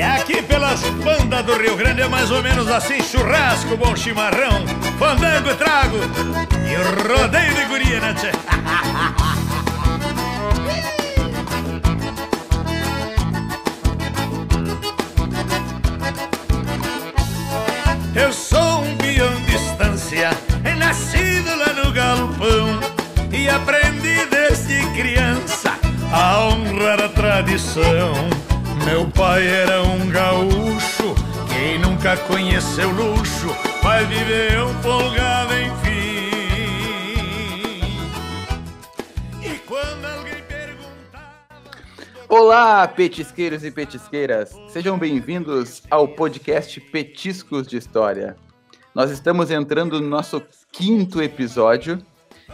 E 0.00 0.02
aqui 0.02 0.40
pelas 0.40 0.80
bandas 1.04 1.44
do 1.44 1.58
Rio 1.58 1.76
Grande 1.76 2.00
é 2.00 2.08
mais 2.08 2.30
ou 2.30 2.42
menos 2.42 2.70
assim: 2.70 3.02
churrasco, 3.02 3.76
bom 3.76 3.94
chimarrão, 3.94 4.64
fandango, 4.98 5.54
trago 5.56 5.98
e 6.66 6.74
rodeio 7.06 7.54
de 7.54 7.64
guria, 7.66 8.00
né, 8.00 8.14
tchê? 8.14 8.30
Eu 18.18 18.32
sou 18.32 18.80
um 18.80 18.96
peão 18.96 19.34
de 19.42 19.54
estância, 19.54 20.30
nascido 20.78 21.54
lá 21.58 21.74
no 21.74 21.92
galpão 21.92 22.80
e 23.30 23.50
aprendi 23.50 24.24
desde 24.30 24.82
criança 24.94 25.78
a 26.10 26.46
honrar 26.46 27.02
a 27.02 27.08
tradição. 27.10 28.39
Meu 28.90 29.08
pai 29.08 29.46
era 29.46 29.84
um 29.84 30.10
gaúcho, 30.10 31.14
quem 31.48 31.78
nunca 31.78 32.16
conheceu 32.26 32.90
luxo, 32.90 33.46
vai 33.80 34.04
viver 34.04 34.60
um 34.64 34.74
folgado 34.82 35.52
enfim. 35.54 36.26
E 39.44 39.58
quando 39.60 40.04
alguém 40.06 40.42
perguntar. 40.42 41.46
Olá, 42.28 42.88
petisqueiros 42.88 43.62
e 43.64 43.70
petisqueiras! 43.70 44.58
Sejam 44.70 44.98
bem-vindos 44.98 45.84
ao 45.88 46.08
podcast 46.08 46.80
Petiscos 46.80 47.68
de 47.68 47.76
História. 47.76 48.36
Nós 48.92 49.12
estamos 49.12 49.52
entrando 49.52 50.00
no 50.00 50.08
nosso 50.08 50.42
quinto 50.72 51.22
episódio 51.22 52.04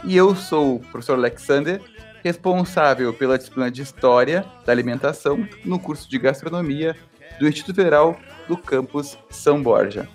e 0.03 0.15
eu 0.15 0.35
sou 0.35 0.75
o 0.75 0.79
professor 0.81 1.17
Alexander, 1.17 1.81
responsável 2.23 3.13
pela 3.13 3.37
disciplina 3.37 3.71
de 3.71 3.81
História 3.81 4.45
da 4.65 4.71
Alimentação 4.71 5.47
no 5.63 5.79
curso 5.79 6.09
de 6.09 6.17
Gastronomia 6.17 6.95
do 7.39 7.47
Instituto 7.47 7.75
Federal 7.75 8.17
do 8.47 8.57
Campus 8.57 9.17
São 9.29 9.61
Borja. 9.61 10.07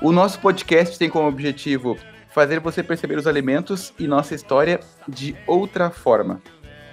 O 0.00 0.12
nosso 0.12 0.40
podcast 0.40 0.98
tem 0.98 1.10
como 1.10 1.28
objetivo 1.28 1.96
fazer 2.30 2.60
você 2.60 2.82
perceber 2.82 3.18
os 3.18 3.26
alimentos 3.26 3.92
e 3.98 4.06
nossa 4.06 4.34
história 4.34 4.80
de 5.08 5.36
outra 5.46 5.90
forma. 5.90 6.40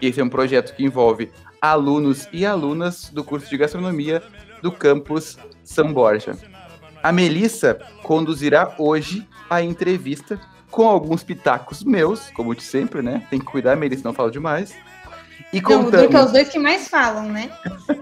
Esse 0.02 0.20
é 0.20 0.24
um 0.24 0.30
projeto 0.30 0.76
que 0.76 0.84
envolve 0.84 1.32
alunos 1.62 2.28
e 2.32 2.46
alunas 2.46 3.10
do 3.10 3.24
curso 3.24 3.50
de 3.50 3.58
Gastronomia 3.58 4.22
do 4.62 4.72
Campus 4.72 5.38
São 5.64 5.94
Borja. 5.94 6.36
A 7.02 7.12
Melissa 7.12 7.80
conduzirá 8.04 8.76
hoje 8.78 9.28
a 9.50 9.62
entrevista 9.62 10.40
com 10.78 10.88
alguns 10.88 11.24
pitacos 11.24 11.84
meus, 11.84 12.30
como 12.30 12.54
de 12.54 12.62
sempre, 12.62 13.02
né? 13.02 13.24
Tem 13.32 13.40
que 13.40 13.46
cuidar, 13.48 13.76
Melissa, 13.76 14.04
não 14.04 14.14
fala 14.14 14.30
demais. 14.30 14.76
E 15.52 15.60
contamos... 15.60 16.14
Não, 16.14 16.20
é 16.20 16.24
os 16.24 16.32
dois 16.32 16.50
que 16.50 16.60
mais 16.60 16.88
falam, 16.88 17.24
né? 17.24 17.50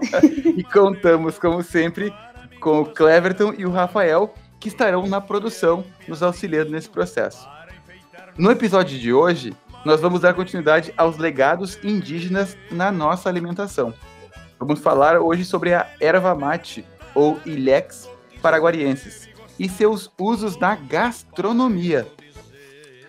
e 0.54 0.62
contamos, 0.62 1.38
como 1.38 1.62
sempre, 1.62 2.12
com 2.60 2.82
o 2.82 2.84
Cleverton 2.84 3.54
e 3.56 3.64
o 3.64 3.70
Rafael, 3.70 4.34
que 4.60 4.68
estarão 4.68 5.06
na 5.06 5.22
produção, 5.22 5.86
nos 6.06 6.22
auxiliando 6.22 6.70
nesse 6.70 6.90
processo. 6.90 7.48
No 8.36 8.50
episódio 8.50 8.98
de 8.98 9.10
hoje, 9.10 9.56
nós 9.82 10.02
vamos 10.02 10.20
dar 10.20 10.34
continuidade 10.34 10.92
aos 10.98 11.16
legados 11.16 11.78
indígenas 11.82 12.58
na 12.70 12.92
nossa 12.92 13.30
alimentação. 13.30 13.94
Vamos 14.58 14.80
falar 14.80 15.18
hoje 15.18 15.46
sobre 15.46 15.72
a 15.72 15.88
erva 15.98 16.34
mate, 16.34 16.84
ou 17.14 17.40
Ilex 17.46 18.06
paraguarienses, 18.42 19.30
e 19.58 19.66
seus 19.66 20.10
usos 20.18 20.58
na 20.58 20.74
gastronomia. 20.74 22.06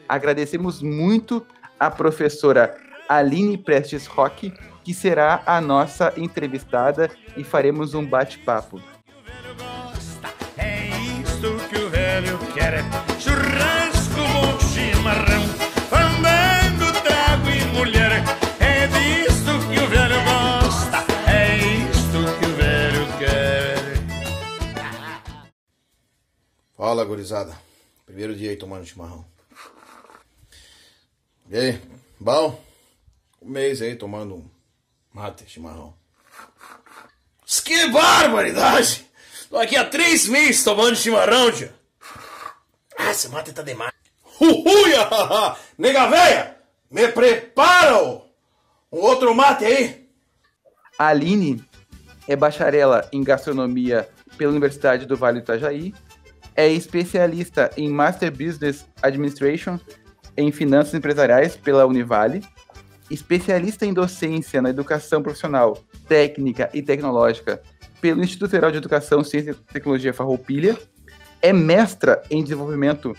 Agradecemos 0.07 0.81
muito 0.81 1.45
a 1.79 1.91
professora 1.91 2.75
Aline 3.09 3.57
Prestes 3.57 4.05
Roque, 4.05 4.53
que 4.83 4.93
será 4.93 5.43
a 5.45 5.59
nossa 5.59 6.13
entrevistada 6.17 7.09
e 7.35 7.43
faremos 7.43 7.93
um 7.93 8.05
bate-papo. 8.05 8.81
É 10.57 10.87
isso 10.87 11.57
que 11.69 11.77
o 11.77 11.89
velho 11.89 12.37
quer, 12.53 12.83
churrasco, 13.19 14.15
bom 14.15 14.59
chimarrão, 14.69 15.45
fandango, 15.89 16.91
trago 17.03 17.49
e 17.49 17.77
mulher. 17.77 18.23
É 18.59 18.87
disso 18.87 19.59
que 19.69 19.79
o 19.79 19.87
velho 19.87 20.15
gosta, 20.23 21.05
é 21.29 21.57
isto 21.57 22.39
que 22.39 22.45
o 22.45 22.55
velho 22.55 23.07
quer. 23.19 23.77
Fala, 26.77 27.03
gurizada. 27.03 27.53
Primeiro 28.05 28.33
dia 28.35 28.51
aí 28.51 28.55
tomando 28.55 28.85
chimarrão. 28.85 29.36
E 31.49 31.57
aí, 31.57 31.81
bom? 32.19 32.61
Um 33.41 33.49
mês 33.49 33.81
aí 33.81 33.95
tomando 33.95 34.35
um 34.35 34.49
mate, 35.13 35.45
chimarrão. 35.47 35.93
Que 37.63 37.87
barbaridade! 37.87 39.05
Tô 39.49 39.57
aqui 39.57 39.77
há 39.77 39.85
três 39.85 40.27
meses 40.27 40.61
tomando 40.61 40.97
chimarrão, 40.97 41.49
tio. 41.49 41.71
Ah, 42.97 43.11
esse 43.11 43.29
mate 43.29 43.53
tá 43.53 43.61
demais. 43.61 43.93
Uhuia! 44.41 45.07
Nega 45.77 46.09
véia, 46.09 46.57
me 46.91 47.07
prepara 47.07 48.03
um 48.03 48.21
outro 48.91 49.33
mate 49.33 49.63
aí. 49.63 50.09
A 50.99 51.07
Aline 51.07 51.63
é 52.27 52.35
bacharela 52.35 53.07
em 53.13 53.23
gastronomia 53.23 54.09
pela 54.37 54.51
Universidade 54.51 55.05
do 55.05 55.15
Vale 55.15 55.39
do 55.39 55.43
Itajaí, 55.43 55.93
é 56.57 56.67
especialista 56.67 57.71
em 57.77 57.89
Master 57.89 58.31
Business 58.31 58.85
Administration 59.01 59.79
em 60.37 60.51
Finanças 60.51 60.93
Empresariais 60.93 61.55
pela 61.55 61.85
Univale, 61.85 62.43
especialista 63.09 63.85
em 63.85 63.93
docência 63.93 64.61
na 64.61 64.69
educação 64.69 65.23
profissional, 65.23 65.77
técnica 66.07 66.69
e 66.73 66.81
tecnológica 66.81 67.61
pelo 67.99 68.23
Instituto 68.23 68.51
Federal 68.51 68.71
de 68.71 68.77
Educação, 68.77 69.23
Ciência 69.23 69.51
e 69.51 69.73
Tecnologia 69.73 70.13
Farroupilha, 70.13 70.77
é 71.41 71.51
mestra 71.51 72.21
em 72.29 72.43
desenvolvimento 72.43 73.15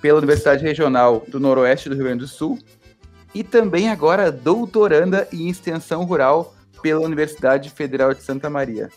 pela 0.00 0.18
Universidade 0.18 0.64
Regional 0.64 1.24
do 1.28 1.38
Noroeste 1.38 1.88
do 1.88 1.94
Rio 1.94 2.04
Grande 2.04 2.20
do 2.20 2.28
Sul 2.28 2.58
e 3.34 3.44
também 3.44 3.88
agora 3.88 4.32
doutoranda 4.32 5.28
em 5.32 5.48
extensão 5.48 6.04
rural 6.04 6.54
pela 6.82 7.00
Universidade 7.00 7.70
Federal 7.70 8.12
de 8.14 8.22
Santa 8.22 8.48
Maria. 8.50 8.88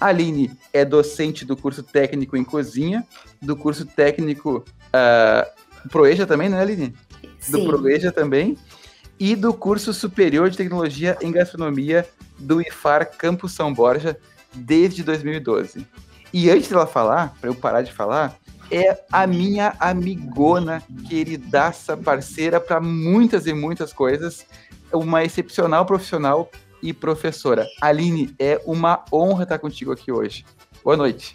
Aline 0.00 0.50
é 0.72 0.84
docente 0.84 1.44
do 1.44 1.56
curso 1.56 1.82
técnico 1.82 2.36
em 2.36 2.44
cozinha, 2.44 3.06
do 3.40 3.56
curso 3.56 3.84
técnico 3.84 4.64
uh, 4.88 5.65
Proeja 5.90 6.26
também, 6.26 6.48
né, 6.48 6.60
Aline? 6.60 6.94
Sim. 7.38 7.52
Do 7.52 7.66
Proeja 7.66 8.12
também. 8.12 8.56
E 9.18 9.34
do 9.34 9.54
curso 9.54 9.94
superior 9.94 10.50
de 10.50 10.56
tecnologia 10.56 11.16
em 11.22 11.32
gastronomia 11.32 12.06
do 12.38 12.60
IFAR 12.60 13.16
Campus 13.16 13.52
São 13.52 13.72
Borja 13.72 14.18
desde 14.54 15.02
2012. 15.02 15.86
E 16.32 16.50
antes 16.50 16.68
dela 16.68 16.86
falar, 16.86 17.34
para 17.40 17.48
eu 17.48 17.54
parar 17.54 17.82
de 17.82 17.92
falar, 17.92 18.36
é 18.70 18.98
a 19.10 19.26
minha 19.26 19.74
amigona, 19.78 20.82
queridaça, 21.08 21.96
parceira 21.96 22.60
para 22.60 22.80
muitas 22.80 23.46
e 23.46 23.52
muitas 23.52 23.92
coisas, 23.92 24.44
uma 24.92 25.24
excepcional 25.24 25.86
profissional 25.86 26.50
e 26.82 26.92
professora. 26.92 27.66
Aline, 27.80 28.34
é 28.38 28.60
uma 28.66 29.04
honra 29.12 29.44
estar 29.44 29.58
contigo 29.58 29.92
aqui 29.92 30.12
hoje. 30.12 30.44
Boa 30.84 30.96
noite. 30.96 31.34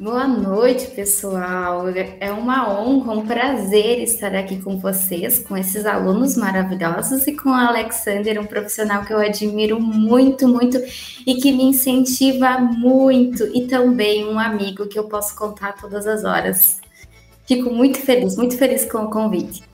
Boa 0.00 0.28
noite, 0.28 0.86
pessoal. 0.92 1.88
É 2.20 2.30
uma 2.30 2.70
honra, 2.70 3.14
um 3.14 3.26
prazer 3.26 3.98
estar 4.00 4.32
aqui 4.32 4.56
com 4.62 4.78
vocês, 4.78 5.40
com 5.40 5.56
esses 5.56 5.84
alunos 5.84 6.36
maravilhosos 6.36 7.26
e 7.26 7.34
com 7.34 7.48
o 7.48 7.52
Alexander, 7.52 8.40
um 8.40 8.46
profissional 8.46 9.04
que 9.04 9.12
eu 9.12 9.18
admiro 9.18 9.80
muito, 9.80 10.46
muito 10.46 10.78
e 11.26 11.34
que 11.34 11.50
me 11.50 11.64
incentiva 11.64 12.58
muito, 12.60 13.44
e 13.52 13.66
também 13.66 14.24
um 14.24 14.38
amigo 14.38 14.86
que 14.86 14.96
eu 14.96 15.04
posso 15.04 15.34
contar 15.34 15.72
todas 15.72 16.06
as 16.06 16.22
horas. 16.22 16.80
Fico 17.44 17.68
muito 17.68 17.98
feliz, 17.98 18.36
muito 18.36 18.56
feliz 18.56 18.84
com 18.84 18.98
o 18.98 19.10
convite. 19.10 19.64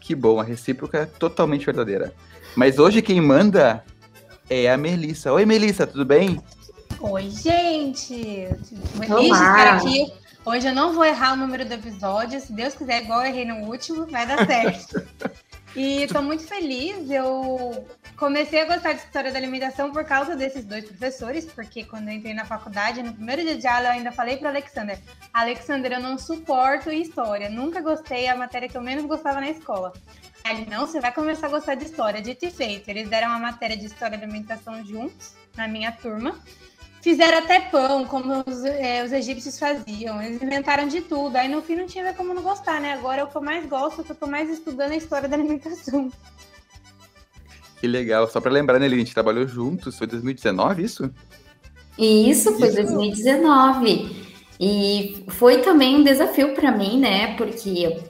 Que 0.00 0.16
bom, 0.16 0.40
a 0.40 0.42
recíproca 0.42 0.98
é 0.98 1.06
totalmente 1.06 1.64
verdadeira. 1.64 2.12
Mas 2.56 2.80
hoje 2.80 3.00
quem 3.00 3.20
manda 3.20 3.84
é 4.50 4.68
a 4.68 4.76
Melissa. 4.76 5.32
Oi, 5.32 5.46
Melissa, 5.46 5.86
tudo 5.86 6.04
bem? 6.04 6.42
Oi, 7.00 7.30
gente! 7.30 8.48
Feliz 8.98 9.18
de 9.18 9.32
estar 9.32 9.76
aqui. 9.76 10.12
Hoje 10.44 10.68
eu 10.68 10.74
não 10.74 10.92
vou 10.92 11.04
errar 11.04 11.32
o 11.32 11.36
número 11.36 11.64
do 11.64 11.74
episódio. 11.74 12.40
Se 12.40 12.52
Deus 12.52 12.74
quiser, 12.74 13.02
igual 13.02 13.20
eu 13.20 13.26
errei 13.26 13.44
no 13.44 13.66
último, 13.66 14.06
vai 14.06 14.26
dar 14.26 14.46
certo. 14.46 15.06
e 15.74 16.02
estou 16.02 16.22
muito 16.22 16.46
feliz. 16.46 17.10
Eu 17.10 17.86
comecei 18.16 18.60
a 18.60 18.66
gostar 18.66 18.92
de 18.92 19.00
história 19.00 19.32
da 19.32 19.38
alimentação 19.38 19.90
por 19.90 20.04
causa 20.04 20.36
desses 20.36 20.64
dois 20.64 20.84
professores, 20.84 21.46
porque 21.46 21.84
quando 21.84 22.08
eu 22.08 22.14
entrei 22.14 22.34
na 22.34 22.44
faculdade, 22.44 23.02
no 23.02 23.12
primeiro 23.12 23.42
dia 23.42 23.56
de 23.56 23.66
aula, 23.66 23.88
eu 23.88 23.92
ainda 23.92 24.12
falei 24.12 24.36
para 24.36 24.50
Alexander: 24.50 24.98
Alexander, 25.32 25.92
eu 25.92 26.00
não 26.00 26.18
suporto 26.18 26.90
história. 26.90 27.48
Nunca 27.48 27.80
gostei, 27.80 28.28
a 28.28 28.36
matéria 28.36 28.68
que 28.68 28.76
eu 28.76 28.82
menos 28.82 29.04
gostava 29.06 29.40
na 29.40 29.50
escola. 29.50 29.92
Ele, 30.44 30.66
não, 30.66 30.86
você 30.86 31.00
vai 31.00 31.10
começar 31.10 31.46
a 31.46 31.50
gostar 31.50 31.74
de 31.74 31.84
história, 31.84 32.20
dito 32.20 32.44
e 32.44 32.50
feito. 32.50 32.88
Eles 32.88 33.08
deram 33.08 33.28
uma 33.28 33.38
matéria 33.38 33.76
de 33.76 33.86
história 33.86 34.18
da 34.18 34.24
alimentação 34.24 34.84
juntos, 34.84 35.32
na 35.56 35.66
minha 35.66 35.90
turma. 35.90 36.38
Fizeram 37.04 37.36
até 37.36 37.60
pão, 37.60 38.06
como 38.06 38.42
os, 38.46 38.64
é, 38.64 39.04
os, 39.04 39.12
egípcios 39.12 39.58
faziam. 39.58 40.22
Eles 40.22 40.42
inventaram 40.42 40.88
de 40.88 41.02
tudo. 41.02 41.36
Aí 41.36 41.50
no 41.50 41.60
fim 41.60 41.76
não 41.76 41.86
tinha 41.86 42.14
como 42.14 42.32
não 42.32 42.40
gostar, 42.40 42.80
né? 42.80 42.94
Agora 42.94 43.20
é 43.20 43.24
o 43.24 43.26
que 43.26 43.36
eu 43.36 43.42
mais 43.42 43.66
gosto, 43.66 44.00
o 44.00 44.04
que 44.04 44.12
eu 44.12 44.16
tô 44.16 44.26
mais 44.26 44.48
estudando 44.48 44.92
é 44.92 44.94
a 44.94 44.96
história 44.96 45.28
da 45.28 45.36
alimentação. 45.36 46.10
Que 47.78 47.86
legal. 47.86 48.26
Só 48.30 48.40
para 48.40 48.50
lembrar, 48.50 48.78
né, 48.78 48.86
a 48.86 48.88
gente 48.88 49.12
trabalhou 49.12 49.46
juntos, 49.46 49.98
foi 49.98 50.06
2019 50.06 50.82
isso? 50.82 51.10
Isso, 51.98 52.58
foi 52.58 52.68
Isso. 52.68 52.76
2019. 52.76 54.26
E 54.58 55.26
foi 55.28 55.58
também 55.58 55.96
um 55.96 56.02
desafio 56.02 56.54
para 56.54 56.72
mim, 56.72 56.98
né? 56.98 57.36
Porque 57.36 58.00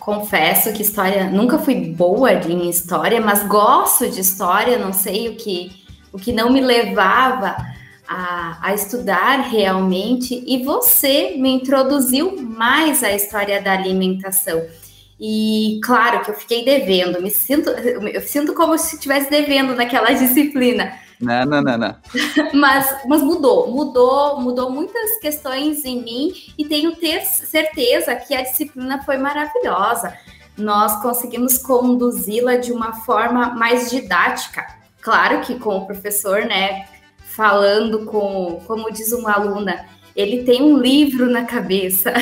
confesso 0.00 0.72
que 0.72 0.80
história 0.80 1.28
nunca 1.28 1.58
fui 1.58 1.92
boa 1.92 2.32
em 2.32 2.70
história, 2.70 3.20
mas 3.20 3.46
gosto 3.46 4.08
de 4.08 4.22
história, 4.22 4.78
não 4.78 4.94
sei 4.94 5.28
o 5.28 5.36
que 5.36 5.84
o 6.10 6.18
que 6.18 6.32
não 6.32 6.48
me 6.48 6.60
levava 6.60 7.73
a, 8.08 8.58
a, 8.60 8.74
estudar 8.74 9.40
realmente, 9.48 10.42
e 10.46 10.62
você 10.62 11.34
me 11.38 11.50
introduziu 11.50 12.40
mais 12.40 13.02
à 13.02 13.12
história 13.12 13.60
da 13.60 13.72
alimentação. 13.72 14.62
E 15.18 15.80
claro 15.82 16.22
que 16.22 16.30
eu 16.30 16.34
fiquei 16.34 16.64
devendo, 16.64 17.22
me 17.22 17.30
sinto, 17.30 17.70
eu 17.70 18.20
sinto 18.20 18.52
como 18.52 18.76
se 18.76 18.96
estivesse 18.96 19.30
devendo 19.30 19.74
naquela 19.74 20.10
disciplina. 20.14 20.92
Não, 21.20 21.44
não, 21.46 21.62
não, 21.62 21.78
não. 21.78 21.96
mas, 22.52 23.06
mas 23.06 23.22
mudou, 23.22 23.70
mudou, 23.70 24.40
mudou 24.40 24.70
muitas 24.70 25.18
questões 25.18 25.84
em 25.84 26.02
mim 26.02 26.32
e 26.58 26.64
tenho 26.64 26.96
ter 26.96 27.24
certeza 27.24 28.14
que 28.16 28.34
a 28.34 28.42
disciplina 28.42 29.02
foi 29.02 29.16
maravilhosa. 29.16 30.16
Nós 30.56 31.00
conseguimos 31.00 31.58
conduzi-la 31.58 32.56
de 32.56 32.72
uma 32.72 32.92
forma 32.92 33.54
mais 33.54 33.90
didática. 33.90 34.66
Claro 35.00 35.40
que 35.40 35.58
com 35.58 35.78
o 35.78 35.86
professor, 35.86 36.44
né, 36.44 36.86
falando 37.34 38.04
com, 38.04 38.62
como 38.66 38.92
diz 38.92 39.12
uma 39.12 39.32
aluna, 39.32 39.86
ele 40.14 40.44
tem 40.44 40.62
um 40.62 40.78
livro 40.78 41.30
na 41.30 41.44
cabeça. 41.44 42.12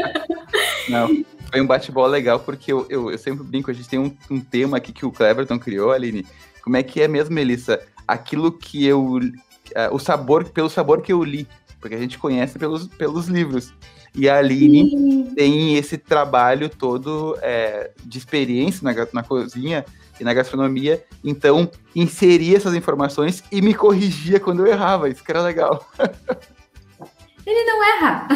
Não, 0.88 1.24
foi 1.50 1.60
um 1.60 1.66
bate-bola 1.66 2.08
legal, 2.08 2.40
porque 2.40 2.72
eu, 2.72 2.86
eu, 2.88 3.10
eu, 3.10 3.18
sempre 3.18 3.44
brinco, 3.44 3.70
a 3.70 3.74
gente 3.74 3.88
tem 3.88 3.98
um, 3.98 4.16
um 4.30 4.40
tema 4.40 4.78
aqui 4.78 4.92
que 4.92 5.04
o 5.04 5.12
Cleverton 5.12 5.58
criou, 5.58 5.92
Aline. 5.92 6.26
Como 6.62 6.76
é 6.76 6.82
que 6.82 7.00
é 7.00 7.08
mesmo, 7.08 7.34
Melissa? 7.34 7.80
Aquilo 8.08 8.50
que 8.50 8.84
eu. 8.86 9.18
Uh, 9.18 9.94
o 9.94 9.98
sabor, 9.98 10.44
pelo 10.44 10.68
sabor 10.68 11.02
que 11.02 11.12
eu 11.12 11.22
li, 11.22 11.46
porque 11.80 11.94
a 11.94 11.98
gente 11.98 12.18
conhece 12.18 12.58
pelos, 12.58 12.86
pelos 12.88 13.28
livros. 13.28 13.72
E 14.14 14.28
a 14.28 14.38
Aline 14.38 14.90
Sim. 14.90 15.34
tem 15.34 15.76
esse 15.76 15.96
trabalho 15.96 16.68
todo 16.68 17.36
é, 17.40 17.90
de 18.04 18.18
experiência 18.18 18.82
na, 18.82 19.08
na 19.12 19.22
cozinha 19.22 19.84
e 20.20 20.24
na 20.24 20.34
gastronomia, 20.34 21.04
então 21.24 21.70
inseria 21.94 22.56
essas 22.56 22.74
informações 22.74 23.42
e 23.50 23.60
me 23.60 23.74
corrigia 23.74 24.38
quando 24.38 24.66
eu 24.66 24.72
errava, 24.72 25.08
isso 25.08 25.22
que 25.22 25.30
era 25.30 25.42
legal. 25.42 25.86
Ele 27.44 27.64
não 27.64 27.84
erra. 27.84 28.28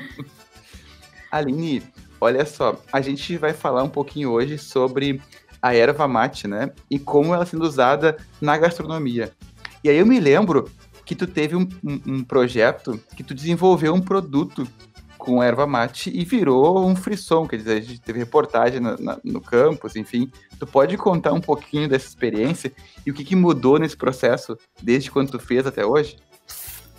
Aline, 1.30 1.82
olha 2.20 2.44
só, 2.44 2.80
a 2.92 3.00
gente 3.00 3.36
vai 3.36 3.52
falar 3.52 3.82
um 3.82 3.88
pouquinho 3.88 4.30
hoje 4.30 4.58
sobre 4.58 5.20
a 5.60 5.74
erva 5.74 6.06
mate, 6.06 6.46
né? 6.46 6.70
E 6.90 6.98
como 6.98 7.34
ela 7.34 7.46
sendo 7.46 7.64
usada 7.64 8.16
na 8.40 8.56
gastronomia. 8.56 9.32
E 9.82 9.88
aí 9.88 9.96
eu 9.96 10.06
me 10.06 10.20
lembro 10.20 10.70
que 11.04 11.14
tu 11.14 11.26
teve 11.26 11.56
um, 11.56 11.66
um, 11.82 12.00
um 12.06 12.24
projeto 12.24 13.00
que 13.16 13.22
tu 13.22 13.34
desenvolveu 13.34 13.94
um 13.94 14.00
produto 14.00 14.68
com 15.16 15.42
erva 15.42 15.66
mate 15.66 16.10
e 16.14 16.24
virou 16.24 16.86
um 16.86 16.94
frisson, 16.94 17.46
quer 17.46 17.56
dizer, 17.56 17.78
a 17.78 17.80
gente 17.80 18.00
teve 18.00 18.18
reportagem 18.18 18.80
na, 18.80 18.96
na, 18.98 19.18
no 19.24 19.40
campus, 19.40 19.96
enfim. 19.96 20.30
Tu 20.58 20.66
pode 20.66 20.96
contar 20.96 21.32
um 21.32 21.40
pouquinho 21.40 21.88
dessa 21.88 22.08
experiência 22.08 22.72
e 23.06 23.10
o 23.10 23.14
que, 23.14 23.24
que 23.24 23.36
mudou 23.36 23.78
nesse 23.78 23.96
processo 23.96 24.56
desde 24.82 25.10
quando 25.10 25.30
tu 25.30 25.38
fez 25.38 25.66
até 25.66 25.84
hoje? 25.84 26.16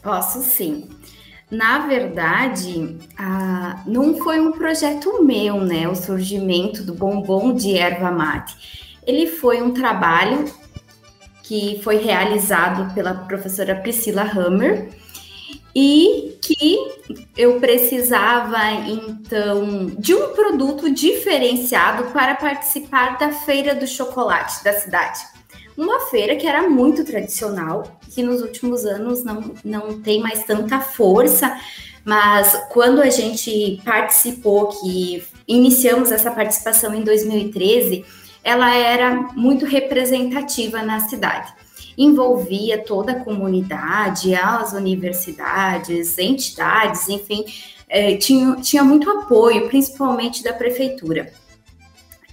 Posso 0.01 0.41
sim. 0.41 0.89
Na 1.51 1.87
verdade, 1.87 2.97
ah, 3.17 3.83
não 3.87 4.17
foi 4.19 4.39
um 4.39 4.51
projeto 4.51 5.23
meu, 5.23 5.59
né? 5.61 5.87
O 5.87 5.95
surgimento 5.95 6.83
do 6.83 6.93
bombom 6.93 7.53
de 7.53 7.75
erva 7.75 8.11
mate. 8.11 8.99
Ele 9.05 9.25
foi 9.25 9.61
um 9.61 9.73
trabalho 9.73 10.45
que 11.43 11.81
foi 11.83 11.97
realizado 11.97 12.93
pela 12.93 13.13
professora 13.13 13.75
Priscila 13.75 14.21
Hammer 14.21 14.89
e 15.81 16.37
que 16.41 16.77
eu 17.37 17.57
precisava 17.57 18.57
então 18.85 19.85
de 19.97 20.13
um 20.13 20.33
produto 20.33 20.91
diferenciado 20.91 22.11
para 22.11 22.35
participar 22.35 23.17
da 23.17 23.31
feira 23.31 23.73
do 23.73 23.87
chocolate 23.87 24.61
da 24.61 24.73
cidade. 24.73 25.21
Uma 25.77 26.01
feira 26.07 26.35
que 26.35 26.45
era 26.45 26.69
muito 26.69 27.05
tradicional, 27.05 27.97
que 28.13 28.21
nos 28.21 28.41
últimos 28.41 28.83
anos 28.83 29.23
não, 29.23 29.55
não 29.63 30.01
tem 30.01 30.19
mais 30.19 30.43
tanta 30.43 30.81
força, 30.81 31.57
mas 32.03 32.61
quando 32.73 33.01
a 33.01 33.09
gente 33.09 33.81
participou, 33.85 34.67
que 34.67 35.23
iniciamos 35.47 36.11
essa 36.11 36.29
participação 36.29 36.93
em 36.93 37.03
2013, 37.03 38.03
ela 38.43 38.75
era 38.75 39.15
muito 39.33 39.65
representativa 39.65 40.81
na 40.81 40.99
cidade 41.07 41.53
envolvia 41.99 42.77
toda 42.77 43.11
a 43.11 43.19
comunidade, 43.19 44.33
as 44.33 44.71
universidades, 44.71 46.17
entidades, 46.17 47.09
enfim, 47.09 47.43
é, 47.89 48.15
tinha, 48.15 48.55
tinha 48.55 48.85
muito 48.85 49.09
apoio, 49.09 49.67
principalmente 49.67 50.41
da 50.41 50.53
prefeitura. 50.53 51.33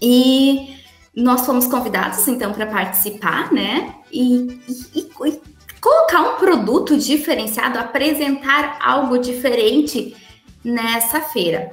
E 0.00 0.76
nós 1.14 1.44
fomos 1.44 1.66
convidados, 1.66 2.28
então, 2.28 2.52
para 2.52 2.66
participar, 2.66 3.52
né? 3.52 3.96
E, 4.12 4.60
e, 4.94 5.00
e, 5.00 5.40
colocar 5.80 6.20
um 6.20 6.36
produto 6.36 6.96
diferenciado, 6.96 7.78
apresentar 7.78 8.78
algo 8.80 9.18
diferente 9.18 10.14
nessa 10.62 11.20
feira. 11.20 11.72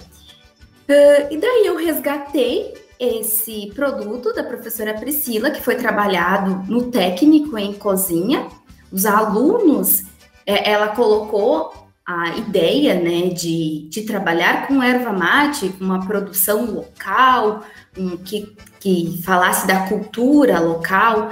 E 1.29 1.37
daí 1.37 1.65
eu 1.65 1.75
resgatei 1.75 2.73
esse 2.99 3.71
produto 3.73 4.33
da 4.33 4.43
professora 4.43 4.93
Priscila, 4.93 5.51
que 5.51 5.61
foi 5.61 5.75
trabalhado 5.75 6.63
no 6.71 6.91
técnico 6.91 7.57
em 7.57 7.73
cozinha. 7.73 8.47
Os 8.91 9.05
alunos, 9.05 10.03
é, 10.45 10.71
ela 10.71 10.89
colocou 10.89 11.73
a 12.05 12.35
ideia 12.37 12.95
né, 12.95 13.29
de, 13.29 13.87
de 13.89 14.01
trabalhar 14.01 14.67
com 14.67 14.83
erva 14.83 15.13
mate, 15.13 15.73
uma 15.79 16.05
produção 16.05 16.65
local, 16.65 17.63
um, 17.97 18.17
que, 18.17 18.55
que 18.79 19.21
falasse 19.23 19.65
da 19.65 19.87
cultura 19.87 20.59
local, 20.59 21.31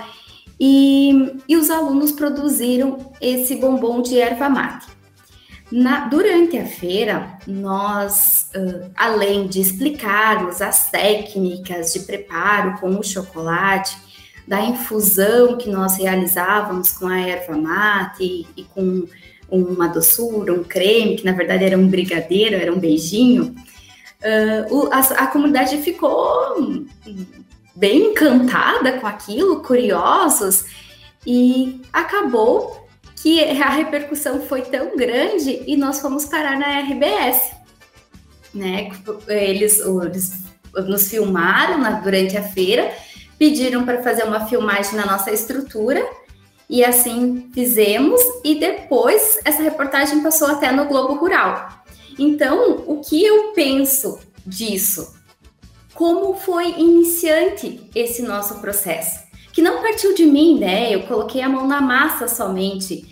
e, 0.60 1.40
e 1.48 1.58
os 1.58 1.70
alunos 1.70 2.12
produziram 2.12 3.12
esse 3.20 3.56
bombom 3.56 4.02
de 4.02 4.20
erva 4.20 4.48
mate. 4.48 4.88
Na, 5.72 6.08
durante 6.08 6.58
a 6.58 6.66
feira, 6.66 7.38
nós, 7.48 8.50
uh, 8.54 8.92
além 8.96 9.48
de 9.48 9.62
explicarmos 9.62 10.62
as 10.62 10.92
técnicas 10.92 11.94
de 11.94 12.02
preparo 12.02 12.78
com 12.80 12.90
o 12.98 13.04
chocolate, 13.04 13.98
da 14.46 14.60
infusão 14.60 15.58
que 15.58 15.70
nós 15.70 15.98
realizávamos 15.98 16.92
com 16.92 17.08
a 17.08 17.20
erva 17.20 17.56
mate 17.56 18.22
e, 18.24 18.48
e 18.58 18.64
com 18.66 19.08
uma 19.50 19.88
doçura, 19.88 20.54
um 20.54 20.64
creme, 20.64 21.16
que 21.16 21.26
na 21.26 21.32
verdade 21.32 21.64
era 21.64 21.78
um 21.78 21.88
brigadeiro, 21.88 22.56
era 22.56 22.74
um 22.74 22.80
beijinho, 22.80 23.56
uh, 24.22 24.76
o, 24.76 24.90
a, 24.92 25.00
a 25.00 25.28
comunidade 25.28 25.78
ficou 25.78 26.86
bem 27.74 28.12
encantada 28.12 29.00
com 29.00 29.08
aquilo, 29.08 29.62
curiosos, 29.62 30.66
e 31.26 31.82
acabou 31.94 32.81
que 33.22 33.40
a 33.62 33.70
repercussão 33.70 34.42
foi 34.42 34.64
tão 34.64 34.98
grande 34.98 35.64
e 35.68 35.78
nós 35.78 36.00
fomos 36.00 36.26
parar 36.26 36.58
na 36.58 36.80
RBS. 36.80 37.52
Né? 38.54 38.90
Eles, 39.28 39.80
eles 39.80 40.44
nos 40.88 41.08
filmaram 41.08 41.78
na, 41.78 41.92
durante 41.92 42.36
a 42.36 42.42
feira, 42.42 42.92
pediram 43.38 43.86
para 43.86 44.02
fazer 44.02 44.24
uma 44.24 44.48
filmagem 44.48 44.96
na 44.96 45.06
nossa 45.06 45.32
estrutura 45.32 46.04
e 46.68 46.84
assim 46.84 47.50
fizemos 47.54 48.20
e 48.44 48.56
depois 48.56 49.38
essa 49.46 49.62
reportagem 49.62 50.24
passou 50.24 50.48
até 50.48 50.72
no 50.72 50.86
Globo 50.86 51.14
Rural. 51.14 51.84
Então, 52.18 52.84
o 52.88 53.02
que 53.02 53.24
eu 53.24 53.52
penso 53.54 54.20
disso? 54.46 55.16
Como 55.94 56.34
foi 56.34 56.72
iniciante 56.72 57.88
esse 57.94 58.24
nosso 58.24 58.60
processo? 58.60 59.22
Que 59.54 59.62
não 59.62 59.82
partiu 59.82 60.16
de 60.16 60.26
mim, 60.26 60.58
né? 60.58 60.94
Eu 60.94 61.04
coloquei 61.04 61.42
a 61.42 61.50
mão 61.50 61.68
na 61.68 61.82
massa 61.82 62.28
somente 62.28 63.11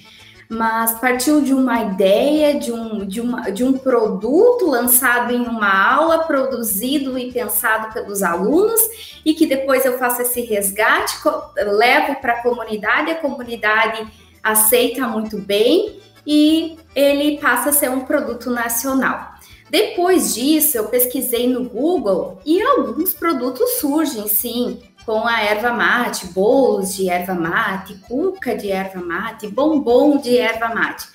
mas 0.49 0.99
partiu 0.99 1.41
de 1.41 1.53
uma 1.53 1.83
ideia, 1.83 2.59
de 2.59 2.71
um, 2.71 3.05
de, 3.05 3.21
uma, 3.21 3.51
de 3.51 3.63
um 3.63 3.77
produto 3.77 4.65
lançado 4.65 5.31
em 5.31 5.41
uma 5.41 5.93
aula, 5.93 6.23
produzido 6.23 7.19
e 7.19 7.31
pensado 7.31 7.93
pelos 7.93 8.23
alunos, 8.23 8.81
e 9.23 9.35
que 9.35 9.45
depois 9.45 9.85
eu 9.85 9.99
faço 9.99 10.23
esse 10.23 10.41
resgate, 10.41 11.17
levo 11.55 12.15
para 12.15 12.33
a 12.33 12.41
comunidade, 12.41 13.11
a 13.11 13.21
comunidade 13.21 14.11
aceita 14.41 15.07
muito 15.07 15.37
bem 15.37 15.99
e 16.25 16.79
ele 16.95 17.37
passa 17.37 17.69
a 17.69 17.73
ser 17.73 17.91
um 17.91 18.01
produto 18.01 18.49
nacional. 18.49 19.33
Depois 19.69 20.33
disso, 20.33 20.77
eu 20.77 20.85
pesquisei 20.85 21.47
no 21.47 21.69
Google 21.69 22.39
e 22.43 22.59
alguns 22.59 23.13
produtos 23.13 23.69
surgem, 23.73 24.27
sim, 24.27 24.81
com 25.05 25.25
a 25.27 25.41
erva 25.41 25.71
mate, 25.71 26.27
bolos 26.27 26.95
de 26.95 27.09
erva 27.09 27.33
mate, 27.33 27.95
cuca 28.07 28.55
de 28.55 28.71
erva 28.71 29.01
mate, 29.01 29.47
bombom 29.47 30.17
de 30.17 30.37
erva 30.37 30.73
mate. 30.73 31.07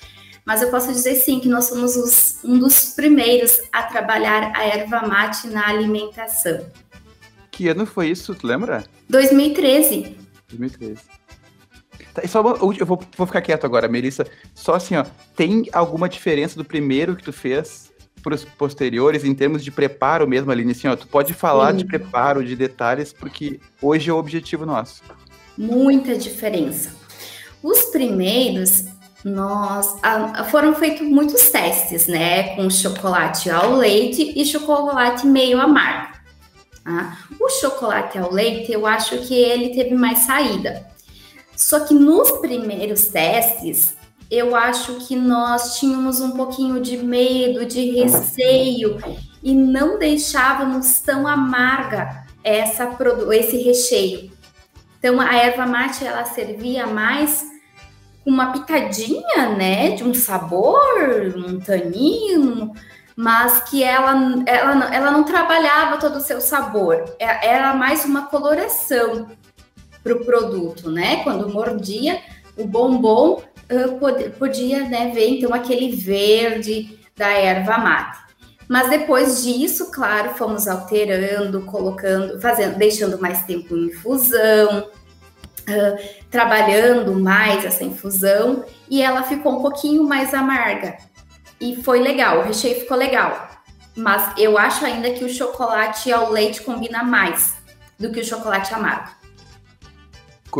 Mas 0.45 0.61
eu 0.61 0.69
posso 0.69 0.91
dizer 0.91 1.15
sim 1.15 1.39
que 1.39 1.47
nós 1.47 1.65
somos 1.65 1.95
os, 1.95 2.43
um 2.43 2.59
dos 2.59 2.93
primeiros 2.93 3.59
a 3.71 3.83
trabalhar 3.83 4.51
a 4.55 4.63
erva 4.63 5.01
mate 5.07 5.47
na 5.47 5.67
alimentação. 5.67 6.65
Que 7.49 7.67
ano 7.67 7.85
foi 7.85 8.09
isso, 8.09 8.35
tu 8.35 8.45
lembra? 8.45 8.83
2013. 9.09 10.17
2013. 10.49 11.01
Tá, 12.13 12.27
só 12.27 12.41
uma, 12.41 12.75
eu 12.75 12.85
vou, 12.85 13.01
vou 13.17 13.25
ficar 13.25 13.41
quieto 13.41 13.65
agora, 13.65 13.87
Melissa. 13.87 14.25
Só 14.53 14.75
assim, 14.75 14.95
ó, 14.95 15.05
tem 15.35 15.67
alguma 15.73 16.07
diferença 16.07 16.55
do 16.55 16.63
primeiro 16.63 17.15
que 17.15 17.23
tu 17.23 17.33
fez 17.33 17.84
posteriores 18.57 19.23
em 19.23 19.33
termos 19.33 19.63
de 19.63 19.71
preparo 19.71 20.27
mesmo, 20.27 20.51
Aline? 20.51 20.71
Assim, 20.71 20.87
ó, 20.87 20.95
tu 20.95 21.07
pode 21.07 21.33
falar 21.33 21.71
Sim. 21.71 21.77
de 21.77 21.85
preparo, 21.85 22.43
de 22.43 22.55
detalhes, 22.55 23.13
porque 23.13 23.59
hoje 23.81 24.09
é 24.09 24.13
o 24.13 24.17
objetivo 24.17 24.65
nosso. 24.65 25.03
Muita 25.57 26.17
diferença. 26.17 26.91
Os 27.61 27.85
primeiros, 27.85 28.85
nós 29.23 29.97
a, 30.03 30.43
foram 30.45 30.75
feitos 30.75 31.07
muitos 31.07 31.49
testes, 31.49 32.07
né? 32.07 32.55
Com 32.55 32.69
chocolate 32.69 33.49
ao 33.49 33.75
leite 33.75 34.33
e 34.35 34.45
chocolate 34.45 35.25
meio 35.25 35.59
amargo. 35.59 36.15
Tá? 36.83 37.17
O 37.39 37.49
chocolate 37.49 38.17
ao 38.17 38.31
leite, 38.31 38.71
eu 38.71 38.85
acho 38.85 39.17
que 39.19 39.33
ele 39.33 39.69
teve 39.69 39.95
mais 39.95 40.19
saída. 40.19 40.85
Só 41.55 41.79
que 41.79 41.93
nos 41.93 42.31
primeiros 42.33 43.07
testes, 43.07 43.95
eu 44.29 44.55
acho 44.55 44.95
que 44.95 45.15
nós 45.15 45.77
tínhamos 45.79 46.19
um 46.19 46.31
pouquinho 46.31 46.81
de 46.81 46.97
medo, 46.97 47.65
de 47.65 47.91
receio 47.91 48.97
e 49.43 49.53
não 49.53 49.99
deixávamos 49.99 50.99
tão 51.01 51.27
amarga 51.27 52.25
essa 52.43 52.89
esse 53.31 53.57
recheio. 53.57 54.31
Então 54.97 55.21
a 55.21 55.35
erva 55.35 55.65
mate 55.65 56.05
ela 56.05 56.25
servia 56.25 56.87
mais 56.87 57.45
uma 58.25 58.51
pitadinha, 58.51 59.49
né, 59.55 59.91
de 59.91 60.03
um 60.03 60.13
sabor, 60.13 60.81
um 61.35 61.59
tanino, 61.59 62.73
mas 63.15 63.61
que 63.69 63.83
ela, 63.83 64.13
ela, 64.47 64.93
ela 64.95 65.11
não 65.11 65.23
trabalhava 65.23 65.97
todo 65.97 66.17
o 66.17 66.21
seu 66.21 66.41
sabor, 66.41 67.15
é, 67.19 67.47
era 67.47 67.75
mais 67.75 68.03
uma 68.03 68.23
coloração 68.23 69.27
para 70.03 70.13
o 70.13 70.25
produto, 70.25 70.91
né? 70.91 71.23
Quando 71.23 71.49
mordia 71.49 72.21
o 72.57 72.65
bombom, 72.65 73.41
podia 74.37 74.87
né, 74.87 75.11
ver 75.13 75.29
então 75.29 75.53
aquele 75.53 75.95
verde 75.95 76.99
da 77.15 77.29
erva 77.29 77.77
mate. 77.77 78.25
Mas 78.67 78.89
depois 78.89 79.43
disso, 79.43 79.91
claro, 79.91 80.33
fomos 80.35 80.67
alterando, 80.67 81.61
colocando, 81.61 82.41
fazendo, 82.41 82.77
deixando 82.77 83.21
mais 83.21 83.43
tempo 83.43 83.75
em 83.75 83.85
infusão, 83.85 84.89
uh, 85.69 86.25
trabalhando 86.31 87.13
mais 87.13 87.63
essa 87.63 87.83
infusão, 87.83 88.65
e 88.89 89.01
ela 89.01 89.23
ficou 89.23 89.59
um 89.59 89.61
pouquinho 89.61 90.03
mais 90.03 90.33
amarga. 90.33 90.97
E 91.61 91.81
foi 91.83 91.99
legal, 91.99 92.39
o 92.39 92.43
recheio 92.43 92.79
ficou 92.79 92.97
legal. 92.97 93.49
Mas 93.95 94.33
eu 94.37 94.57
acho 94.57 94.83
ainda 94.83 95.11
que 95.11 95.23
o 95.23 95.29
chocolate 95.29 96.11
ao 96.11 96.31
leite 96.31 96.61
combina 96.61 97.03
mais 97.03 97.55
do 97.97 98.11
que 98.11 98.19
o 98.19 98.25
chocolate 98.25 98.73
amargo. 98.73 99.09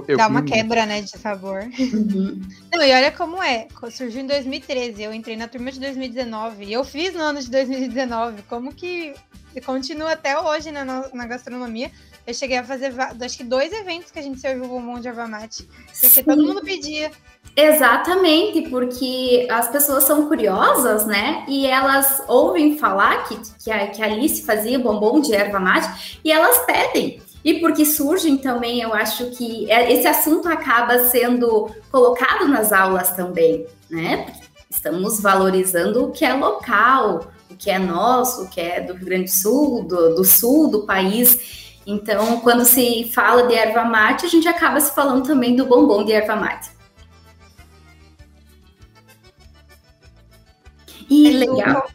Eu 0.07 0.17
Dá 0.17 0.27
uma 0.27 0.43
quebra, 0.43 0.85
né, 0.85 1.01
de 1.01 1.11
sabor. 1.11 1.63
Uhum. 1.79 2.41
Não, 2.73 2.83
e 2.83 2.93
olha 2.93 3.11
como 3.11 3.41
é. 3.41 3.67
Surgiu 3.91 4.21
em 4.21 4.27
2013, 4.27 5.03
eu 5.03 5.13
entrei 5.13 5.35
na 5.35 5.47
turma 5.47 5.71
de 5.71 5.79
2019 5.79 6.65
e 6.65 6.73
eu 6.73 6.83
fiz 6.83 7.13
no 7.13 7.21
ano 7.21 7.41
de 7.41 7.49
2019. 7.49 8.43
Como 8.43 8.73
que 8.73 9.13
continua 9.65 10.11
até 10.11 10.39
hoje 10.39 10.71
na, 10.71 10.83
na 10.85 11.25
gastronomia? 11.25 11.91
Eu 12.27 12.33
cheguei 12.33 12.57
a 12.57 12.63
fazer, 12.63 12.91
acho 12.99 13.37
que 13.37 13.43
dois 13.43 13.71
eventos 13.71 14.09
que 14.09 14.17
a 14.17 14.21
gente 14.21 14.39
serviu 14.39 14.65
o 14.65 14.67
bombom 14.67 14.99
de 14.99 15.07
erva 15.07 15.27
mate, 15.27 15.63
porque 15.63 16.07
Sim. 16.07 16.23
todo 16.23 16.41
mundo 16.41 16.61
pedia. 16.61 17.11
Exatamente, 17.55 18.63
porque 18.63 19.47
as 19.49 19.69
pessoas 19.69 20.05
são 20.05 20.27
curiosas, 20.27 21.05
né? 21.05 21.45
E 21.47 21.67
elas 21.67 22.23
ouvem 22.27 22.77
falar 22.77 23.23
que, 23.27 23.37
que, 23.63 23.71
a, 23.71 23.87
que 23.87 24.01
a 24.01 24.07
Alice 24.07 24.41
fazia 24.41 24.79
bombom 24.79 25.21
de 25.21 25.33
erva 25.33 25.59
mate 25.59 26.19
e 26.23 26.31
elas 26.31 26.65
pedem 26.65 27.21
e 27.45 27.59
porque 27.59 27.85
surgem 27.85 28.37
também, 28.37 28.81
eu 28.81 28.91
acho 28.91 29.29
que 29.29 29.71
é, 29.71 29.93
esse 29.93 30.07
assunto 30.07 30.49
acaba 30.49 30.97
sendo 31.09 31.69
colocado 31.91 32.47
nas 32.47 32.73
aulas 32.73 33.11
também, 33.11 33.67
né? 33.87 34.33
Estamos 34.67 35.21
valorizando 35.21 36.05
o 36.05 36.11
que 36.11 36.25
é 36.25 36.33
local, 36.33 37.27
o 37.47 37.55
que 37.55 37.69
é 37.69 37.77
nosso, 37.77 38.45
o 38.45 38.49
que 38.49 38.59
é 38.59 38.81
do 38.81 38.93
Rio 38.93 39.05
Grande 39.05 39.25
do 39.25 39.31
Sul, 39.31 39.83
do, 39.83 40.15
do 40.15 40.25
sul 40.25 40.71
do 40.71 40.87
país. 40.87 41.77
Então, 41.85 42.39
quando 42.39 42.65
se 42.65 43.11
fala 43.13 43.45
de 43.45 43.53
erva 43.53 43.85
mate, 43.85 44.25
a 44.25 44.29
gente 44.29 44.47
acaba 44.47 44.81
se 44.81 44.95
falando 44.95 45.23
também 45.23 45.55
do 45.55 45.67
bombom 45.67 46.03
de 46.03 46.13
erva 46.13 46.35
mate. 46.35 46.71
E 51.07 51.29
legal. 51.29 51.87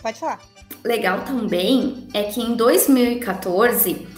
Pode 0.00 0.18
falar. 0.18 0.40
Legal 0.82 1.20
também 1.20 2.08
é 2.14 2.22
que 2.22 2.40
em 2.40 2.54
2014 2.54 4.15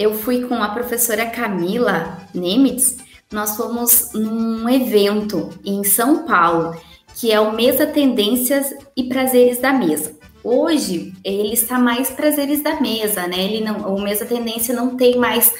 eu 0.00 0.14
fui 0.14 0.46
com 0.46 0.54
a 0.54 0.70
professora 0.70 1.26
Camila 1.26 2.26
Nemitz, 2.32 2.96
nós 3.30 3.54
fomos 3.54 4.14
num 4.14 4.66
evento 4.66 5.50
em 5.62 5.84
São 5.84 6.24
Paulo, 6.24 6.74
que 7.16 7.30
é 7.30 7.38
o 7.38 7.52
Mesa 7.52 7.86
Tendências 7.86 8.72
e 8.96 9.04
Prazeres 9.04 9.58
da 9.58 9.74
Mesa. 9.74 10.18
Hoje 10.42 11.12
ele 11.22 11.52
está 11.52 11.78
mais 11.78 12.08
prazeres 12.08 12.62
da 12.62 12.80
mesa, 12.80 13.26
né? 13.26 13.44
Ele 13.44 13.62
não, 13.62 13.94
o 13.94 14.00
Mesa 14.00 14.24
Tendência 14.24 14.74
não 14.74 14.96
tem 14.96 15.18
mais 15.18 15.52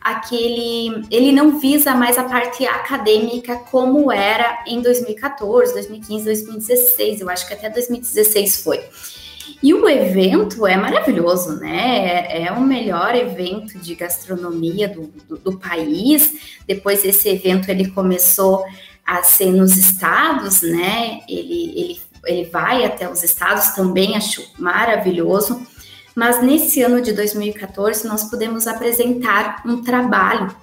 aquele, 0.00 1.06
ele 1.08 1.30
não 1.30 1.60
visa 1.60 1.94
mais 1.94 2.18
a 2.18 2.24
parte 2.24 2.66
acadêmica 2.66 3.54
como 3.70 4.10
era 4.10 4.64
em 4.66 4.82
2014, 4.82 5.72
2015, 5.72 6.24
2016, 6.24 7.20
eu 7.20 7.30
acho 7.30 7.46
que 7.46 7.54
até 7.54 7.70
2016 7.70 8.60
foi. 8.60 8.80
E 9.64 9.72
o 9.72 9.88
evento 9.88 10.66
é 10.66 10.76
maravilhoso, 10.76 11.58
né? 11.58 12.26
É, 12.28 12.42
é 12.42 12.52
o 12.52 12.60
melhor 12.60 13.14
evento 13.14 13.78
de 13.78 13.94
gastronomia 13.94 14.86
do, 14.86 15.06
do, 15.26 15.38
do 15.38 15.58
país. 15.58 16.58
Depois 16.66 17.02
esse 17.02 17.30
evento 17.30 17.70
ele 17.70 17.90
começou 17.90 18.62
a 19.06 19.22
ser 19.22 19.50
nos 19.50 19.74
estados, 19.74 20.60
né? 20.60 21.20
Ele, 21.26 21.72
ele, 21.74 22.00
ele 22.26 22.50
vai 22.50 22.84
até 22.84 23.10
os 23.10 23.22
estados 23.22 23.68
também, 23.68 24.14
acho 24.18 24.46
maravilhoso. 24.58 25.66
Mas 26.14 26.42
nesse 26.42 26.82
ano 26.82 27.00
de 27.00 27.14
2014 27.14 28.06
nós 28.06 28.24
pudemos 28.24 28.66
apresentar 28.66 29.62
um 29.64 29.82
trabalho 29.82 30.54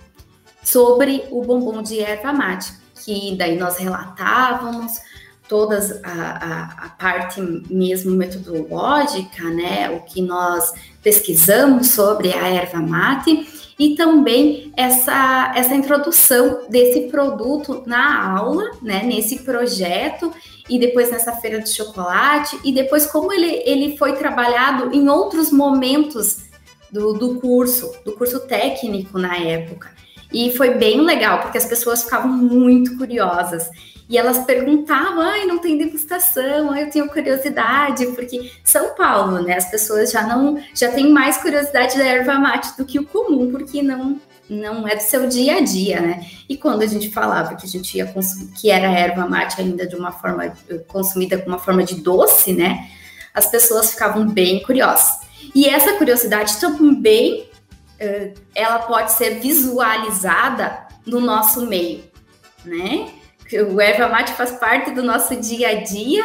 sobre 0.63 1.23
o 1.31 1.41
bombom 1.41 1.81
de 1.81 1.99
erva 1.99 2.31
mate, 2.31 2.71
que 3.03 3.35
daí 3.35 3.57
nós 3.57 3.77
relatávamos 3.77 4.99
todas 5.51 6.01
a, 6.01 6.07
a, 6.07 6.85
a, 6.85 6.89
parte 6.91 7.41
mesmo 7.69 8.15
metodológica, 8.15 9.43
né, 9.49 9.89
o 9.89 9.99
que 9.99 10.21
nós 10.21 10.71
pesquisamos 11.03 11.89
sobre 11.89 12.31
a 12.31 12.47
erva 12.47 12.77
mate 12.77 13.45
e 13.77 13.93
também 13.95 14.71
essa, 14.77 15.51
essa 15.53 15.75
introdução 15.75 16.69
desse 16.69 17.09
produto 17.09 17.83
na 17.85 18.31
aula, 18.37 18.63
né, 18.81 19.03
nesse 19.03 19.39
projeto 19.39 20.31
e 20.69 20.79
depois 20.79 21.11
nessa 21.11 21.33
feira 21.33 21.59
de 21.59 21.67
chocolate 21.67 22.57
e 22.63 22.71
depois 22.71 23.05
como 23.05 23.33
ele, 23.33 23.61
ele 23.65 23.97
foi 23.97 24.13
trabalhado 24.13 24.95
em 24.95 25.09
outros 25.09 25.51
momentos 25.51 26.45
do, 26.89 27.11
do 27.11 27.41
curso, 27.41 27.91
do 28.05 28.13
curso 28.13 28.39
técnico 28.47 29.19
na 29.19 29.35
época. 29.35 29.91
E 30.31 30.55
foi 30.55 30.75
bem 30.75 31.01
legal, 31.01 31.41
porque 31.41 31.57
as 31.57 31.65
pessoas 31.65 32.03
ficavam 32.03 32.31
muito 32.31 32.97
curiosas. 32.97 33.69
E 34.11 34.17
elas 34.17 34.39
perguntavam, 34.39 35.21
ai, 35.21 35.45
não 35.45 35.57
tem 35.57 35.77
degustação, 35.77 36.69
ai, 36.69 36.83
eu 36.83 36.89
tenho 36.89 37.07
curiosidade, 37.07 38.05
porque 38.07 38.51
São 38.61 38.93
Paulo, 38.93 39.41
né? 39.41 39.55
As 39.55 39.71
pessoas 39.71 40.11
já 40.11 40.27
não 40.27 40.61
já 40.75 40.91
têm 40.91 41.09
mais 41.09 41.37
curiosidade 41.37 41.97
da 41.97 42.03
erva 42.03 42.33
mate 42.33 42.75
do 42.77 42.83
que 42.83 42.99
o 42.99 43.05
comum, 43.05 43.49
porque 43.49 43.81
não 43.81 44.19
não 44.49 44.85
é 44.85 44.97
do 44.97 45.01
seu 45.01 45.29
dia 45.29 45.59
a 45.59 45.61
dia, 45.61 46.01
né? 46.01 46.25
E 46.49 46.57
quando 46.57 46.81
a 46.81 46.85
gente 46.85 47.09
falava 47.09 47.55
que 47.55 47.65
a 47.65 47.69
gente 47.69 47.95
ia 47.95 48.05
consumir, 48.05 48.51
que 48.51 48.69
era 48.69 48.91
erva 48.91 49.25
mate 49.25 49.61
ainda 49.61 49.87
de 49.87 49.95
uma 49.95 50.11
forma 50.11 50.53
consumida 50.89 51.37
com 51.37 51.47
uma 51.47 51.59
forma 51.59 51.81
de 51.81 51.95
doce, 51.95 52.51
né? 52.51 52.89
As 53.33 53.45
pessoas 53.45 53.91
ficavam 53.91 54.27
bem 54.27 54.61
curiosas. 54.61 55.21
E 55.55 55.69
essa 55.69 55.93
curiosidade 55.93 56.59
também 56.59 57.49
ela 58.53 58.79
pode 58.79 59.13
ser 59.13 59.39
visualizada 59.39 60.85
no 61.05 61.21
nosso 61.21 61.65
meio, 61.65 62.03
né? 62.65 63.20
O 63.71 63.81
erva 63.81 64.07
mate 64.07 64.33
faz 64.33 64.51
parte 64.51 64.91
do 64.91 65.03
nosso 65.03 65.35
dia 65.35 65.69
a 65.69 65.83
dia, 65.83 66.23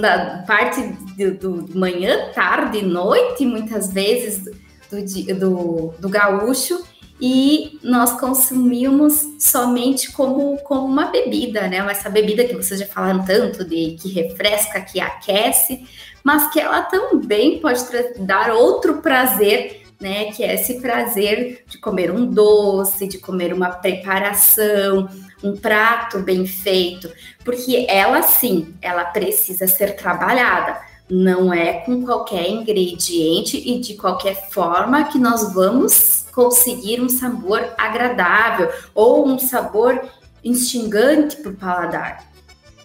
da 0.00 0.44
parte 0.46 0.80
do, 1.16 1.34
do 1.34 1.78
manhã, 1.78 2.30
tarde, 2.34 2.82
noite, 2.82 3.46
muitas 3.46 3.92
vezes 3.92 4.44
do, 4.90 5.34
do, 5.34 5.94
do 5.98 6.08
gaúcho, 6.08 6.82
e 7.20 7.78
nós 7.82 8.18
consumimos 8.18 9.28
somente 9.38 10.10
como, 10.12 10.56
como 10.62 10.86
uma 10.86 11.06
bebida, 11.06 11.68
né? 11.68 11.78
Essa 11.90 12.08
bebida 12.08 12.44
que 12.44 12.54
vocês 12.54 12.80
já 12.80 12.86
falaram 12.86 13.22
tanto 13.24 13.62
de 13.62 13.96
que 14.00 14.08
refresca, 14.08 14.80
que 14.80 14.98
aquece, 14.98 15.86
mas 16.24 16.50
que 16.50 16.58
ela 16.58 16.82
também 16.82 17.60
pode 17.60 17.84
dar 18.20 18.52
outro 18.52 19.02
prazer, 19.02 19.82
né? 20.00 20.32
Que 20.32 20.42
é 20.42 20.54
esse 20.54 20.80
prazer 20.80 21.64
de 21.66 21.78
comer 21.78 22.10
um 22.10 22.26
doce, 22.26 23.06
de 23.06 23.18
comer 23.18 23.52
uma 23.52 23.68
preparação, 23.68 25.08
um 25.44 25.56
prato 25.56 26.20
bem 26.20 26.46
feito, 26.46 27.12
porque 27.44 27.86
ela 27.88 28.22
sim, 28.22 28.74
ela 28.80 29.04
precisa 29.04 29.66
ser 29.66 29.96
trabalhada. 29.96 30.80
Não 31.08 31.52
é 31.52 31.80
com 31.80 32.04
qualquer 32.04 32.48
ingrediente 32.48 33.56
e 33.56 33.80
de 33.80 33.94
qualquer 33.94 34.50
forma 34.50 35.04
que 35.04 35.18
nós 35.18 35.52
vamos 35.52 36.26
conseguir 36.32 37.00
um 37.00 37.08
sabor 37.08 37.74
agradável 37.76 38.70
ou 38.94 39.26
um 39.26 39.38
sabor 39.38 40.00
instigante 40.42 41.36
para 41.36 41.50
o 41.50 41.56
paladar. 41.56 42.30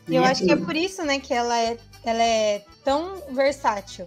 Eu 0.07 0.21
né? 0.21 0.27
acho 0.27 0.43
que 0.43 0.51
é 0.51 0.55
por 0.55 0.75
isso, 0.75 1.03
né, 1.03 1.19
que 1.19 1.33
ela 1.33 1.57
é, 1.57 1.77
ela 2.03 2.23
é 2.23 2.63
tão 2.83 3.21
versátil. 3.31 4.05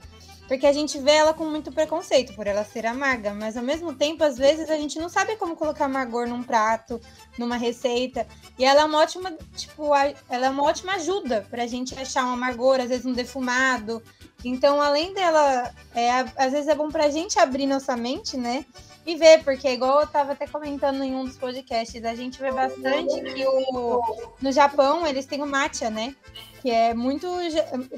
Porque 0.48 0.66
a 0.66 0.72
gente 0.72 0.98
vê 0.98 1.12
ela 1.12 1.34
com 1.34 1.44
muito 1.44 1.70
preconceito 1.70 2.32
por 2.32 2.46
ela 2.46 2.64
ser 2.64 2.86
amarga, 2.86 3.34
mas 3.34 3.54
ao 3.54 3.62
mesmo 3.62 3.94
tempo, 3.94 4.24
às 4.24 4.38
vezes, 4.38 4.70
a 4.70 4.76
gente 4.76 4.98
não 4.98 5.10
sabe 5.10 5.36
como 5.36 5.54
colocar 5.54 5.84
amargor 5.84 6.26
num 6.26 6.42
prato, 6.42 6.98
numa 7.38 7.58
receita. 7.58 8.26
E 8.58 8.64
ela 8.64 8.80
é 8.80 8.84
uma 8.84 8.98
ótima, 8.98 9.30
tipo, 9.54 9.94
ela 9.94 10.46
é 10.46 10.48
uma 10.50 10.64
ótima 10.64 10.94
ajuda 10.94 11.46
pra 11.50 11.66
gente 11.66 11.94
achar 11.98 12.24
um 12.24 12.32
amargor, 12.32 12.80
às 12.80 12.88
vezes 12.88 13.04
um 13.04 13.12
defumado. 13.12 14.02
Então, 14.42 14.80
além 14.80 15.12
dela, 15.12 15.70
é, 15.94 16.10
às 16.36 16.52
vezes 16.52 16.68
é 16.68 16.74
bom 16.74 16.88
pra 16.88 17.10
gente 17.10 17.38
abrir 17.38 17.66
nossa 17.66 17.94
mente, 17.94 18.38
né? 18.38 18.64
E 19.08 19.16
ver, 19.16 19.42
porque 19.42 19.66
igual 19.66 20.02
eu 20.02 20.06
tava 20.06 20.32
até 20.32 20.46
comentando 20.46 21.02
em 21.02 21.14
um 21.14 21.24
dos 21.24 21.38
podcasts, 21.38 22.04
a 22.04 22.14
gente 22.14 22.38
vê 22.38 22.52
bastante 22.52 23.18
que 23.32 23.42
o, 23.46 24.02
no 24.38 24.52
Japão 24.52 25.06
eles 25.06 25.24
têm 25.24 25.40
o 25.40 25.46
matcha, 25.46 25.88
né? 25.88 26.14
que 26.60 26.70
é 26.70 26.92
muito. 26.92 27.26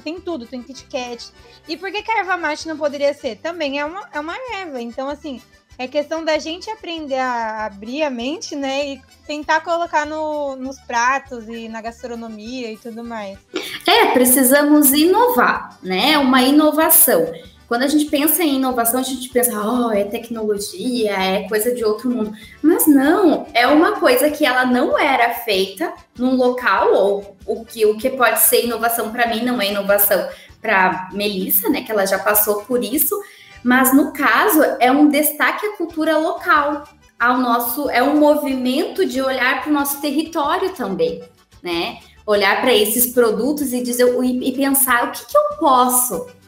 Tem 0.05 0.21
tudo, 0.21 0.47
tem 0.47 0.62
Kit 0.62 0.85
Kat. 0.85 1.33
E 1.67 1.76
por 1.76 1.90
que, 1.90 2.00
que 2.00 2.12
a 2.12 2.19
erva 2.19 2.37
mate 2.37 2.69
não 2.69 2.76
poderia 2.76 3.12
ser? 3.12 3.38
Também 3.38 3.81
é 3.81 3.85
uma, 3.85 4.09
é 4.12 4.21
uma 4.21 4.37
erva. 4.55 4.81
Então, 4.81 5.09
assim, 5.09 5.43
é 5.76 5.88
questão 5.88 6.25
da 6.25 6.38
gente 6.38 6.71
aprender 6.71 7.19
a 7.19 7.67
abrir 7.67 8.05
a 8.05 8.11
mente, 8.11 8.55
né? 8.55 8.90
E 8.90 9.02
tentar 9.26 9.62
colocar 9.62 10.07
no, 10.07 10.55
nos 10.55 10.79
pratos 10.81 11.49
e 11.49 11.69
na 11.69 11.81
gastronomia 11.81 12.71
e 12.71 12.76
tudo 12.76 13.02
mais. 13.02 13.37
É, 13.85 14.12
precisamos 14.12 14.93
inovar, 14.93 15.76
né? 15.83 16.19
Uma 16.19 16.43
inovação. 16.43 17.33
Quando 17.71 17.85
a 17.85 17.87
gente 17.87 18.07
pensa 18.07 18.43
em 18.43 18.57
inovação, 18.57 18.99
a 18.99 19.05
gente 19.05 19.29
pensa, 19.29 19.53
oh, 19.65 19.93
é 19.93 20.03
tecnologia, 20.03 21.12
é 21.12 21.49
coisa 21.49 21.73
de 21.73 21.85
outro 21.85 22.11
mundo. 22.11 22.33
Mas 22.61 22.85
não, 22.89 23.47
é 23.55 23.65
uma 23.69 23.93
coisa 23.93 24.29
que 24.29 24.45
ela 24.45 24.67
não 24.67 24.99
era 24.99 25.35
feita 25.35 25.95
num 26.19 26.35
local, 26.35 26.93
ou 26.93 27.37
o 27.47 27.65
que, 27.65 27.87
o 27.87 27.97
que 27.97 28.11
pode 28.11 28.41
ser 28.41 28.65
inovação 28.65 29.12
para 29.12 29.29
mim 29.29 29.45
não 29.45 29.62
é 29.62 29.71
inovação 29.71 30.29
para 30.61 31.11
Melissa, 31.12 31.69
né? 31.69 31.83
Que 31.83 31.93
ela 31.93 32.05
já 32.07 32.19
passou 32.19 32.62
por 32.62 32.83
isso. 32.83 33.17
Mas 33.62 33.95
no 33.95 34.12
caso, 34.12 34.61
é 34.81 34.91
um 34.91 35.09
destaque 35.09 35.65
à 35.65 35.77
cultura 35.77 36.19
local, 36.19 36.89
ao 37.21 37.39
nosso, 37.39 37.89
é 37.89 38.03
um 38.03 38.19
movimento 38.19 39.07
de 39.07 39.23
olhar 39.23 39.62
para 39.62 39.71
o 39.71 39.73
nosso 39.73 40.00
território 40.00 40.71
também, 40.71 41.23
né? 41.62 42.00
Olhar 42.27 42.62
para 42.62 42.75
esses 42.75 43.12
produtos 43.12 43.73
e 43.73 43.81
dizer 43.81 44.12
e, 44.25 44.50
pensar 44.57 45.05
o 45.05 45.12
que, 45.12 45.25
que 45.25 45.39
eu 45.39 45.57
posso 45.57 46.39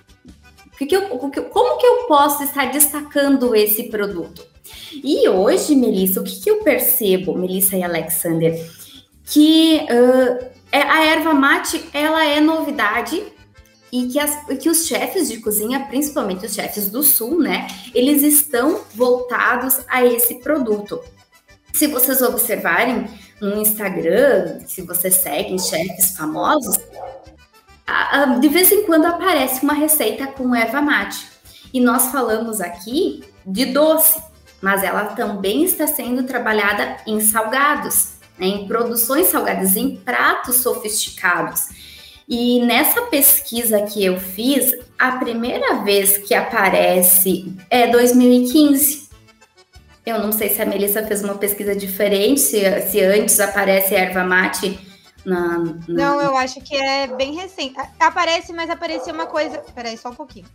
que 0.86 0.96
que 1.30 1.40
eu, 1.40 1.48
como 1.48 1.78
que 1.78 1.86
eu 1.86 2.04
posso 2.04 2.42
estar 2.42 2.70
destacando 2.70 3.54
esse 3.54 3.84
produto? 3.84 4.44
E 4.92 5.28
hoje, 5.28 5.74
Melissa, 5.74 6.20
o 6.20 6.24
que, 6.24 6.40
que 6.40 6.50
eu 6.50 6.62
percebo, 6.62 7.36
Melissa 7.36 7.76
e 7.76 7.82
Alexander, 7.82 8.70
que 9.24 9.80
uh, 9.90 10.46
a 10.72 11.04
erva 11.04 11.34
mate 11.34 11.82
ela 11.92 12.24
é 12.24 12.40
novidade 12.40 13.22
e 13.90 14.06
que, 14.08 14.18
as, 14.18 14.44
que 14.58 14.70
os 14.70 14.86
chefes 14.86 15.28
de 15.28 15.38
cozinha, 15.38 15.80
principalmente 15.80 16.46
os 16.46 16.54
chefes 16.54 16.90
do 16.90 17.02
sul, 17.02 17.38
né, 17.38 17.66
eles 17.94 18.22
estão 18.22 18.80
voltados 18.94 19.80
a 19.88 20.04
esse 20.04 20.36
produto. 20.36 21.00
Se 21.72 21.86
vocês 21.86 22.22
observarem 22.22 23.06
no 23.40 23.60
Instagram, 23.60 24.60
se 24.66 24.82
vocês 24.82 25.16
seguem 25.16 25.58
chefes 25.58 26.16
famosos, 26.16 26.78
de 28.40 28.48
vez 28.48 28.70
em 28.72 28.84
quando 28.84 29.06
aparece 29.06 29.62
uma 29.62 29.74
receita 29.74 30.26
com 30.26 30.54
erva 30.54 30.80
mate. 30.80 31.26
E 31.72 31.80
nós 31.80 32.12
falamos 32.12 32.60
aqui 32.60 33.24
de 33.46 33.66
doce, 33.66 34.20
mas 34.60 34.82
ela 34.84 35.06
também 35.06 35.64
está 35.64 35.86
sendo 35.86 36.22
trabalhada 36.24 36.98
em 37.06 37.20
salgados, 37.20 38.12
né, 38.38 38.46
em 38.46 38.68
produções 38.68 39.26
salgadas, 39.26 39.76
em 39.76 39.96
pratos 39.96 40.56
sofisticados. 40.56 41.68
E 42.28 42.60
nessa 42.60 43.02
pesquisa 43.02 43.82
que 43.82 44.04
eu 44.04 44.18
fiz, 44.18 44.74
a 44.98 45.12
primeira 45.12 45.82
vez 45.82 46.18
que 46.18 46.34
aparece 46.34 47.52
é 47.68 47.88
2015. 47.88 49.10
Eu 50.04 50.18
não 50.20 50.32
sei 50.32 50.48
se 50.48 50.60
a 50.60 50.66
Melissa 50.66 51.02
fez 51.04 51.22
uma 51.22 51.34
pesquisa 51.34 51.74
diferente, 51.74 52.40
se, 52.40 52.60
se 52.88 53.00
antes 53.00 53.38
aparece 53.38 53.94
erva 53.94 54.24
mate 54.24 54.91
na, 55.24 55.58
na, 55.58 55.74
Não, 55.88 56.20
eu 56.20 56.36
acho 56.36 56.60
que 56.60 56.74
é 56.76 57.06
bem 57.06 57.34
recente. 57.34 57.74
Aparece, 57.98 58.52
mas 58.52 58.70
apareceu 58.70 59.14
uma 59.14 59.26
coisa. 59.26 59.58
Peraí, 59.74 59.96
só 59.96 60.10
um 60.10 60.14
pouquinho. 60.14 60.46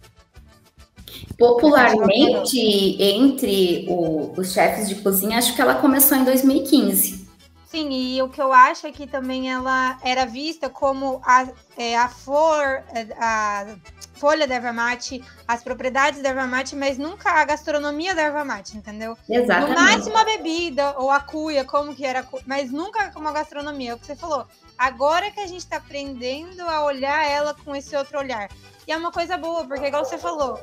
Popularmente, 1.38 3.02
entre 3.02 3.86
o, 3.90 4.34
os 4.38 4.52
chefes 4.52 4.90
de 4.90 4.96
cozinha, 4.96 5.38
acho 5.38 5.56
que 5.56 5.62
ela 5.62 5.76
começou 5.76 6.18
em 6.18 6.24
2015. 6.24 7.27
Sim, 7.68 7.90
e 7.92 8.22
o 8.22 8.30
que 8.30 8.42
eu 8.42 8.54
acho 8.54 8.88
é 8.88 8.92
que 8.92 9.06
também 9.06 9.52
ela 9.52 10.00
era 10.02 10.26
vista 10.26 10.70
como 10.70 11.22
a, 11.26 11.48
é, 11.78 11.98
a 11.98 12.08
flor, 12.08 12.82
é, 12.94 13.08
a 13.20 13.76
folha 14.14 14.48
da 14.48 14.56
erva 14.56 14.72
mate, 14.72 15.22
as 15.46 15.64
propriedades 15.64 16.22
da 16.22 16.30
erva 16.30 16.48
mate, 16.48 16.78
mas 16.78 16.98
nunca 16.98 17.30
a 17.30 17.44
gastronomia 17.44 18.16
da 18.16 18.22
erva 18.22 18.46
mate, 18.46 18.78
entendeu? 18.78 19.18
Exatamente. 19.30 19.70
No 19.70 19.76
máximo 19.76 20.18
a 20.18 20.24
bebida 20.24 20.96
ou 20.98 21.12
a 21.12 21.20
cuia, 21.20 21.66
como 21.66 21.94
que 21.94 22.06
era, 22.06 22.26
mas 22.46 22.72
nunca 22.72 23.12
como 23.12 23.28
a 23.28 23.34
gastronomia, 23.34 23.92
é 23.92 23.94
o 23.96 24.00
que 24.00 24.06
você 24.06 24.16
falou. 24.16 24.48
Agora 24.78 25.30
que 25.30 25.42
a 25.42 25.48
gente 25.48 25.60
está 25.60 25.76
aprendendo 25.76 26.62
a 26.62 26.86
olhar 26.86 27.28
ela 27.30 27.54
com 27.54 27.76
esse 27.76 27.96
outro 27.98 28.18
olhar. 28.18 28.50
E 28.88 28.92
é 28.94 28.98
uma 28.98 29.12
coisa 29.12 29.38
boa, 29.38 29.66
porque 29.66 29.88
igual 29.88 30.06
você 30.06 30.18
falou, 30.18 30.58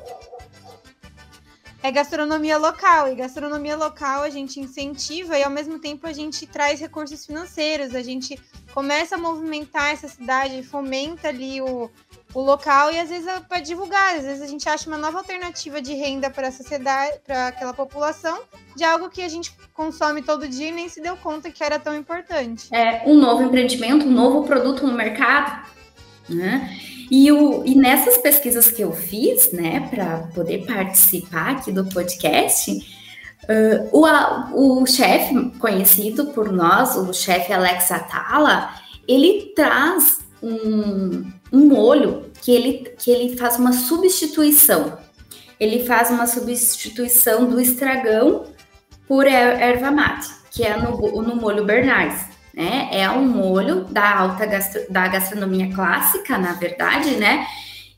é 1.84 1.92
gastronomia 1.92 2.56
local. 2.56 3.12
E 3.12 3.14
gastronomia 3.14 3.76
local 3.76 4.22
a 4.22 4.30
gente 4.30 4.58
incentiva 4.58 5.38
e 5.38 5.44
ao 5.44 5.50
mesmo 5.50 5.78
tempo 5.78 6.06
a 6.06 6.14
gente 6.14 6.46
traz 6.46 6.80
recursos 6.80 7.26
financeiros, 7.26 7.94
a 7.94 8.02
gente 8.02 8.40
começa 8.72 9.16
a 9.16 9.18
movimentar 9.18 9.92
essa 9.92 10.08
cidade, 10.08 10.62
fomenta 10.62 11.28
ali 11.28 11.60
o, 11.60 11.90
o 12.32 12.40
local 12.40 12.90
e 12.90 12.98
às 12.98 13.10
vezes 13.10 13.26
é 13.26 13.38
para 13.38 13.60
divulgar, 13.60 14.16
às 14.16 14.24
vezes 14.24 14.40
a 14.40 14.46
gente 14.46 14.66
acha 14.66 14.88
uma 14.88 14.96
nova 14.96 15.18
alternativa 15.18 15.80
de 15.82 15.92
renda 15.92 16.30
para 16.30 16.48
a 16.48 16.52
sociedade, 16.52 17.20
para 17.22 17.48
aquela 17.48 17.74
população, 17.74 18.40
de 18.74 18.82
algo 18.82 19.10
que 19.10 19.20
a 19.20 19.28
gente 19.28 19.54
consome 19.74 20.22
todo 20.22 20.48
dia 20.48 20.70
e 20.70 20.72
nem 20.72 20.88
se 20.88 21.02
deu 21.02 21.18
conta 21.18 21.50
que 21.50 21.62
era 21.62 21.78
tão 21.78 21.94
importante. 21.94 22.74
É 22.74 23.02
um 23.06 23.14
novo 23.14 23.42
empreendimento, 23.42 24.06
um 24.06 24.10
novo 24.10 24.44
produto 24.44 24.86
no 24.86 24.94
mercado, 24.94 25.68
né? 26.28 26.76
E, 27.10 27.30
o, 27.30 27.64
e 27.64 27.74
nessas 27.74 28.16
pesquisas 28.18 28.70
que 28.70 28.82
eu 28.82 28.92
fiz, 28.92 29.52
né, 29.52 29.88
para 29.90 30.28
poder 30.34 30.66
participar 30.66 31.50
aqui 31.50 31.70
do 31.70 31.84
podcast, 31.84 32.72
uh, 32.72 33.88
o, 33.92 34.82
o 34.82 34.86
chefe 34.86 35.50
conhecido 35.58 36.26
por 36.26 36.50
nós, 36.50 36.96
o 36.96 37.12
chefe 37.12 37.52
Alex 37.52 37.90
Atala, 37.92 38.74
ele 39.06 39.52
traz 39.54 40.20
um, 40.42 41.30
um 41.52 41.66
molho 41.68 42.24
que 42.42 42.50
ele, 42.50 42.90
que 42.98 43.10
ele 43.10 43.36
faz 43.36 43.58
uma 43.58 43.72
substituição. 43.72 44.98
Ele 45.60 45.84
faz 45.84 46.10
uma 46.10 46.26
substituição 46.26 47.48
do 47.48 47.60
estragão 47.60 48.46
por 49.06 49.26
er, 49.26 49.60
erva 49.60 49.90
mate, 49.90 50.28
que 50.50 50.64
é 50.64 50.76
no, 50.76 51.22
no 51.22 51.36
molho 51.36 51.64
Bernardes 51.64 52.33
né? 52.54 52.88
É 52.92 53.10
um 53.10 53.26
molho 53.26 53.84
da 53.84 54.18
alta 54.18 54.46
gastro, 54.46 54.82
da 54.88 55.08
gastronomia 55.08 55.74
clássica, 55.74 56.38
na 56.38 56.52
verdade, 56.52 57.16
né? 57.16 57.46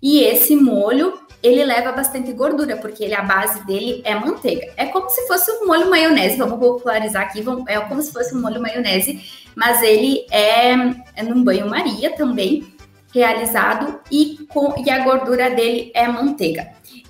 E 0.03 0.21
esse 0.21 0.57
molho 0.57 1.27
ele 1.43 1.65
leva 1.65 1.93
bastante 1.93 2.33
gordura, 2.33 2.77
porque 2.77 3.05
ele, 3.05 3.15
a 3.15 3.23
base 3.23 3.65
dele 3.67 4.03
é 4.05 4.15
manteiga. 4.15 4.73
É 4.77 4.87
como 4.87 5.09
se 5.09 5.27
fosse 5.27 5.51
um 5.51 5.67
molho 5.67 5.89
maionese, 5.89 6.37
vamos 6.37 6.59
popularizar 6.59 7.23
aqui, 7.23 7.41
vamos, 7.43 7.65
é 7.69 7.79
como 7.81 8.03
se 8.03 8.13
fosse 8.13 8.35
um 8.35 8.41
molho 8.41 8.61
maionese, 8.61 9.23
mas 9.55 9.83
ele 9.83 10.27
é, 10.31 10.73
é 11.15 11.23
num 11.23 11.45
banho-maria 11.45 12.17
também, 12.17 12.67
realizado, 13.15 14.01
e, 14.11 14.47
com, 14.49 14.75
e 14.85 14.91
a 14.91 15.05
gordura 15.05 15.51
dele 15.51 15.93
é 15.95 16.07
manteiga. 16.09 16.69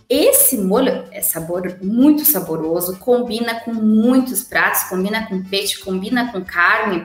Esse 0.09 0.59
molho 0.59 1.04
é 1.11 1.20
sabor 1.20 1.78
muito 1.82 2.24
saboroso, 2.24 2.98
combina 2.98 3.61
com 3.61 3.72
muitos 3.72 4.42
pratos, 4.42 4.85
combina 4.85 5.26
com 5.26 5.42
peixe, 5.42 5.80
combina 5.80 6.30
com 6.30 6.44
carne, 6.44 7.04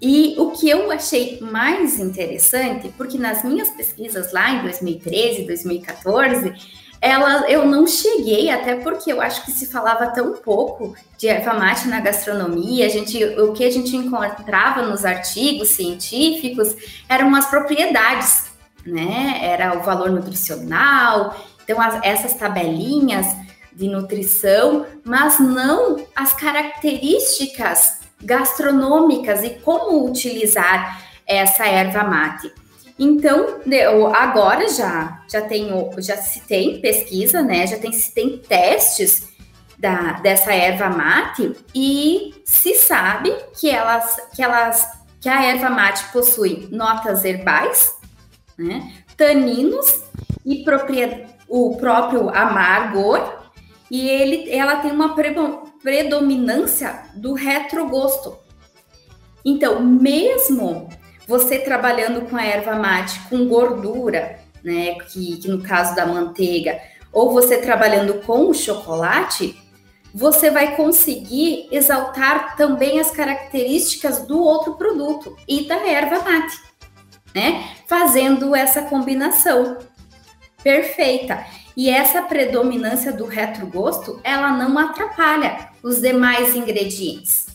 e 0.00 0.36
o 0.38 0.52
que 0.52 0.68
eu 0.68 0.90
achei 0.90 1.40
mais 1.40 1.98
interessante, 1.98 2.92
porque 2.96 3.18
nas 3.18 3.42
minhas 3.42 3.68
pesquisas 3.70 4.32
lá 4.32 4.50
em 4.52 4.62
2013, 4.62 5.44
2014, 5.44 6.54
ela, 7.00 7.48
eu 7.50 7.64
não 7.66 7.86
cheguei, 7.86 8.50
até 8.50 8.76
porque 8.76 9.12
eu 9.12 9.20
acho 9.20 9.44
que 9.44 9.52
se 9.52 9.66
falava 9.66 10.08
tão 10.08 10.34
pouco 10.34 10.94
de 11.16 11.28
erva 11.28 11.54
mate 11.54 11.88
na 11.88 12.00
gastronomia, 12.00 12.86
a 12.86 12.88
gente, 12.88 13.24
o 13.24 13.52
que 13.52 13.64
a 13.64 13.70
gente 13.70 13.96
encontrava 13.96 14.82
nos 14.82 15.04
artigos 15.04 15.68
científicos 15.70 16.74
eram 17.08 17.34
as 17.34 17.46
propriedades, 17.46 18.46
né? 18.84 19.38
Era 19.42 19.78
o 19.78 19.82
valor 19.82 20.10
nutricional, 20.10 21.36
então 21.62 21.80
as, 21.80 22.00
essas 22.04 22.34
tabelinhas 22.34 23.26
de 23.72 23.88
nutrição, 23.88 24.86
mas 25.04 25.38
não 25.38 26.04
as 26.16 26.32
características 26.32 27.97
gastronômicas 28.22 29.42
e 29.42 29.50
como 29.50 30.04
utilizar 30.04 31.02
essa 31.26 31.66
erva 31.66 32.04
mate. 32.04 32.52
Então, 32.98 33.60
agora 34.14 34.68
já 34.68 35.22
já 35.30 35.42
tem 35.42 35.70
já 35.98 36.16
se 36.16 36.40
tem 36.40 36.80
pesquisa, 36.80 37.42
né? 37.42 37.66
Já 37.66 37.78
tem 37.78 37.92
se 37.92 38.12
tem 38.12 38.38
testes 38.38 39.28
da, 39.78 40.14
dessa 40.14 40.52
erva 40.52 40.88
mate 40.88 41.54
e 41.74 42.34
se 42.44 42.74
sabe 42.74 43.32
que 43.58 43.70
elas, 43.70 44.16
que 44.34 44.42
elas, 44.42 44.86
que 45.20 45.28
a 45.28 45.44
erva 45.44 45.70
mate 45.70 46.04
possui 46.12 46.68
notas 46.72 47.24
herbais, 47.24 47.94
né, 48.58 48.92
taninos 49.16 50.02
e 50.44 50.64
o 51.48 51.76
próprio 51.76 52.28
amargor 52.30 53.38
e 53.90 54.08
ele, 54.08 54.50
ela 54.50 54.76
tem 54.76 54.90
uma 54.90 55.14
predominância 55.82 57.04
do 57.14 57.32
retrogosto. 57.32 58.38
Então, 59.44 59.80
mesmo 59.82 60.88
você 61.26 61.58
trabalhando 61.58 62.22
com 62.28 62.36
a 62.36 62.44
erva 62.44 62.74
mate 62.74 63.20
com 63.28 63.46
gordura, 63.46 64.38
né, 64.62 64.94
que, 64.94 65.36
que 65.36 65.48
no 65.48 65.62
caso 65.62 65.94
da 65.94 66.06
manteiga, 66.06 66.80
ou 67.12 67.32
você 67.32 67.58
trabalhando 67.58 68.14
com 68.22 68.48
o 68.48 68.54
chocolate, 68.54 69.56
você 70.14 70.50
vai 70.50 70.74
conseguir 70.74 71.68
exaltar 71.70 72.56
também 72.56 72.98
as 72.98 73.10
características 73.10 74.26
do 74.26 74.42
outro 74.42 74.74
produto 74.74 75.36
e 75.46 75.66
da 75.66 75.76
erva 75.86 76.22
mate, 76.22 76.58
né? 77.34 77.68
Fazendo 77.86 78.54
essa 78.54 78.82
combinação 78.82 79.78
perfeita. 80.62 81.44
E 81.78 81.88
essa 81.88 82.22
predominância 82.22 83.12
do 83.12 83.24
retrogosto, 83.24 84.20
ela 84.24 84.50
não 84.50 84.76
atrapalha 84.76 85.68
os 85.80 86.00
demais 86.00 86.56
ingredientes. 86.56 87.46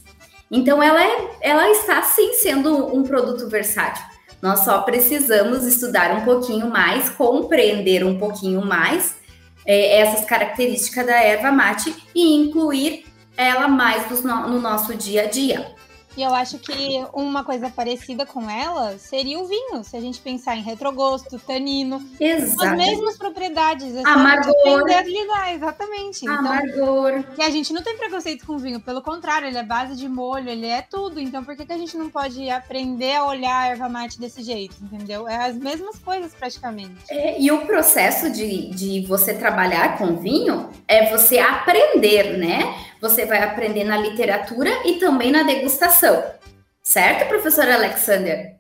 Então, 0.50 0.82
ela, 0.82 1.04
é, 1.04 1.30
ela 1.42 1.70
está 1.70 2.02
sim 2.04 2.32
sendo 2.36 2.96
um 2.96 3.04
produto 3.04 3.50
versátil. 3.50 4.02
Nós 4.42 4.62
só 4.62 4.82
precisamos 4.84 5.66
estudar 5.66 6.16
um 6.16 6.22
pouquinho 6.22 6.70
mais, 6.70 7.10
compreender 7.10 8.06
um 8.06 8.18
pouquinho 8.18 8.66
mais 8.66 9.18
é, 9.66 10.00
essas 10.00 10.24
características 10.24 11.06
da 11.06 11.22
erva 11.22 11.52
mate 11.52 11.94
e 12.16 12.34
incluir 12.34 13.04
ela 13.36 13.68
mais 13.68 14.10
no, 14.10 14.48
no 14.48 14.62
nosso 14.62 14.96
dia 14.96 15.24
a 15.24 15.26
dia. 15.26 15.76
E 16.16 16.22
eu 16.22 16.34
acho 16.34 16.60
que 16.60 17.04
uma 17.14 17.44
coisa 17.44 17.70
parecida 17.70 18.26
com 18.26 18.50
ela 18.50 18.98
seria 18.98 19.40
o 19.40 19.48
vinho, 19.48 19.84
se 19.84 19.98
a 19.98 20.02
gente 20.02 20.20
pensar 20.20 20.56
em 20.56 20.62
retrogosto, 20.62 21.40
tanino. 21.40 22.04
Exato. 22.20 22.64
As 22.64 22.78
mesmas 22.78 23.18
propriedades. 23.18 23.96
É 23.96 24.02
Amargor. 24.06 24.88
lidar, 25.06 25.54
exatamente. 25.54 26.24
Então, 26.24 26.38
Amargor. 26.38 27.24
E 27.38 27.42
a 27.42 27.50
gente 27.50 27.74
não 27.74 27.82
tem 27.82 27.98
preconceito 27.98 28.46
com 28.46 28.58
vinho, 28.58 28.80
pelo 28.80 29.02
contrário, 29.02 29.48
ele 29.48 29.58
é 29.58 29.64
base 29.64 29.96
de 29.96 30.08
molho, 30.08 30.50
ele 30.50 30.68
é 30.68 30.82
tudo. 30.82 31.20
Então 31.20 31.44
por 31.44 31.56
que, 31.56 31.66
que 31.66 31.74
a 31.74 31.78
gente 31.78 31.98
não 31.98 32.10
pode 32.10 32.50
aprender 32.50 33.16
a 33.16 33.26
olhar 33.26 33.56
a 33.56 33.68
erva 33.68 33.90
mate 33.90 34.20
desse 34.20 34.44
jeito, 34.44 34.76
entendeu? 34.82 35.28
É 35.28 35.48
as 35.48 35.56
mesmas 35.56 35.98
coisas 36.00 36.34
praticamente. 36.34 36.96
É, 37.10 37.40
e 37.42 37.52
o 37.52 37.66
processo 37.66 38.30
de, 38.32 38.70
de 38.70 39.06
você 39.08 39.34
trabalhar 39.34 39.98
com 39.98 40.18
vinho 40.18 40.70
é 40.88 41.10
você 41.10 41.40
aprender, 41.40 42.38
né? 42.38 42.76
Você 43.02 43.26
vai 43.26 43.44
aprender 43.44 43.84
na 43.84 43.98
literatura 43.98 44.70
e 44.86 44.94
também 44.94 45.32
na 45.32 45.44
degustação. 45.44 46.03
Certo, 46.82 47.30
professor 47.30 47.68
Alexander? 47.68 48.56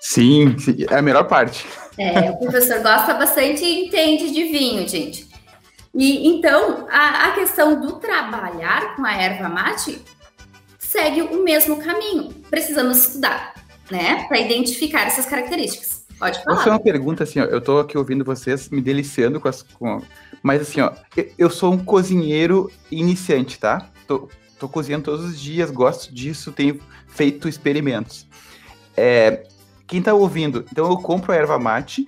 Sim, 0.00 0.56
sim, 0.58 0.86
é 0.88 0.96
a 0.96 1.02
melhor 1.02 1.24
parte. 1.24 1.66
É, 1.98 2.30
o 2.30 2.36
professor 2.36 2.80
gosta 2.80 3.14
bastante 3.14 3.64
e 3.64 3.86
entende 3.86 4.30
de 4.32 4.44
vinho, 4.44 4.86
gente. 4.88 5.28
E 5.94 6.28
então, 6.28 6.86
a, 6.90 7.28
a 7.28 7.32
questão 7.32 7.80
do 7.80 7.94
trabalhar 7.94 8.94
com 8.94 9.04
a 9.04 9.14
erva 9.14 9.48
mate 9.48 10.00
segue 10.78 11.22
o 11.22 11.42
mesmo 11.42 11.78
caminho. 11.78 12.30
Precisamos 12.48 12.98
estudar, 12.98 13.54
né, 13.90 14.24
para 14.28 14.38
identificar 14.38 15.06
essas 15.06 15.26
características. 15.26 16.06
Pode 16.18 16.42
falar. 16.42 16.66
É 16.66 16.70
uma 16.70 16.80
pergunta 16.80 17.24
assim, 17.24 17.40
ó, 17.40 17.44
eu 17.44 17.60
tô 17.60 17.78
aqui 17.78 17.96
ouvindo 17.96 18.24
vocês, 18.24 18.68
me 18.70 18.80
deliciando 18.80 19.40
com 19.40 19.48
as, 19.48 19.62
com, 19.62 20.02
mas 20.42 20.62
assim, 20.62 20.80
ó, 20.80 20.92
eu 21.36 21.48
sou 21.48 21.72
um 21.72 21.78
cozinheiro 21.78 22.70
iniciante, 22.90 23.58
tá? 23.58 23.88
Tô, 24.06 24.28
tô 24.58 24.68
cozinhando 24.68 25.04
todos 25.04 25.24
os 25.24 25.40
dias, 25.40 25.70
gosto 25.70 26.12
disso, 26.12 26.52
tenho 26.52 26.80
feito 27.06 27.48
experimentos. 27.48 28.26
É, 28.96 29.46
quem 29.86 30.02
tá 30.02 30.12
ouvindo, 30.12 30.64
então 30.70 30.90
eu 30.90 30.96
compro 30.98 31.32
a 31.32 31.36
erva 31.36 31.58
mate 31.58 32.06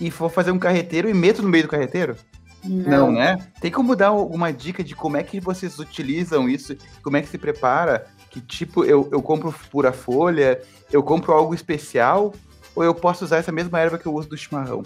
e 0.00 0.10
vou 0.10 0.28
fazer 0.28 0.50
um 0.50 0.58
carreteiro 0.58 1.08
e 1.08 1.14
meto 1.14 1.42
no 1.42 1.48
meio 1.48 1.64
do 1.64 1.70
carreteiro? 1.70 2.16
Não. 2.64 3.06
Não, 3.06 3.12
né? 3.12 3.38
Tem 3.60 3.70
como 3.70 3.96
dar 3.96 4.08
alguma 4.08 4.52
dica 4.52 4.84
de 4.84 4.94
como 4.94 5.16
é 5.16 5.22
que 5.22 5.40
vocês 5.40 5.78
utilizam 5.78 6.48
isso? 6.48 6.76
Como 7.02 7.16
é 7.16 7.22
que 7.22 7.28
se 7.28 7.38
prepara? 7.38 8.06
Que 8.30 8.40
tipo, 8.40 8.84
eu, 8.84 9.08
eu 9.10 9.22
compro 9.22 9.54
pura 9.70 9.92
folha? 9.92 10.60
Eu 10.92 11.02
compro 11.02 11.32
algo 11.32 11.54
especial? 11.54 12.34
Ou 12.74 12.84
eu 12.84 12.94
posso 12.94 13.24
usar 13.24 13.38
essa 13.38 13.50
mesma 13.50 13.80
erva 13.80 13.98
que 13.98 14.06
eu 14.06 14.14
uso 14.14 14.28
do 14.28 14.36
chimarrão? 14.36 14.82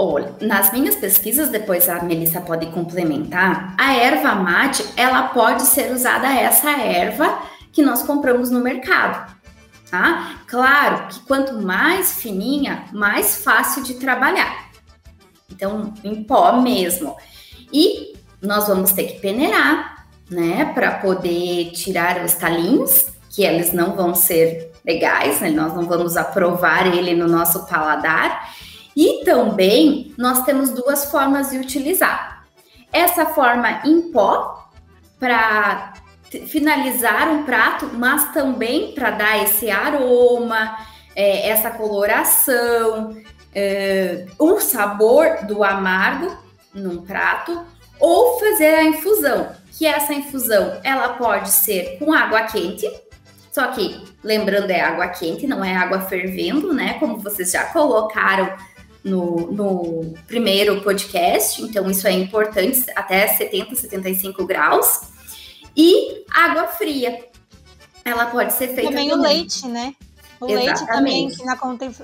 Olha, 0.00 0.32
nas 0.40 0.72
minhas 0.72 0.94
pesquisas, 0.94 1.48
depois 1.48 1.88
a 1.88 2.00
Melissa 2.04 2.40
pode 2.40 2.66
complementar, 2.66 3.74
a 3.76 3.96
erva 3.96 4.32
mate, 4.36 4.84
ela 4.96 5.24
pode 5.24 5.62
ser 5.62 5.92
usada 5.92 6.32
essa 6.32 6.70
erva 6.70 7.42
que 7.72 7.82
nós 7.82 8.04
compramos 8.04 8.48
no 8.48 8.60
mercado, 8.60 9.34
tá? 9.90 10.36
Claro 10.46 11.08
que 11.08 11.18
quanto 11.20 11.60
mais 11.60 12.12
fininha, 12.20 12.84
mais 12.92 13.42
fácil 13.42 13.82
de 13.82 13.94
trabalhar. 13.94 14.70
Então, 15.50 15.92
em 16.04 16.22
pó 16.22 16.60
mesmo. 16.60 17.16
E 17.72 18.12
nós 18.40 18.68
vamos 18.68 18.92
ter 18.92 19.04
que 19.04 19.18
peneirar, 19.18 20.06
né, 20.30 20.66
para 20.74 20.92
poder 20.92 21.72
tirar 21.72 22.24
os 22.24 22.34
talinhos, 22.34 23.06
que 23.30 23.42
eles 23.42 23.72
não 23.72 23.96
vão 23.96 24.14
ser 24.14 24.70
legais, 24.84 25.40
né? 25.40 25.50
Nós 25.50 25.74
não 25.74 25.84
vamos 25.86 26.16
aprovar 26.16 26.86
ele 26.86 27.14
no 27.14 27.26
nosso 27.26 27.66
paladar. 27.66 28.48
E 28.98 29.22
também 29.24 30.12
nós 30.18 30.44
temos 30.44 30.70
duas 30.70 31.04
formas 31.04 31.50
de 31.50 31.58
utilizar. 31.58 32.44
Essa 32.92 33.26
forma 33.26 33.80
em 33.84 34.10
pó, 34.10 34.68
para 35.20 35.92
finalizar 36.48 37.28
um 37.28 37.44
prato, 37.44 37.88
mas 37.92 38.32
também 38.32 38.90
para 38.96 39.12
dar 39.12 39.40
esse 39.40 39.70
aroma, 39.70 40.76
é, 41.14 41.48
essa 41.48 41.70
coloração, 41.70 43.16
é, 43.54 44.26
o 44.36 44.58
sabor 44.58 45.46
do 45.46 45.62
amargo 45.62 46.36
num 46.74 47.00
prato, 47.02 47.56
ou 48.00 48.40
fazer 48.40 48.74
a 48.74 48.82
infusão, 48.82 49.52
que 49.78 49.86
essa 49.86 50.12
infusão 50.12 50.80
ela 50.82 51.10
pode 51.10 51.50
ser 51.50 52.00
com 52.00 52.12
água 52.12 52.42
quente, 52.42 52.90
só 53.52 53.68
que 53.68 54.04
lembrando 54.24 54.70
é 54.70 54.80
água 54.80 55.06
quente, 55.06 55.46
não 55.46 55.64
é 55.64 55.76
água 55.76 56.00
fervendo, 56.00 56.74
né? 56.74 56.94
Como 56.94 57.18
vocês 57.18 57.52
já 57.52 57.64
colocaram 57.66 58.52
no, 59.04 59.52
no 59.52 60.14
primeiro 60.26 60.80
podcast, 60.82 61.62
então 61.62 61.90
isso 61.90 62.06
é 62.06 62.12
importante, 62.12 62.84
até 62.94 63.26
70, 63.26 63.74
75 63.74 64.44
graus. 64.46 65.02
E 65.76 66.24
água 66.30 66.66
fria. 66.66 67.24
Ela 68.04 68.26
pode 68.26 68.52
ser 68.54 68.68
feita. 68.68 68.90
Também, 68.90 69.10
também. 69.10 69.12
o 69.12 69.22
leite, 69.22 69.66
né? 69.68 69.94
O 70.40 70.46
Exatamente. 70.46 70.66
leite 70.66 70.86
também, 70.86 71.28
que 71.28 71.44
na, 71.44 71.58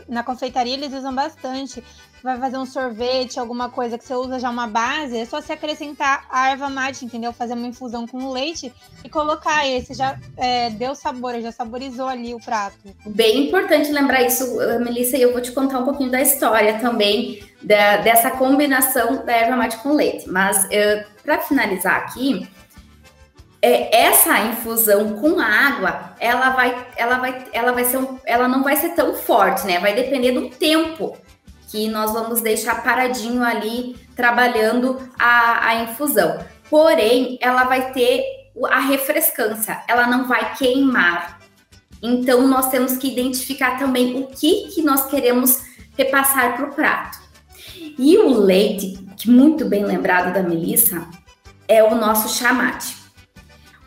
na 0.08 0.22
confeitaria 0.22 0.74
eles 0.74 0.92
usam 0.92 1.14
bastante 1.14 1.82
vai 2.24 2.38
fazer 2.38 2.56
um 2.56 2.64
sorvete, 2.64 3.38
alguma 3.38 3.68
coisa 3.68 3.98
que 3.98 4.04
você 4.04 4.14
usa 4.14 4.40
já 4.40 4.48
uma 4.48 4.66
base, 4.66 5.18
é 5.18 5.26
só 5.26 5.42
você 5.42 5.52
acrescentar 5.52 6.24
a 6.30 6.52
erva 6.52 6.70
mate, 6.70 7.04
entendeu? 7.04 7.34
Fazer 7.34 7.52
uma 7.52 7.66
infusão 7.66 8.06
com 8.06 8.32
leite 8.32 8.72
e 9.04 9.10
colocar 9.10 9.68
esse 9.68 9.92
já 9.92 10.18
é, 10.38 10.70
deu 10.70 10.94
sabor, 10.94 11.38
já 11.42 11.52
saborizou 11.52 12.08
ali 12.08 12.34
o 12.34 12.40
prato. 12.40 12.78
Bem 13.04 13.48
importante 13.48 13.92
lembrar 13.92 14.22
isso, 14.22 14.56
Melissa, 14.80 15.18
e 15.18 15.22
eu 15.22 15.32
vou 15.32 15.42
te 15.42 15.52
contar 15.52 15.80
um 15.80 15.84
pouquinho 15.84 16.10
da 16.10 16.22
história 16.22 16.78
também 16.78 17.44
da, 17.62 17.98
dessa 17.98 18.30
combinação 18.30 19.22
da 19.26 19.32
erva 19.32 19.56
mate 19.56 19.76
com 19.76 19.92
leite. 19.92 20.26
Mas 20.26 20.66
para 21.22 21.40
finalizar 21.40 21.96
aqui, 21.96 22.48
é, 23.60 24.06
essa 24.06 24.38
infusão 24.40 25.16
com 25.16 25.38
água, 25.38 26.14
ela 26.18 26.50
vai, 26.50 26.86
ela 26.96 27.18
vai, 27.18 27.44
ela 27.52 27.72
vai 27.72 27.84
ser, 27.84 27.98
um, 27.98 28.18
ela 28.24 28.48
não 28.48 28.62
vai 28.62 28.76
ser 28.76 28.90
tão 28.90 29.14
forte, 29.14 29.66
né? 29.66 29.78
Vai 29.78 29.94
depender 29.94 30.32
do 30.32 30.48
tempo 30.48 31.18
que 31.74 31.88
nós 31.88 32.12
vamos 32.12 32.40
deixar 32.40 32.84
paradinho 32.84 33.42
ali 33.42 33.96
trabalhando 34.14 34.96
a, 35.18 35.70
a 35.70 35.82
infusão. 35.82 36.38
Porém, 36.70 37.36
ela 37.40 37.64
vai 37.64 37.92
ter 37.92 38.22
a 38.70 38.78
refrescância, 38.78 39.82
ela 39.88 40.06
não 40.06 40.28
vai 40.28 40.54
queimar. 40.54 41.40
Então, 42.00 42.46
nós 42.46 42.68
temos 42.68 42.96
que 42.96 43.08
identificar 43.10 43.76
também 43.76 44.16
o 44.20 44.28
que, 44.28 44.68
que 44.68 44.82
nós 44.82 45.06
queremos 45.06 45.62
repassar 45.98 46.54
para 46.54 46.66
o 46.66 46.72
prato. 46.72 47.18
E 47.98 48.18
o 48.18 48.38
leite, 48.38 48.96
que 49.16 49.28
muito 49.28 49.64
bem 49.64 49.84
lembrado 49.84 50.32
da 50.32 50.44
Melissa, 50.44 51.04
é 51.66 51.82
o 51.82 51.96
nosso 51.96 52.38
chamate. 52.38 52.96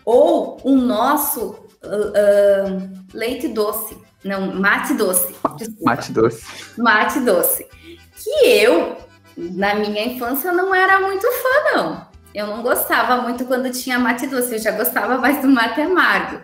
Ou 0.03 0.59
o 0.61 0.75
nosso 0.75 1.51
uh, 1.85 2.75
uh, 2.75 2.89
leite 3.13 3.47
doce. 3.47 3.97
Não, 4.25 4.53
mate 4.53 4.93
doce. 4.93 5.33
Desculpa. 5.55 5.83
Mate 5.85 6.11
doce. 6.11 6.45
Mate 6.77 7.19
doce 7.21 7.76
que 8.23 8.29
eu, 8.45 8.97
na 9.37 9.75
minha 9.75 10.05
infância, 10.05 10.51
não 10.51 10.73
era 10.73 10.99
muito 10.99 11.25
fã, 11.31 11.75
não. 11.75 12.07
Eu 12.33 12.47
não 12.47 12.61
gostava 12.61 13.21
muito 13.21 13.45
quando 13.45 13.71
tinha 13.71 13.97
mate 13.97 14.27
doce, 14.27 14.53
eu 14.53 14.59
já 14.59 14.71
gostava 14.71 15.17
mais 15.17 15.41
do 15.41 15.47
mate 15.47 15.81
amargo. 15.81 16.41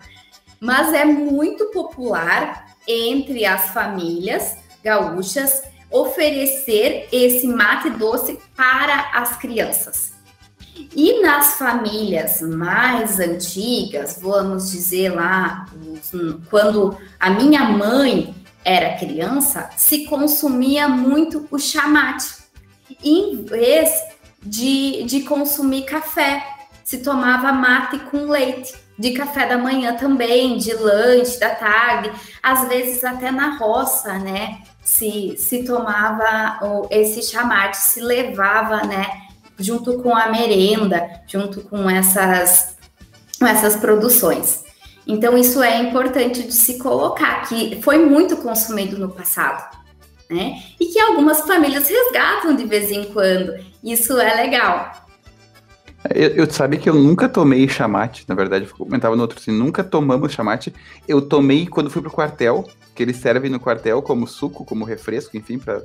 Mas 0.60 0.94
é 0.94 1.06
muito 1.06 1.66
popular 1.72 2.66
entre 2.88 3.46
as 3.46 3.70
famílias 3.70 4.58
gaúchas 4.84 5.64
oferecer 5.92 7.08
esse 7.12 7.48
mate 7.48 7.90
doce 7.92 8.40
para 8.56 9.12
as 9.14 9.38
crianças. 9.38 10.14
E 10.96 11.22
nas 11.22 11.58
famílias 11.58 12.42
mais 12.42 13.20
antigas, 13.20 14.18
vamos 14.20 14.72
dizer 14.72 15.14
lá, 15.14 15.68
quando 16.50 16.98
a 17.20 17.30
minha 17.30 17.64
mãe 17.66 18.34
era 18.66 18.98
criança, 18.98 19.70
se 19.76 20.06
consumia 20.06 20.88
muito 20.88 21.48
o 21.52 21.60
chamate, 21.60 22.44
em 23.04 23.44
vez 23.44 23.90
de, 24.42 25.04
de 25.04 25.22
consumir 25.22 25.84
café, 25.84 26.46
se 26.84 27.00
tomava 27.00 27.52
mate 27.52 28.00
com 28.00 28.26
leite, 28.26 28.74
de 28.98 29.12
café 29.12 29.48
da 29.48 29.58
manhã 29.58 29.96
também, 29.96 30.58
de 30.58 30.74
lanche 30.74 31.40
da 31.40 31.50
tarde, 31.50 32.12
às 32.42 32.68
vezes 32.68 33.04
até 33.04 33.32
na 33.32 33.58
roça, 33.58 34.20
né? 34.20 34.60
Se, 34.84 35.36
se 35.38 35.64
tomava 35.64 36.60
esse 36.90 37.22
chamate, 37.24 37.78
se 37.78 38.02
levava, 38.02 38.84
né? 38.84 39.24
Junto 39.58 40.02
com 40.02 40.16
a 40.16 40.28
merenda, 40.28 41.22
junto 41.26 41.62
com 41.62 41.90
essas, 41.90 42.76
com 43.40 43.48
essas 43.48 43.76
produções. 43.78 44.63
Então, 45.06 45.38
isso 45.38 45.62
é 45.62 45.82
importante 45.82 46.44
de 46.44 46.54
se 46.54 46.78
colocar, 46.78 47.48
que 47.48 47.82
foi 47.82 47.98
muito 47.98 48.38
consumido 48.38 48.98
no 48.98 49.10
passado, 49.10 49.78
né? 50.30 50.62
E 50.80 50.86
que 50.86 51.00
algumas 51.00 51.42
famílias 51.42 51.88
resgatam 51.88 52.56
de 52.56 52.66
vez 52.66 52.90
em 52.90 53.06
quando. 53.06 53.54
Isso 53.84 54.18
é 54.20 54.34
legal. 54.36 55.04
Eu, 56.14 56.30
eu 56.30 56.52
sabe 56.52 56.78
que 56.78 56.90
eu 56.90 56.96
nunca 56.96 57.30
tomei 57.30 57.68
chamate, 57.68 58.26
na 58.28 58.36
verdade, 58.36 58.66
eu 58.66 58.76
comentava 58.76 59.16
no 59.16 59.22
outro 59.22 59.40
assim, 59.40 59.52
nunca 59.52 59.84
tomamos 59.84 60.34
chamate. 60.34 60.74
Eu 61.08 61.22
tomei 61.22 61.66
quando 61.66 61.90
fui 61.90 62.02
pro 62.02 62.12
quartel, 62.12 62.68
que 62.94 63.02
eles 63.02 63.18
servem 63.18 63.50
no 63.50 63.60
quartel 63.60 64.02
como 64.02 64.28
suco, 64.28 64.66
como 64.66 64.84
refresco, 64.84 65.38
enfim, 65.38 65.58
para 65.58 65.84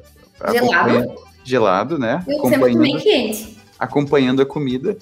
gelado. 0.52 1.14
Gelado, 1.44 1.98
né? 1.98 2.24
Eu 2.26 2.48
sempre 2.48 2.72
tomei 2.72 2.96
quente. 2.96 3.58
Acompanhando 3.78 4.42
a 4.42 4.46
comida. 4.46 4.98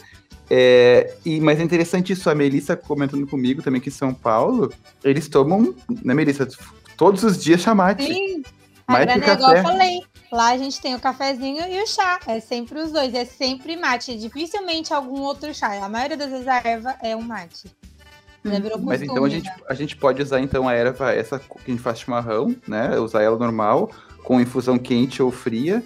É, 0.48 1.14
e, 1.24 1.40
mas 1.40 1.58
é 1.58 1.62
interessante 1.62 2.12
isso, 2.12 2.30
a 2.30 2.34
Melissa 2.34 2.76
comentando 2.76 3.26
comigo 3.26 3.62
também 3.62 3.80
que 3.80 3.88
em 3.88 3.92
São 3.92 4.14
Paulo, 4.14 4.72
eles 5.02 5.28
tomam, 5.28 5.74
né, 6.04 6.14
Melissa, 6.14 6.46
todos 6.96 7.24
os 7.24 7.42
dias 7.42 7.60
chamate. 7.60 8.04
Sim, 8.04 8.42
mais 8.88 9.12
que 9.12 9.20
café. 9.20 9.32
igual 9.32 9.56
eu 9.56 9.62
falei. 9.62 10.00
Lá 10.30 10.48
a 10.48 10.58
gente 10.58 10.80
tem 10.80 10.94
o 10.94 11.00
cafezinho 11.00 11.64
e 11.68 11.82
o 11.82 11.86
chá. 11.86 12.18
É 12.26 12.40
sempre 12.40 12.80
os 12.80 12.92
dois, 12.92 13.14
é 13.14 13.24
sempre 13.24 13.76
mate. 13.76 14.16
Dificilmente 14.16 14.92
algum 14.92 15.20
outro 15.20 15.52
chá. 15.54 15.72
A 15.84 15.88
maioria 15.88 16.16
das 16.16 16.30
vezes 16.30 16.48
a 16.48 16.60
erva 16.64 16.96
é 17.02 17.14
um 17.14 17.22
mate. 17.22 17.70
Hum. 18.44 18.50
Mas 18.82 19.02
então 19.02 19.24
a 19.24 19.28
gente, 19.28 19.50
a 19.68 19.74
gente 19.74 19.96
pode 19.96 20.22
usar 20.22 20.40
então 20.40 20.68
a 20.68 20.72
erva, 20.72 21.12
essa 21.12 21.38
que 21.38 21.58
a 21.66 21.70
gente 21.70 21.82
faz 21.82 22.00
chimarrão, 22.00 22.54
né? 22.66 22.96
Usar 22.98 23.22
ela 23.22 23.36
normal, 23.36 23.90
com 24.22 24.40
infusão 24.40 24.78
quente 24.78 25.20
ou 25.20 25.32
fria, 25.32 25.82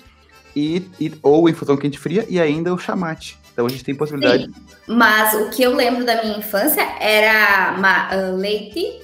e, 0.54 0.86
e 1.00 1.12
ou 1.22 1.48
infusão 1.48 1.76
quente 1.76 1.98
fria, 1.98 2.26
e 2.28 2.38
ainda 2.38 2.74
o 2.74 2.78
chamate. 2.78 3.38
Então 3.60 3.66
a 3.66 3.70
gente 3.70 3.84
tem 3.84 3.94
possibilidade. 3.94 4.44
Sim, 4.44 4.52
mas 4.88 5.34
o 5.34 5.50
que 5.50 5.62
eu 5.62 5.74
lembro 5.74 6.06
da 6.06 6.22
minha 6.22 6.38
infância 6.38 6.80
era 6.98 7.74
uma, 7.76 8.08
uh, 8.08 8.36
leite 8.36 9.02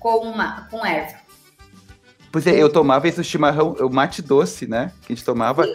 com, 0.00 0.20
uma, 0.20 0.62
com 0.70 0.84
erva. 0.84 1.18
Pois 2.32 2.46
é, 2.46 2.56
eu 2.56 2.70
tomava 2.70 3.06
esse 3.06 3.22
chimarrão, 3.22 3.76
o 3.80 3.90
mate 3.90 4.22
doce, 4.22 4.66
né? 4.66 4.92
Que 5.02 5.12
a 5.12 5.14
gente 5.14 5.24
tomava, 5.26 5.66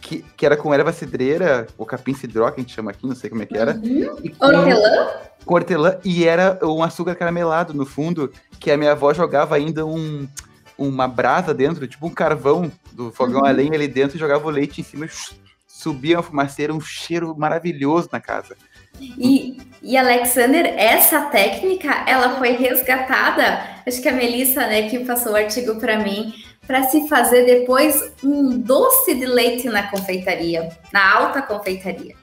que, 0.00 0.24
que 0.36 0.46
era 0.46 0.56
com 0.56 0.72
erva 0.72 0.92
cidreira, 0.92 1.66
ou 1.76 1.84
capim 1.84 2.14
cidró, 2.14 2.48
que 2.52 2.60
a 2.60 2.62
gente 2.62 2.72
chama 2.72 2.92
aqui, 2.92 3.04
não 3.08 3.16
sei 3.16 3.28
como 3.28 3.42
é 3.42 3.46
que 3.46 3.58
era. 3.58 3.74
Uhum. 3.74 4.16
Hortelã? 4.40 5.08
Hortelã, 5.44 5.98
e 6.04 6.24
era 6.24 6.60
um 6.62 6.84
açúcar 6.84 7.16
caramelado 7.16 7.74
no 7.74 7.84
fundo, 7.84 8.32
que 8.60 8.70
a 8.70 8.76
minha 8.76 8.92
avó 8.92 9.12
jogava 9.12 9.56
ainda 9.56 9.84
um, 9.84 10.28
uma 10.78 11.08
brasa 11.08 11.52
dentro, 11.52 11.88
tipo 11.88 12.06
um 12.06 12.14
carvão 12.14 12.70
do 12.92 13.10
fogão 13.10 13.40
uhum. 13.40 13.46
a 13.46 13.50
lenha 13.50 13.74
ali 13.74 13.88
dentro, 13.88 14.16
e 14.16 14.20
jogava 14.20 14.46
o 14.46 14.50
leite 14.50 14.80
em 14.80 14.84
cima 14.84 15.06
e 15.06 15.08
subia 15.80 16.16
uma 16.16 16.22
fumaceira, 16.22 16.74
um 16.74 16.80
cheiro 16.80 17.34
maravilhoso 17.36 18.08
na 18.12 18.20
casa. 18.20 18.56
E, 19.00 19.56
e 19.82 19.96
Alexander, 19.96 20.66
essa 20.76 21.22
técnica, 21.26 22.04
ela 22.06 22.36
foi 22.38 22.50
resgatada, 22.50 23.64
acho 23.86 24.02
que 24.02 24.08
a 24.08 24.12
Melissa, 24.12 24.66
né, 24.66 24.90
que 24.90 24.98
passou 25.00 25.32
o 25.32 25.36
artigo 25.36 25.80
para 25.80 25.98
mim, 25.98 26.34
para 26.66 26.82
se 26.84 27.08
fazer 27.08 27.46
depois 27.46 28.12
um 28.22 28.58
doce 28.58 29.14
de 29.14 29.24
leite 29.24 29.68
na 29.68 29.90
confeitaria, 29.90 30.68
na 30.92 31.14
alta 31.14 31.40
confeitaria. 31.40 32.14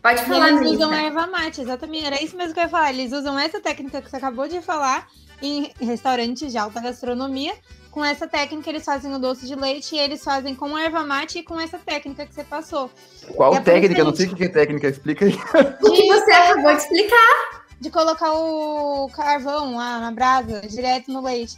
Pode 0.00 0.22
falar, 0.24 0.48
Eles 0.48 0.60
Melissa. 0.60 0.86
usam 0.86 0.94
erva 0.94 1.26
mate, 1.26 1.60
exatamente, 1.60 2.06
era 2.06 2.22
isso 2.22 2.36
mesmo 2.36 2.54
que 2.54 2.60
eu 2.60 2.64
ia 2.64 2.70
falar. 2.70 2.90
Eles 2.90 3.12
usam 3.12 3.38
essa 3.38 3.60
técnica 3.60 4.00
que 4.00 4.08
você 4.08 4.16
acabou 4.16 4.48
de 4.48 4.62
falar 4.62 5.06
em 5.42 5.70
restaurantes 5.80 6.50
de 6.50 6.56
alta 6.56 6.80
gastronomia 6.80 7.52
com 7.96 8.04
essa 8.04 8.26
técnica 8.26 8.68
eles 8.68 8.84
fazem 8.84 9.14
o 9.14 9.18
doce 9.18 9.46
de 9.46 9.54
leite 9.54 9.96
e 9.96 9.98
eles 9.98 10.22
fazem 10.22 10.54
com 10.54 10.76
erva 10.76 11.02
mate 11.02 11.38
e 11.38 11.42
com 11.42 11.58
essa 11.58 11.78
técnica 11.78 12.26
que 12.26 12.34
você 12.34 12.44
passou. 12.44 12.90
Qual 13.34 13.54
é 13.54 13.60
técnica? 13.60 14.04
Não 14.04 14.14
sei 14.14 14.26
o 14.26 14.36
que 14.36 14.44
é 14.44 14.48
técnica, 14.50 14.86
explica 14.86 15.24
aí. 15.24 15.32
O 15.82 15.90
que 15.90 16.06
você 16.06 16.30
acabou 16.30 16.72
de 16.72 16.82
explicar? 16.82 17.64
De 17.80 17.88
colocar 17.88 18.34
o 18.34 19.08
carvão 19.08 19.76
lá 19.76 19.98
na 19.98 20.10
brasa, 20.10 20.60
direto 20.68 21.10
no 21.10 21.22
leite. 21.22 21.56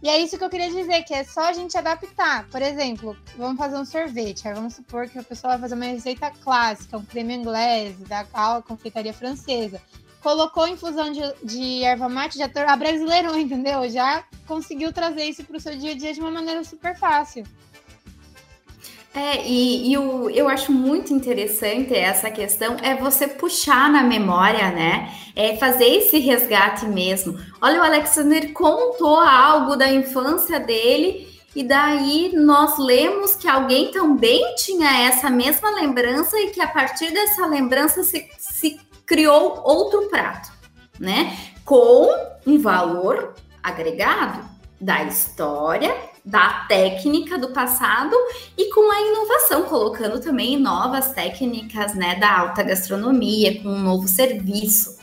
E 0.00 0.08
é 0.08 0.18
isso 0.18 0.38
que 0.38 0.44
eu 0.44 0.50
queria 0.50 0.70
dizer, 0.70 1.02
que 1.02 1.14
é 1.14 1.24
só 1.24 1.48
a 1.48 1.52
gente 1.52 1.76
adaptar. 1.76 2.46
Por 2.48 2.62
exemplo, 2.62 3.16
vamos 3.36 3.58
fazer 3.58 3.76
um 3.76 3.84
sorvete. 3.84 4.46
Aí 4.46 4.54
vamos 4.54 4.74
supor 4.74 5.08
que 5.08 5.18
a 5.18 5.22
pessoa 5.24 5.54
vai 5.54 5.62
fazer 5.62 5.74
uma 5.74 5.86
receita 5.86 6.30
clássica, 6.44 6.96
um 6.96 7.04
creme 7.04 7.34
inglês, 7.34 7.98
da 8.02 8.24
confeitaria 8.62 9.12
francesa 9.12 9.80
colocou 10.22 10.68
infusão 10.68 11.10
de, 11.10 11.20
de 11.42 11.82
erva 11.82 12.08
mate, 12.08 12.38
já 12.38 12.48
brasileirou, 12.76 13.36
entendeu? 13.36 13.88
Já 13.90 14.24
conseguiu 14.46 14.92
trazer 14.92 15.24
isso 15.24 15.44
para 15.44 15.56
o 15.56 15.60
seu 15.60 15.76
dia 15.76 15.92
a 15.92 15.96
dia 15.96 16.12
de 16.12 16.20
uma 16.20 16.30
maneira 16.30 16.62
super 16.64 16.96
fácil. 16.96 17.44
É, 19.14 19.46
e, 19.46 19.92
e 19.92 19.98
o, 19.98 20.30
eu 20.30 20.48
acho 20.48 20.72
muito 20.72 21.12
interessante 21.12 21.94
essa 21.94 22.30
questão, 22.30 22.78
é 22.82 22.96
você 22.96 23.28
puxar 23.28 23.90
na 23.90 24.02
memória, 24.02 24.70
né? 24.70 25.12
É 25.36 25.56
fazer 25.56 25.84
esse 25.84 26.18
resgate 26.18 26.86
mesmo. 26.86 27.38
Olha, 27.60 27.80
o 27.80 27.84
Alexander 27.84 28.52
contou 28.54 29.18
algo 29.18 29.76
da 29.76 29.92
infância 29.92 30.58
dele, 30.58 31.28
e 31.54 31.62
daí 31.62 32.32
nós 32.34 32.78
lemos 32.78 33.34
que 33.34 33.46
alguém 33.46 33.90
também 33.90 34.54
tinha 34.56 35.06
essa 35.06 35.28
mesma 35.28 35.70
lembrança 35.70 36.38
e 36.40 36.48
que 36.48 36.60
a 36.62 36.68
partir 36.68 37.12
dessa 37.12 37.44
lembrança 37.44 38.02
se, 38.02 38.26
se 38.38 38.80
criou 39.12 39.60
outro 39.62 40.08
prato, 40.08 40.50
né? 40.98 41.36
Com 41.66 42.08
um 42.46 42.58
valor 42.58 43.34
agregado 43.62 44.42
da 44.80 45.04
história, 45.04 45.94
da 46.24 46.64
técnica 46.66 47.36
do 47.36 47.52
passado 47.52 48.16
e 48.56 48.72
com 48.72 48.90
a 48.90 49.00
inovação, 49.02 49.64
colocando 49.64 50.18
também 50.18 50.58
novas 50.58 51.12
técnicas, 51.12 51.94
né, 51.94 52.14
da 52.14 52.38
alta 52.38 52.62
gastronomia, 52.62 53.62
com 53.62 53.68
um 53.68 53.80
novo 53.80 54.08
serviço. 54.08 54.98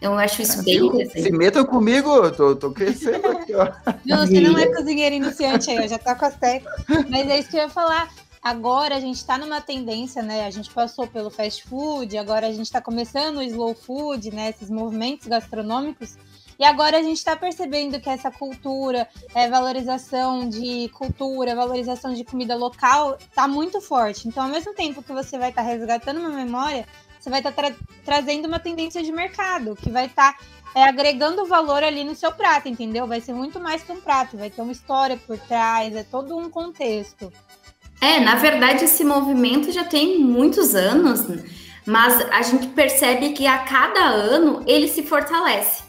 Eu 0.00 0.14
acho 0.14 0.42
isso 0.42 0.62
bem 0.62 0.76
interessante. 0.76 1.22
Se 1.22 1.32
metam 1.32 1.64
comigo, 1.64 2.10
eu 2.10 2.32
tô, 2.32 2.54
tô 2.54 2.70
crescendo 2.70 3.26
aqui, 3.26 3.54
ó. 3.56 3.72
Não, 4.06 4.24
você 4.24 4.40
não 4.40 4.56
é 4.56 4.66
cozinheiro 4.66 5.16
iniciante 5.16 5.68
aí, 5.68 5.88
já 5.88 5.98
tá 5.98 6.14
com 6.14 6.26
as 6.26 6.36
técnicas. 6.36 7.10
Mas 7.10 7.28
é 7.28 7.40
isso 7.40 7.50
que 7.50 7.56
eu 7.56 7.62
ia 7.62 7.68
falar. 7.68 8.08
Agora 8.42 8.96
a 8.96 9.00
gente 9.00 9.18
está 9.18 9.38
numa 9.38 9.60
tendência, 9.60 10.20
né? 10.20 10.44
A 10.44 10.50
gente 10.50 10.68
passou 10.70 11.06
pelo 11.06 11.30
fast 11.30 11.62
food, 11.62 12.18
agora 12.18 12.48
a 12.48 12.50
gente 12.50 12.66
está 12.66 12.80
começando 12.80 13.36
o 13.36 13.42
slow 13.42 13.72
food, 13.72 14.34
né? 14.34 14.50
Esses 14.50 14.68
movimentos 14.68 15.28
gastronômicos. 15.28 16.16
E 16.58 16.64
agora 16.64 16.98
a 16.98 17.02
gente 17.02 17.18
está 17.18 17.36
percebendo 17.36 18.00
que 18.00 18.10
essa 18.10 18.32
cultura, 18.32 19.08
é, 19.32 19.48
valorização 19.48 20.48
de 20.48 20.88
cultura, 20.88 21.54
valorização 21.54 22.12
de 22.14 22.24
comida 22.24 22.56
local, 22.56 23.16
está 23.20 23.46
muito 23.46 23.80
forte. 23.80 24.26
Então, 24.26 24.42
ao 24.42 24.48
mesmo 24.48 24.74
tempo 24.74 25.04
que 25.04 25.12
você 25.12 25.38
vai 25.38 25.50
estar 25.50 25.62
tá 25.62 25.68
resgatando 25.68 26.18
uma 26.18 26.30
memória, 26.30 26.84
você 27.20 27.30
vai 27.30 27.38
estar 27.38 27.52
tá 27.52 27.62
tra 27.62 27.76
trazendo 28.04 28.48
uma 28.48 28.58
tendência 28.58 29.04
de 29.04 29.12
mercado, 29.12 29.76
que 29.76 29.88
vai 29.88 30.06
estar 30.06 30.36
tá, 30.36 30.44
é, 30.74 30.82
agregando 30.82 31.46
valor 31.46 31.84
ali 31.84 32.02
no 32.02 32.16
seu 32.16 32.32
prato, 32.32 32.68
entendeu? 32.68 33.06
Vai 33.06 33.20
ser 33.20 33.34
muito 33.34 33.60
mais 33.60 33.84
que 33.84 33.92
um 33.92 34.00
prato, 34.00 34.36
vai 34.36 34.50
ter 34.50 34.62
uma 34.62 34.72
história 34.72 35.16
por 35.16 35.38
trás, 35.38 35.94
é 35.94 36.02
todo 36.02 36.36
um 36.36 36.50
contexto. 36.50 37.32
É, 38.02 38.18
na 38.18 38.34
verdade, 38.34 38.84
esse 38.84 39.04
movimento 39.04 39.70
já 39.70 39.84
tem 39.84 40.18
muitos 40.18 40.74
anos, 40.74 41.24
mas 41.86 42.20
a 42.32 42.42
gente 42.42 42.66
percebe 42.66 43.30
que 43.30 43.46
a 43.46 43.58
cada 43.58 44.00
ano 44.00 44.60
ele 44.66 44.88
se 44.88 45.04
fortalece. 45.04 45.84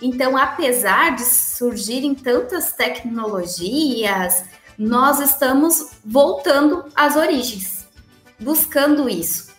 Então, 0.00 0.38
apesar 0.38 1.14
de 1.14 1.22
surgirem 1.22 2.14
tantas 2.14 2.72
tecnologias, 2.72 4.42
nós 4.78 5.20
estamos 5.20 5.90
voltando 6.02 6.86
às 6.96 7.14
origens, 7.14 7.86
buscando 8.40 9.06
isso. 9.06 9.52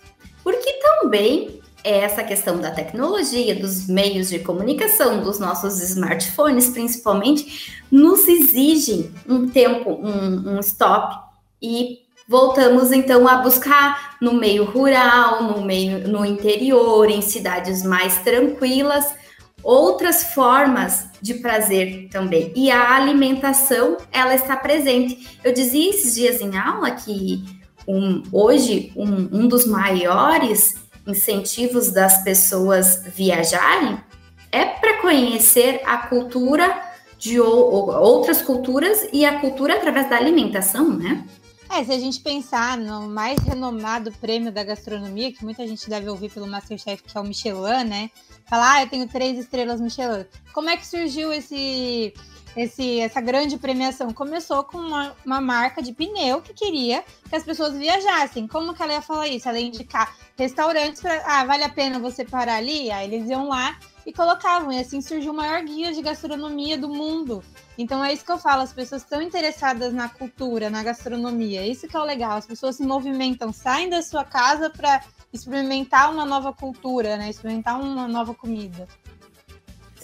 Porque 0.44 0.74
também 0.82 1.62
é 1.84 2.00
essa 2.00 2.24
questão 2.24 2.60
da 2.60 2.72
tecnologia, 2.72 3.54
dos 3.54 3.88
meios 3.88 4.30
de 4.30 4.40
comunicação, 4.40 5.22
dos 5.22 5.38
nossos 5.38 5.80
smartphones, 5.80 6.68
principalmente, 6.68 7.80
nos 7.92 8.28
exigem 8.28 9.12
um 9.30 9.48
tempo, 9.48 9.92
um, 9.92 10.56
um 10.56 10.60
stop 10.62 11.25
e 11.66 12.06
voltamos 12.28 12.92
então 12.92 13.28
a 13.28 13.38
buscar 13.38 14.18
no 14.22 14.34
meio 14.34 14.66
rural, 14.66 15.44
no 15.44 15.64
meio 15.64 16.08
no 16.08 16.26
interior, 16.26 17.10
em 17.10 17.22
cidades 17.22 17.84
mais 17.84 18.20
tranquilas, 18.20 19.14
outras 19.64 20.24
formas 20.34 21.08
de 21.22 21.36
prazer 21.36 22.08
também. 22.10 22.54
E 22.56 22.70
a 22.70 22.96
alimentação, 22.96 23.98
ela 24.12 24.36
está 24.36 24.56
presente. 24.56 25.40
Eu 25.44 25.54
dizia 25.54 25.90
esses 25.90 26.16
dias 26.16 26.40
em 26.40 26.56
aula 26.58 26.92
que 26.92 27.44
um, 27.88 28.22
hoje 28.32 28.92
um, 28.96 29.40
um 29.40 29.48
dos 29.48 29.66
maiores 29.66 30.76
incentivos 31.08 31.92
das 31.92 32.24
pessoas 32.24 33.04
viajarem 33.16 34.00
é 34.52 34.66
para 34.66 35.02
conhecer 35.02 35.82
a 35.86 35.98
cultura 35.98 36.82
de 37.18 37.40
outras 37.40 38.42
culturas 38.42 39.08
e 39.12 39.26
a 39.26 39.40
cultura 39.40 39.76
através 39.76 40.10
da 40.10 40.18
alimentação, 40.18 40.90
né? 40.90 41.26
É, 41.70 41.84
se 41.84 41.92
a 41.92 42.00
gente 42.00 42.20
pensar 42.22 42.78
no 42.78 43.10
mais 43.10 43.40
renomado 43.40 44.12
prêmio 44.14 44.52
da 44.52 44.64
gastronomia, 44.64 45.32
que 45.32 45.44
muita 45.44 45.68
gente 45.68 45.90
deve 45.90 46.08
ouvir 46.10 46.30
pelo 46.32 46.48
Masterchef, 46.48 47.04
que 47.04 47.18
é 47.18 47.20
o 47.20 47.24
Michelin, 47.24 47.84
né? 47.86 48.12
Falar, 48.46 48.74
ah, 48.76 48.84
eu 48.84 48.90
tenho 48.90 49.08
três 49.08 49.38
estrelas 49.38 49.82
Michelin. 49.82 50.26
Como 50.54 50.70
é 50.70 50.78
que 50.78 50.86
surgiu 50.86 51.34
esse, 51.34 52.14
esse, 52.56 53.00
essa 53.00 53.20
grande 53.20 53.58
premiação? 53.58 54.14
Começou 54.14 54.64
com 54.64 54.78
uma, 54.78 55.16
uma 55.26 55.42
marca 55.42 55.82
de 55.82 55.92
pneu 55.92 56.42
que 56.42 56.54
queria 56.54 57.04
que 57.28 57.36
as 57.36 57.44
pessoas 57.44 57.74
viajassem. 57.74 58.48
Como 58.48 58.74
que 58.74 58.82
ela 58.82 58.94
ia 58.94 59.02
falar 59.02 59.28
isso? 59.28 59.50
Ela 59.50 59.60
ia 59.60 59.68
indicar 59.68 60.16
restaurantes 60.38 61.02
para, 61.02 61.24
ah, 61.26 61.46
vale 61.46 61.64
a 61.64 61.70
pena 61.70 62.00
você 62.00 62.24
parar 62.24 62.58
ali? 62.58 62.92
Aí 62.92 63.12
eles 63.12 63.30
iam 63.30 63.50
lá 63.50 63.78
e 64.06 64.14
colocavam. 64.14 64.72
E 64.72 64.80
assim 64.80 65.02
surgiu 65.02 65.34
o 65.34 65.36
maior 65.36 65.62
guia 65.64 65.92
de 65.92 66.02
gastronomia 66.02 66.78
do 66.78 66.88
mundo. 66.88 67.44
Então 67.78 68.04
é 68.04 68.14
isso 68.14 68.24
que 68.24 68.32
eu 68.32 68.38
falo, 68.38 68.62
as 68.62 68.72
pessoas 68.72 69.02
estão 69.02 69.22
interessadas 69.22 69.94
na 69.94 70.08
cultura, 70.08 70.70
na 70.70 70.82
gastronomia. 70.82 71.62
É 71.62 71.68
isso 71.68 71.88
que 71.88 71.96
é 71.96 72.00
o 72.00 72.04
legal, 72.04 72.38
as 72.38 72.46
pessoas 72.46 72.78
se 72.78 72.84
movimentam, 72.84 73.52
saem 73.52 73.90
da 73.90 74.02
sua 74.02 74.24
casa 74.24 74.70
para 74.70 75.02
experimentar 75.34 76.12
uma 76.12 76.26
nova 76.26 76.54
cultura, 76.54 77.18
né? 77.18 77.30
Experimentar 77.30 77.80
uma 77.80 78.08
nova 78.08 78.34
comida. 78.34 78.88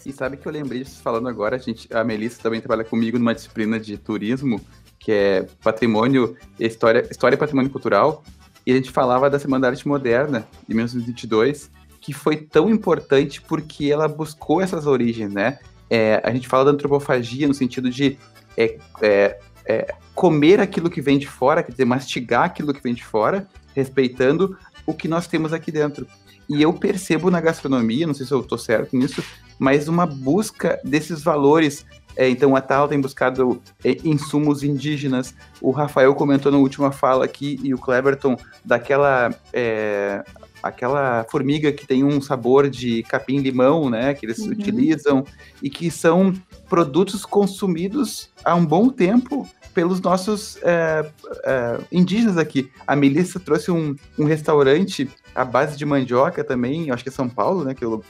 E 0.06 0.12
sabe 0.12 0.36
que 0.36 0.48
eu 0.48 0.52
lembrei 0.52 0.84
disso 0.84 1.02
falando 1.02 1.30
agora, 1.30 1.56
a, 1.56 1.60
gente, 1.60 1.88
a 1.96 2.04
Melissa 2.04 2.42
também 2.42 2.60
trabalha 2.60 2.84
comigo 2.84 3.18
numa 3.20 3.36
disciplina 3.36 3.80
de 3.80 3.98
turismo, 3.98 4.60
que 5.00 5.12
é 5.12 5.48
patrimônio, 5.64 6.36
história, 6.60 7.08
história 7.10 7.36
e 7.36 7.40
patrimônio 7.40 7.72
cultural, 7.72 8.24
e 8.66 8.72
a 8.72 8.76
gente 8.76 8.92
falava 8.92 9.30
da 9.30 9.40
Semana 9.40 9.64
da 9.64 9.68
Arte 9.70 9.88
Moderna, 9.88 10.48
de 10.68 10.74
1922, 10.74 11.70
que 12.00 12.14
foi 12.14 12.38
tão 12.38 12.70
importante 12.70 13.42
porque 13.42 13.92
ela 13.92 14.08
buscou 14.08 14.60
essas 14.60 14.88
origens, 14.88 15.32
né? 15.32 15.60
É, 15.92 16.22
a 16.24 16.32
gente 16.32 16.48
fala 16.48 16.64
da 16.64 16.72
antropofagia 16.72 17.46
no 17.50 17.54
sentido 17.54 17.90
de 17.90 18.18
é, 18.56 18.78
é, 19.02 19.40
é, 19.66 19.94
comer 20.16 20.62
aquilo 20.62 20.90
que 20.90 21.02
vem 21.02 21.20
de 21.20 21.28
fora, 21.28 21.62
quer 21.62 21.74
dizer, 21.74 21.84
mastigar 21.84 22.46
aquilo 22.46 22.74
que 22.74 22.82
vem 22.82 22.94
de 22.94 23.04
fora, 23.04 23.46
respeitando 23.76 24.58
o 24.86 24.94
que 24.94 25.10
nós 25.10 25.28
temos 25.28 25.52
aqui 25.52 25.70
dentro. 25.70 26.08
E 26.50 26.62
eu 26.62 26.72
percebo 26.72 27.30
na 27.30 27.42
gastronomia, 27.42 28.08
não 28.08 28.14
sei 28.14 28.26
se 28.26 28.32
eu 28.32 28.40
estou 28.40 28.58
certo 28.58 28.96
nisso, 28.96 29.22
mas 29.60 29.90
uma 29.90 30.06
busca 30.06 30.80
desses 30.82 31.22
valores. 31.22 31.86
É, 32.16 32.30
então 32.30 32.56
a 32.56 32.62
Tal 32.62 32.88
tem 32.88 33.00
buscado 33.00 33.62
é, 33.84 33.98
insumos 34.04 34.64
indígenas. 34.64 35.36
O 35.62 35.72
Rafael 35.72 36.16
comentou 36.16 36.52
na 36.52 36.58
última 36.58 36.92
fala 36.92 37.26
aqui 37.26 37.60
e 37.64 37.74
o 37.74 37.78
Cleberton 37.78 38.38
daquela 38.64 39.30
é, 39.52 40.24
aquela 40.62 41.26
formiga 41.30 41.72
que 41.72 41.86
tem 41.86 42.04
um 42.04 42.22
sabor 42.22 42.70
de 42.70 43.04
capim-limão, 43.04 43.90
né, 43.90 44.14
que 44.14 44.26
eles 44.26 44.40
uhum. 44.40 44.52
utilizam, 44.52 45.26
e 45.62 45.70
que 45.70 45.90
são 45.90 46.34
produtos 46.70 47.26
consumidos 47.26 48.30
há 48.44 48.56
um 48.56 48.66
bom 48.66 48.90
tempo 48.90 49.48
pelos 49.74 50.02
nossos 50.02 50.58
é, 50.64 51.10
é, 51.46 51.80
indígenas 51.92 52.38
aqui. 52.38 52.70
A 52.86 52.96
Melissa 52.96 53.40
trouxe 53.40 53.72
um, 53.72 53.96
um 54.18 54.26
restaurante 54.26 55.10
à 55.34 55.46
base 55.46 55.78
de 55.78 55.86
mandioca 55.86 56.44
também, 56.44 56.92
acho 56.92 57.04
que 57.04 57.10
é 57.10 57.12
São 57.12 57.30
Paulo, 57.30 57.64
né? 57.64 57.74
Que 57.74 57.86
eu 57.86 58.04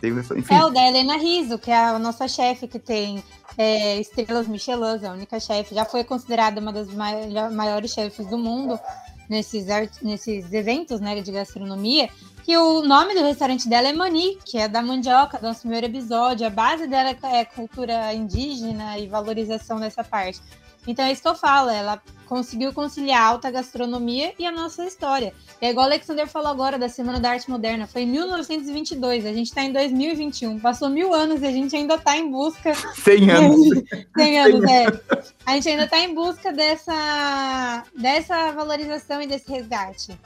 tem, 0.00 0.10
enfim. 0.10 0.54
É 0.54 0.64
o 0.64 0.70
da 0.70 0.86
Helena 0.86 1.16
Riso, 1.16 1.58
que 1.58 1.70
é 1.70 1.76
a 1.76 1.98
nossa 1.98 2.26
chefe 2.26 2.66
que 2.66 2.78
tem 2.78 3.22
é, 3.56 4.00
estrelas 4.00 4.48
Michelin, 4.48 5.06
a 5.06 5.12
única 5.12 5.38
chefe, 5.38 5.74
já 5.74 5.84
foi 5.84 6.04
considerada 6.04 6.60
uma 6.60 6.72
das 6.72 6.88
maiores 7.52 7.92
chefes 7.92 8.26
do 8.26 8.36
mundo 8.36 8.78
nesses, 9.28 9.66
nesses 10.02 10.52
eventos 10.52 11.00
né, 11.00 11.20
de 11.20 11.32
gastronomia, 11.32 12.08
que 12.44 12.56
o 12.56 12.82
nome 12.82 13.14
do 13.14 13.22
restaurante 13.22 13.68
dela 13.68 13.88
é 13.88 13.92
Mani, 13.92 14.38
que 14.44 14.58
é 14.58 14.68
da 14.68 14.82
mandioca, 14.82 15.38
do 15.38 15.46
nosso 15.46 15.60
primeiro 15.60 15.86
episódio. 15.86 16.46
A 16.46 16.50
base 16.50 16.86
dela 16.86 17.16
é 17.32 17.44
cultura 17.44 18.12
indígena 18.12 18.98
e 18.98 19.06
valorização 19.06 19.80
dessa 19.80 20.04
parte. 20.04 20.40
Então 20.86 21.04
é 21.04 21.12
isso 21.12 21.22
que 21.22 21.28
eu 21.28 21.34
falo, 21.34 21.70
ela 21.70 22.00
conseguiu 22.26 22.72
conciliar 22.72 23.22
a 23.22 23.26
alta 23.26 23.50
gastronomia 23.50 24.32
e 24.38 24.46
a 24.46 24.50
nossa 24.52 24.84
história. 24.84 25.32
É 25.60 25.70
igual 25.70 25.86
o 25.86 25.88
Alexander 25.88 26.26
falou 26.26 26.48
agora 26.48 26.78
da 26.78 26.88
Semana 26.88 27.20
da 27.20 27.30
Arte 27.30 27.50
Moderna, 27.50 27.86
foi 27.86 28.02
em 28.02 28.06
1922, 28.06 29.26
a 29.26 29.32
gente 29.32 29.46
está 29.46 29.62
em 29.62 29.72
2021, 29.72 30.58
passou 30.58 30.88
mil 30.88 31.14
anos 31.14 31.42
e 31.42 31.46
a 31.46 31.52
gente 31.52 31.74
ainda 31.76 31.94
está 31.94 32.16
em 32.16 32.30
busca... 32.30 32.74
100 32.74 33.30
anos. 33.30 33.82
100 34.16 34.40
anos, 34.40 34.64
é. 34.64 34.86
A 35.46 35.54
gente 35.54 35.68
ainda 35.68 35.84
está 35.84 35.98
em 36.00 36.14
busca 36.14 36.52
dessa, 36.52 37.84
dessa 37.96 38.52
valorização 38.52 39.22
e 39.22 39.26
desse 39.26 39.50
resgate. 39.50 40.18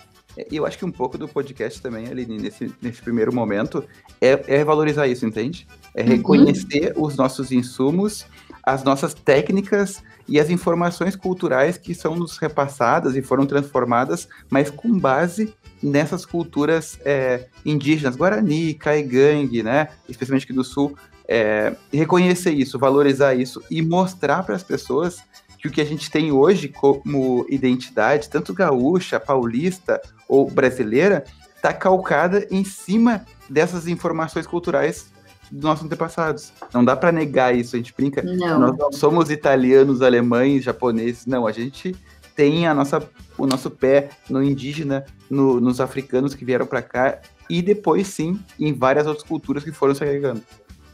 E 0.51 0.57
eu 0.57 0.65
acho 0.65 0.79
que 0.79 0.85
um 0.85 0.93
pouco 0.93 1.19
do 1.19 1.27
podcast 1.27 1.83
também, 1.83 2.07
Aline, 2.07 2.39
nesse, 2.39 2.73
nesse 2.81 3.03
primeiro 3.03 3.35
momento, 3.35 3.85
é, 4.21 4.41
é 4.47 4.65
valorizar 4.65 5.09
isso, 5.09 5.27
entende? 5.27 5.67
É 5.95 6.03
uhum. 6.03 6.09
reconhecer 6.09 6.93
uhum. 6.97 7.05
os 7.05 7.17
nossos 7.17 7.51
insumos, 7.51 8.25
as 8.63 8.85
nossas 8.85 9.15
técnicas 9.15 10.03
e 10.29 10.39
as 10.39 10.51
informações 10.51 11.17
culturais 11.17 11.79
que 11.79 11.95
são 11.95 12.15
nos 12.15 12.37
repassadas 12.37 13.17
e 13.17 13.23
foram 13.23 13.47
transformadas, 13.47 14.29
mas 14.51 14.71
com 14.71 14.97
base 14.99 15.55
nessas 15.83 16.27
culturas 16.27 16.99
é, 17.05 17.47
indígenas, 17.65 18.17
Guarani, 18.17 18.75
Caigangue, 18.75 19.63
né, 19.63 19.89
especialmente 20.09 20.45
aqui 20.45 20.53
do 20.53 20.65
Sul, 20.65 20.97
é, 21.27 21.75
reconhecer 21.93 22.53
isso, 22.53 22.79
valorizar 22.79 23.35
isso 23.35 23.63
e 23.71 23.81
mostrar 23.83 24.43
para 24.43 24.55
as 24.55 24.63
pessoas 24.63 25.19
que 25.59 25.69
o 25.69 25.71
que 25.71 25.81
a 25.81 25.85
gente 25.85 26.11
tem 26.11 26.31
hoje 26.31 26.69
como 26.69 27.45
identidade, 27.49 28.29
tanto 28.29 28.55
gaúcha, 28.55 29.19
paulista 29.19 30.01
ou 30.29 30.49
brasileira, 30.51 31.25
está 31.57 31.73
calcada 31.73 32.47
em 32.51 32.65
cima 32.65 33.25
dessas 33.49 33.89
informações 33.89 34.47
culturais 34.47 35.11
dos 35.51 35.63
nossos 35.63 35.85
antepassados. 35.85 36.53
Não 36.73 36.85
dá 36.85 36.97
para 36.97 37.13
negar 37.13 37.55
isso, 37.55 37.77
a 37.77 37.79
gente 37.79 37.95
brinca. 37.97 38.23
Não. 38.23 38.59
Nós 38.59 38.77
não 38.77 38.93
somos 38.93 39.31
italianos, 39.31 40.03
alemães, 40.03 40.65
japoneses, 40.65 41.27
não, 41.27 41.47
a 41.47 41.53
gente 41.53 41.95
tem 42.35 42.69
a 42.69 42.75
nossa, 42.75 43.03
o 43.37 43.47
nosso 43.47 43.69
pé 43.69 44.11
no 44.31 44.43
indígena, 44.43 45.05
no, 45.29 45.61
nos 45.61 45.81
africanos 45.81 46.35
que 46.35 46.45
vieram 46.45 46.67
para 46.67 46.81
cá 46.81 47.19
e 47.51 47.61
depois 47.61 48.07
sim 48.07 48.39
em 48.61 48.73
várias 48.73 49.07
outras 49.07 49.27
culturas 49.27 49.65
que 49.65 49.73
foram 49.73 49.95
se 49.95 50.05
agregando. 50.05 50.43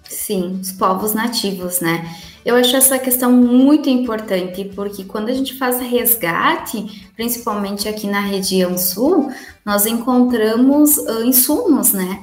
Sim, 0.09 0.59
os 0.61 0.73
povos 0.73 1.12
nativos, 1.12 1.81
né? 1.81 2.09
Eu 2.45 2.57
acho 2.57 2.77
essa 2.77 2.99
questão 2.99 3.33
muito 3.33 3.88
importante, 3.88 4.64
porque 4.75 5.05
quando 5.05 5.29
a 5.29 5.33
gente 5.33 5.57
faz 5.59 5.81
resgate, 5.81 7.11
principalmente 7.17 7.88
aqui 7.88 8.07
na 8.07 8.21
região 8.21 8.77
sul, 8.77 9.33
nós 9.64 9.87
encontramos 9.87 10.97
uh, 10.99 11.25
insumos, 11.25 11.93
né? 11.93 12.23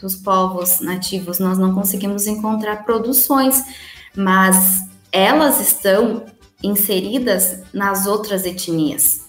Dos 0.00 0.16
povos 0.16 0.80
nativos, 0.80 1.38
nós 1.38 1.58
não 1.58 1.74
conseguimos 1.74 2.26
encontrar 2.26 2.84
produções, 2.84 3.62
mas 4.16 4.84
elas 5.12 5.60
estão 5.60 6.24
inseridas 6.62 7.62
nas 7.72 8.06
outras 8.06 8.44
etnias. 8.44 9.28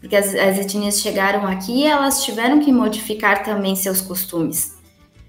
Porque 0.00 0.14
as, 0.14 0.34
as 0.34 0.58
etnias 0.58 1.00
chegaram 1.00 1.46
aqui 1.46 1.80
e 1.80 1.84
elas 1.84 2.24
tiveram 2.24 2.60
que 2.60 2.72
modificar 2.72 3.42
também 3.42 3.74
seus 3.74 4.00
costumes. 4.00 4.76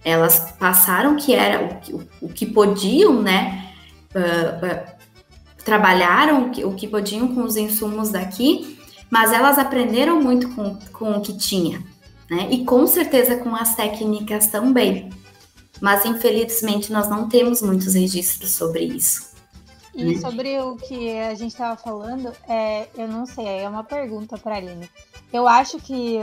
Elas 0.04 0.52
passaram 0.60 1.16
que 1.16 1.34
era 1.34 1.82
o, 1.92 1.96
o, 1.96 2.28
o 2.28 2.30
que 2.30 2.46
podiam, 2.46 3.22
né? 3.22 3.74
Uh, 4.16 4.66
uh, 4.66 5.00
trabalharam 5.66 6.48
o 6.48 6.50
que, 6.52 6.64
o 6.64 6.74
que 6.74 6.88
podiam 6.88 7.28
com 7.34 7.44
os 7.44 7.58
insumos 7.58 8.10
daqui, 8.10 8.78
mas 9.10 9.32
elas 9.34 9.58
aprenderam 9.58 10.22
muito 10.22 10.50
com, 10.56 10.78
com 10.94 11.12
o 11.12 11.22
que 11.22 11.38
tinha 11.38 11.84
né? 12.30 12.48
E 12.52 12.64
com 12.66 12.86
certeza 12.86 13.38
com 13.38 13.56
as 13.56 13.76
técnicas 13.76 14.48
também. 14.48 15.10
Mas 15.82 16.06
infelizmente 16.06 16.92
nós 16.92 17.10
não 17.10 17.30
temos 17.30 17.62
muitos 17.62 17.94
registros 17.94 18.52
sobre 18.52 18.84
isso. 18.84 19.30
E 19.96 20.18
sobre 20.18 20.58
o 20.60 20.78
que 20.78 21.12
a 21.18 21.34
gente 21.34 21.52
estava 21.52 21.76
falando, 21.76 22.32
é, 22.48 22.88
eu 22.96 23.08
não 23.08 23.26
sei, 23.26 23.46
é 23.46 23.68
uma 23.68 23.84
pergunta 23.84 24.38
para 24.38 24.56
a 24.56 24.58
Aline. 24.58 24.90
Eu 25.32 25.48
acho 25.48 25.78
que 25.78 26.18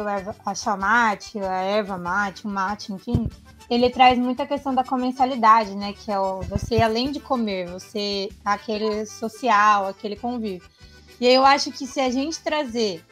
a 0.45 0.55
chamate, 0.55 1.39
a 1.39 1.61
erva 1.63 1.99
mate, 1.99 2.47
o 2.47 2.49
mate, 2.49 2.93
enfim, 2.93 3.29
ele 3.69 3.91
traz 3.91 4.19
muita 4.19 4.47
questão 4.47 4.75
da 4.75 4.83
comensalidade, 4.83 5.75
né? 5.75 5.93
Que 5.93 6.11
é 6.11 6.19
o, 6.19 6.41
você, 6.43 6.81
além 6.81 7.13
de 7.13 7.21
comer, 7.21 7.69
você 7.69 8.31
aquele 8.45 9.05
social, 9.05 9.89
aquele 9.89 10.17
convívio. 10.17 10.69
E 11.21 11.27
eu 11.27 11.45
acho 11.45 11.71
que 11.71 11.87
se 11.87 12.01
a 12.01 12.11
gente 12.11 12.41
trazer 12.41 13.05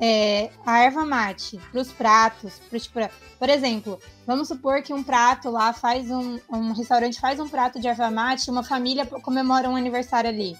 é, 0.00 0.50
a 0.64 0.78
erva 0.80 1.04
mate 1.04 1.60
para 1.70 1.80
os 1.80 1.92
pratos, 1.92 2.58
pro, 2.70 2.80
tipo, 2.80 2.98
por 3.38 3.50
exemplo, 3.50 4.00
vamos 4.26 4.48
supor 4.48 4.82
que 4.82 4.94
um 4.94 5.02
prato 5.02 5.50
lá 5.50 5.72
faz 5.74 6.10
um, 6.10 6.40
um 6.50 6.72
restaurante 6.72 7.20
faz 7.20 7.38
um 7.38 7.48
prato 7.48 7.78
de 7.78 7.86
erva 7.86 8.10
mate, 8.10 8.50
uma 8.50 8.64
família 8.64 9.04
comemora 9.04 9.68
um 9.68 9.76
aniversário 9.76 10.30
ali, 10.30 10.56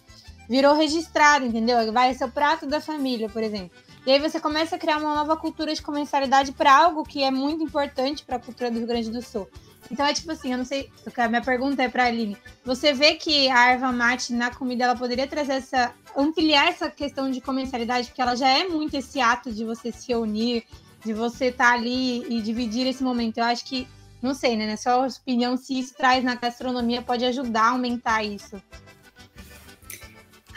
virou 0.49 0.75
registrado, 0.75 1.47
entendeu? 1.47 1.91
Vai 1.91 2.13
ser 2.13 2.25
o 2.25 2.31
prato 2.31 2.67
da 2.67 2.81
família, 2.81 3.29
por 3.31 3.43
exemplo. 3.43 3.71
E 4.07 4.13
aí 4.13 4.19
você 4.19 4.41
começa 4.41 4.77
a 4.77 4.79
criar 4.79 4.99
uma 4.99 5.15
nova 5.15 5.37
cultura 5.37 5.75
de 5.75 5.83
comensalidade 5.83 6.53
para 6.53 6.75
algo 6.75 7.03
que 7.03 7.23
é 7.23 7.31
muito 7.31 7.63
importante 7.63 8.25
para 8.25 8.37
a 8.37 8.41
cultura 8.41 8.71
do 8.71 8.79
Rio 8.79 8.87
Grande 8.87 9.11
do 9.11 9.23
Sul. 9.23 9.49
Então 9.91 10.07
é 10.07 10.13
tipo 10.13 10.31
assim, 10.31 10.53
eu 10.53 10.59
não 10.59 10.65
sei, 10.65 10.91
minha 11.29 11.43
pergunta 11.43 11.83
é 11.83 11.89
para 11.89 12.05
a 12.05 12.07
Aline. 12.07 12.37
Você 12.65 12.93
vê 12.93 13.15
que 13.15 13.49
a 13.49 13.71
erva 13.71 13.93
mate 13.93 14.33
na 14.33 14.55
comida 14.55 14.85
ela 14.85 14.97
poderia 14.97 15.27
trazer 15.27 15.55
essa 15.55 15.93
ampliar 16.17 16.69
essa 16.69 16.91
questão 16.91 17.31
de 17.31 17.41
comercialidade, 17.41 18.09
porque 18.09 18.23
ela 18.23 18.37
já 18.37 18.49
é 18.49 18.67
muito 18.69 18.97
esse 18.97 19.21
ato 19.21 19.53
de 19.53 19.65
você 19.65 19.93
se 19.93 20.15
unir, 20.15 20.65
de 21.05 21.13
você 21.13 21.47
estar 21.47 21.69
tá 21.69 21.75
ali 21.75 22.25
e 22.29 22.41
dividir 22.43 22.87
esse 22.87 23.03
momento. 23.03 23.39
Eu 23.39 23.45
acho 23.45 23.65
que, 23.65 23.87
não 24.23 24.35
sei, 24.35 24.57
né? 24.57 24.67
Na 24.67 24.77
sua 24.77 25.07
opinião, 25.07 25.57
se 25.57 25.79
isso 25.79 25.95
traz 25.97 26.23
na 26.23 26.35
gastronomia, 26.35 27.03
pode 27.03 27.25
ajudar 27.25 27.63
a 27.63 27.71
aumentar 27.71 28.23
isso. 28.25 28.61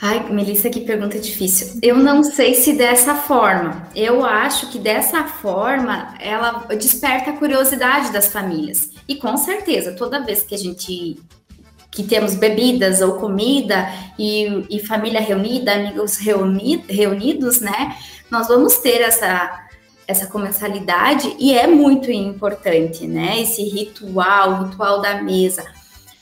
Ai, 0.01 0.29
Melissa, 0.29 0.69
que 0.69 0.81
pergunta 0.81 1.17
difícil. 1.17 1.79
Eu 1.81 1.97
não 1.97 2.23
sei 2.23 2.55
se 2.55 2.73
dessa 2.73 3.15
forma. 3.15 3.87
Eu 3.95 4.25
acho 4.25 4.69
que 4.69 4.77
dessa 4.77 5.23
forma 5.23 6.13
ela 6.19 6.65
desperta 6.77 7.29
a 7.29 7.37
curiosidade 7.37 8.11
das 8.11 8.27
famílias. 8.27 8.92
E 9.07 9.15
com 9.15 9.35
certeza, 9.37 9.93
toda 9.93 10.23
vez 10.23 10.43
que 10.43 10.55
a 10.55 10.57
gente 10.57 11.17
que 11.93 12.03
temos 12.03 12.33
bebidas 12.33 13.01
ou 13.01 13.13
comida 13.19 13.87
e, 14.17 14.65
e 14.69 14.79
família 14.79 15.21
reunida, 15.21 15.73
amigos 15.73 16.17
reuni, 16.17 16.83
reunidos, 16.89 17.61
né? 17.61 17.95
Nós 18.31 18.47
vamos 18.47 18.77
ter 18.77 18.99
essa, 19.01 19.67
essa 20.07 20.25
comensalidade 20.25 21.35
e 21.37 21.53
é 21.53 21.67
muito 21.67 22.11
importante, 22.11 23.05
né? 23.05 23.39
Esse 23.41 23.63
ritual, 23.63 24.63
ritual 24.63 25.01
da 25.01 25.21
mesa. 25.21 25.63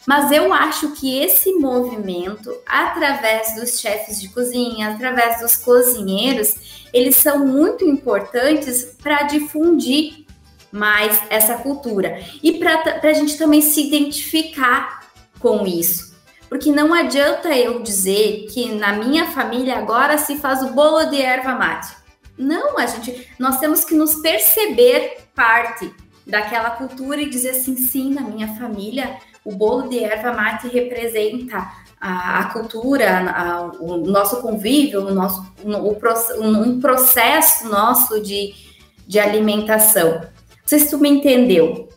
Mas 0.05 0.31
eu 0.31 0.51
acho 0.51 0.91
que 0.91 1.19
esse 1.19 1.53
movimento, 1.53 2.53
através 2.65 3.55
dos 3.55 3.79
chefes 3.79 4.19
de 4.19 4.29
cozinha, 4.29 4.89
através 4.89 5.39
dos 5.39 5.55
cozinheiros, 5.55 6.83
eles 6.91 7.15
são 7.15 7.45
muito 7.47 7.85
importantes 7.85 8.95
para 9.01 9.23
difundir 9.23 10.25
mais 10.71 11.21
essa 11.29 11.55
cultura 11.55 12.19
e 12.41 12.53
para 12.53 13.01
a 13.03 13.13
gente 13.13 13.37
também 13.37 13.61
se 13.61 13.87
identificar 13.87 15.01
com 15.39 15.65
isso. 15.65 16.11
Porque 16.47 16.71
não 16.71 16.93
adianta 16.93 17.49
eu 17.55 17.81
dizer 17.81 18.47
que 18.51 18.73
na 18.73 18.93
minha 18.93 19.27
família 19.27 19.77
agora 19.77 20.17
se 20.17 20.35
faz 20.37 20.61
o 20.61 20.73
bolo 20.73 21.05
de 21.05 21.21
erva 21.21 21.55
mate. 21.55 21.95
Não, 22.37 22.77
a 22.77 22.85
gente, 22.85 23.27
nós 23.39 23.59
temos 23.59 23.85
que 23.85 23.95
nos 23.95 24.15
perceber 24.15 25.17
parte 25.33 25.93
daquela 26.25 26.71
cultura 26.71 27.21
e 27.21 27.29
dizer 27.29 27.51
assim, 27.51 27.75
sim, 27.77 28.13
na 28.13 28.21
minha 28.21 28.55
família 28.55 29.17
o 29.43 29.53
bolo 29.53 29.89
de 29.89 30.03
erva 30.03 30.33
mate 30.33 30.67
representa 30.67 31.71
a, 31.99 32.39
a 32.39 32.45
cultura, 32.45 33.31
a, 33.31 33.71
o 33.79 33.97
nosso 33.97 34.41
convívio, 34.41 35.07
o 35.07 35.13
nosso, 35.13 35.45
o, 35.63 36.43
um 36.43 36.79
processo 36.79 37.69
nosso 37.69 38.21
de, 38.21 38.53
de 39.07 39.19
alimentação. 39.19 40.21
Sei 40.71 40.79
se 40.79 40.89
tu 40.89 40.99
me 40.99 41.09
entendeu, 41.09 41.89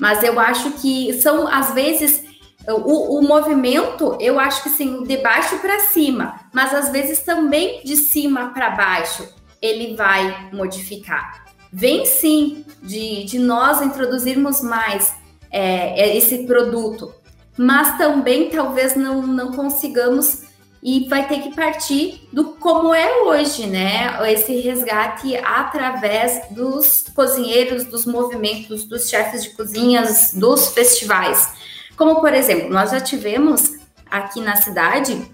mas 0.00 0.22
eu 0.22 0.40
acho 0.40 0.70
que 0.80 1.12
são, 1.20 1.46
às 1.46 1.74
vezes, 1.74 2.24
o, 2.66 3.18
o 3.18 3.22
movimento, 3.22 4.16
eu 4.18 4.40
acho 4.40 4.62
que 4.62 4.70
sim, 4.70 5.02
de 5.02 5.18
baixo 5.18 5.58
para 5.58 5.80
cima, 5.80 6.40
mas 6.50 6.72
às 6.72 6.88
vezes 6.88 7.18
também 7.18 7.82
de 7.84 7.94
cima 7.94 8.54
para 8.54 8.70
baixo 8.70 9.28
ele 9.60 9.94
vai 9.94 10.48
modificar. 10.50 11.44
Vem 11.70 12.06
sim 12.06 12.64
de, 12.82 13.24
de 13.24 13.38
nós 13.38 13.82
introduzirmos 13.82 14.62
mais 14.62 15.12
é, 15.50 16.00
é 16.00 16.16
esse 16.16 16.46
produto, 16.46 17.12
mas 17.54 17.98
também 17.98 18.48
talvez 18.48 18.96
não, 18.96 19.26
não 19.26 19.52
consigamos 19.52 20.45
e 20.82 21.08
vai 21.08 21.26
ter 21.26 21.40
que 21.40 21.54
partir 21.54 22.28
do 22.32 22.54
como 22.54 22.94
é 22.94 23.22
hoje, 23.22 23.66
né? 23.66 24.16
Esse 24.32 24.60
resgate 24.60 25.36
através 25.36 26.48
dos 26.50 27.06
cozinheiros, 27.14 27.84
dos 27.84 28.06
movimentos, 28.06 28.84
dos 28.84 29.08
chefes 29.08 29.42
de 29.42 29.50
cozinhas, 29.50 30.32
dos 30.34 30.68
festivais. 30.68 31.48
Como, 31.96 32.20
por 32.20 32.32
exemplo, 32.32 32.68
nós 32.68 32.90
já 32.90 33.00
tivemos 33.00 33.76
aqui 34.10 34.40
na 34.40 34.56
cidade 34.56 35.30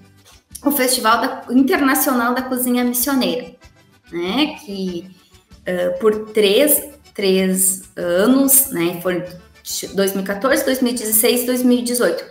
o 0.65 0.71
Festival 0.71 1.21
da, 1.21 1.43
Internacional 1.51 2.35
da 2.35 2.43
Cozinha 2.43 2.85
Missioneira, 2.85 3.53
né? 4.11 4.57
Que 4.65 5.11
uh, 5.67 5.99
por 5.99 6.31
três, 6.31 6.83
três 7.15 7.83
anos, 7.97 8.71
né? 8.71 9.01
Foi 9.03 9.25
2014, 9.95 10.65
2016, 10.65 11.47
2018. 11.47 12.25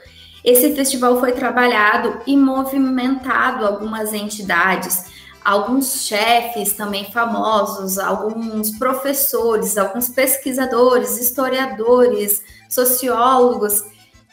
Esse 0.44 0.74
festival 0.76 1.20
foi 1.20 1.34
trabalhado 1.34 2.22
e 2.26 2.36
movimentado 2.36 3.66
algumas 3.66 4.14
entidades, 4.14 5.06
alguns 5.44 6.06
chefes 6.06 6.74
também 6.74 7.12
famosos, 7.12 7.98
alguns 7.98 8.72
professores, 8.78 9.78
alguns 9.78 10.10
pesquisadores, 10.10 11.20
historiadores, 11.20 12.44
sociólogos 12.70 13.84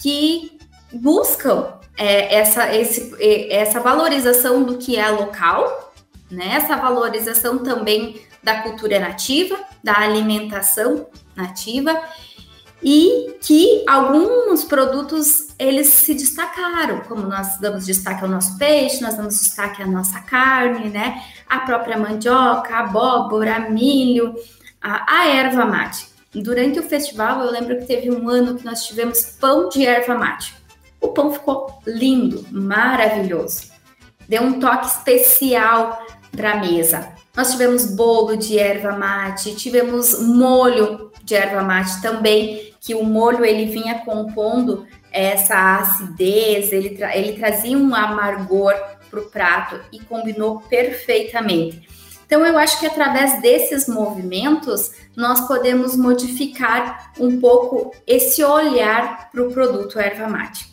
que 0.01 0.59
buscam 0.93 1.75
é, 1.97 2.37
essa, 2.37 2.75
esse, 2.75 3.15
essa 3.51 3.81
valorização 3.81 4.63
do 4.63 4.79
que 4.79 4.97
é 4.97 5.11
local, 5.11 5.93
né? 6.31 6.55
essa 6.55 6.77
valorização 6.77 7.59
também 7.59 8.21
da 8.43 8.63
cultura 8.63 8.99
nativa, 9.01 9.59
da 9.83 9.99
alimentação 9.99 11.09
nativa, 11.35 12.01
e 12.83 13.37
que 13.41 13.85
alguns 13.89 14.63
produtos 14.65 15.48
eles 15.59 15.89
se 15.89 16.15
destacaram, 16.15 17.01
como 17.01 17.23
nós 17.23 17.59
damos 17.59 17.85
destaque 17.85 18.23
ao 18.23 18.31
nosso 18.31 18.57
peixe, 18.57 19.03
nós 19.03 19.17
damos 19.17 19.39
destaque 19.39 19.83
à 19.83 19.87
nossa 19.87 20.21
carne, 20.21 20.89
né? 20.89 21.23
A 21.49 21.61
própria 21.61 21.99
mandioca, 21.99 22.77
abóbora, 22.77 23.69
milho, 23.69 24.35
a, 24.81 25.21
a 25.21 25.29
erva 25.29 25.65
mate. 25.65 26.09
Durante 26.33 26.79
o 26.79 26.83
festival, 26.85 27.41
eu 27.41 27.51
lembro 27.51 27.79
que 27.79 27.87
teve 27.87 28.11
um 28.11 28.29
ano 28.29 28.57
que 28.57 28.65
nós 28.65 28.87
tivemos 28.87 29.23
pão 29.41 29.69
de 29.69 29.85
erva 29.85 30.15
mate. 30.15 30.55
O 31.01 31.09
pão 31.09 31.33
ficou 31.33 31.81
lindo, 31.87 32.47
maravilhoso. 32.53 33.73
Deu 34.29 34.43
um 34.43 34.61
toque 34.61 34.87
especial 34.87 36.07
para 36.31 36.53
a 36.53 36.57
mesa. 36.57 37.09
Nós 37.35 37.53
tivemos 37.53 37.87
bolo 37.87 38.37
de 38.37 38.59
erva 38.59 38.93
mate, 38.93 39.55
tivemos 39.55 40.21
molho 40.21 41.11
de 41.25 41.35
erva 41.35 41.63
mate 41.63 42.01
também, 42.03 42.75
que 42.81 42.95
o 42.95 43.05
molho 43.05 43.45
ele 43.45 43.67
vinha 43.67 44.01
compondo 44.01 44.87
essa 45.13 45.79
acidez, 45.79 46.73
ele, 46.73 46.91
tra 46.91 47.17
ele 47.17 47.39
trazia 47.39 47.77
um 47.77 47.95
amargor 47.95 48.75
para 49.11 49.21
o 49.21 49.27
prato 49.27 49.81
e 49.93 50.01
combinou 50.01 50.61
perfeitamente. 50.61 51.89
Então, 52.27 52.45
eu 52.45 52.59
acho 52.59 52.79
que 52.79 52.87
através 52.87 53.41
desses 53.41 53.89
movimentos, 53.89 54.93
nós 55.17 55.49
podemos 55.49 55.97
modificar 55.97 57.13
um 57.19 57.41
pouco 57.41 57.95
esse 58.07 58.45
olhar 58.45 59.31
para 59.31 59.43
o 59.43 59.51
produto 59.51 59.99
erva 59.99 60.29
mate. 60.29 60.69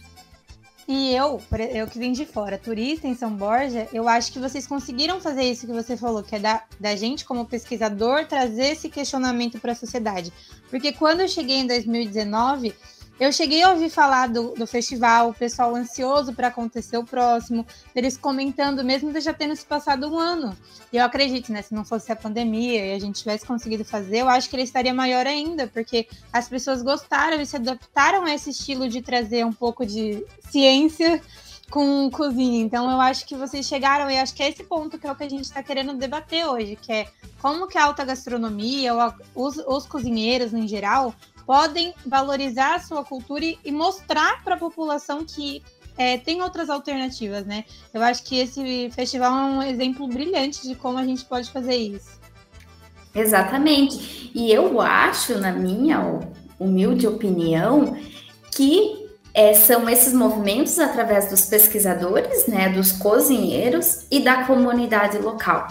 E 0.87 1.15
eu, 1.15 1.41
eu 1.73 1.87
que 1.87 1.97
vim 1.97 2.11
de 2.11 2.25
fora, 2.25 2.59
turista 2.59 3.07
em 3.07 3.15
São 3.15 3.31
Borja, 3.31 3.87
eu 3.91 4.07
acho 4.07 4.31
que 4.31 4.37
vocês 4.37 4.67
conseguiram 4.67 5.19
fazer 5.19 5.43
isso 5.43 5.65
que 5.65 5.73
você 5.73 5.97
falou, 5.97 6.21
que 6.21 6.35
é 6.35 6.39
da, 6.39 6.61
da 6.79 6.95
gente, 6.95 7.25
como 7.25 7.45
pesquisador, 7.45 8.25
trazer 8.25 8.73
esse 8.73 8.87
questionamento 8.87 9.57
para 9.59 9.71
a 9.71 9.75
sociedade. 9.75 10.31
Porque 10.69 10.91
quando 10.91 11.21
eu 11.21 11.27
cheguei 11.27 11.57
em 11.57 11.65
2019, 11.65 12.75
eu 13.19 13.31
cheguei 13.31 13.63
a 13.63 13.71
ouvir 13.71 13.89
falar 13.89 14.27
do, 14.27 14.53
do 14.55 14.67
festival, 14.67 15.29
o 15.29 15.33
pessoal 15.33 15.73
ansioso 15.73 16.33
para 16.33 16.47
acontecer 16.47 16.97
o 16.97 17.05
próximo, 17.05 17.65
eles 17.95 18.17
comentando, 18.17 18.83
mesmo 18.83 19.17
já 19.21 19.33
tendo 19.33 19.55
se 19.55 19.65
passado 19.65 20.11
um 20.11 20.19
ano. 20.19 20.55
E 20.91 20.97
eu 20.97 21.05
acredito, 21.05 21.51
né? 21.51 21.61
Se 21.61 21.73
não 21.73 21.85
fosse 21.85 22.11
a 22.11 22.15
pandemia 22.15 22.85
e 22.85 22.93
a 22.93 22.99
gente 22.99 23.19
tivesse 23.19 23.45
conseguido 23.45 23.85
fazer, 23.85 24.19
eu 24.19 24.29
acho 24.29 24.49
que 24.49 24.55
ele 24.55 24.63
estaria 24.63 24.93
maior 24.93 25.25
ainda, 25.25 25.67
porque 25.67 26.07
as 26.31 26.49
pessoas 26.49 26.81
gostaram 26.81 27.39
e 27.39 27.45
se 27.45 27.55
adaptaram 27.55 28.25
a 28.25 28.33
esse 28.33 28.49
estilo 28.49 28.89
de 28.89 29.01
trazer 29.01 29.45
um 29.45 29.53
pouco 29.53 29.85
de 29.85 30.25
ciência 30.49 31.21
com 31.69 32.09
cozinha. 32.11 32.63
Então 32.63 32.91
eu 32.91 32.99
acho 32.99 33.25
que 33.25 33.35
vocês 33.35 33.65
chegaram 33.65 34.09
e 34.09 34.17
acho 34.17 34.33
que 34.35 34.43
é 34.43 34.49
esse 34.49 34.63
ponto 34.63 34.99
que 34.99 35.07
é 35.07 35.11
o 35.11 35.15
que 35.15 35.23
a 35.23 35.29
gente 35.29 35.45
está 35.45 35.63
querendo 35.63 35.93
debater 35.93 36.45
hoje, 36.45 36.75
que 36.75 36.91
é 36.91 37.07
como 37.41 37.67
que 37.67 37.77
a 37.77 37.85
alta 37.85 38.03
gastronomia, 38.03 38.93
ou 38.93 38.99
a, 38.99 39.15
os, 39.33 39.57
os 39.57 39.85
cozinheiros 39.85 40.53
em 40.53 40.67
geral, 40.67 41.13
podem 41.45 41.93
valorizar 42.05 42.75
a 42.75 42.79
sua 42.79 43.03
cultura 43.03 43.45
e, 43.45 43.57
e 43.63 43.71
mostrar 43.71 44.43
para 44.43 44.55
a 44.55 44.59
população 44.59 45.25
que 45.25 45.61
é, 45.97 46.17
tem 46.17 46.41
outras 46.41 46.69
alternativas, 46.69 47.45
né? 47.45 47.63
Eu 47.93 48.01
acho 48.01 48.23
que 48.23 48.37
esse 48.37 48.89
festival 48.91 49.31
é 49.31 49.43
um 49.45 49.63
exemplo 49.63 50.07
brilhante 50.07 50.67
de 50.67 50.75
como 50.75 50.97
a 50.97 51.05
gente 51.05 51.23
pode 51.25 51.49
fazer 51.51 51.75
isso. 51.75 52.19
Exatamente. 53.13 54.31
E 54.35 54.51
eu 54.51 54.81
acho, 54.81 55.37
na 55.39 55.53
minha 55.53 56.19
humilde 56.59 57.07
opinião, 57.07 57.97
que 58.51 59.09
é, 59.33 59.53
são 59.53 59.89
esses 59.89 60.13
movimentos 60.13 60.79
através 60.79 61.29
dos 61.29 61.45
pesquisadores, 61.45 62.47
né, 62.47 62.69
dos 62.69 62.91
cozinheiros 62.91 64.05
e 64.11 64.19
da 64.19 64.43
comunidade 64.43 65.17
local, 65.17 65.67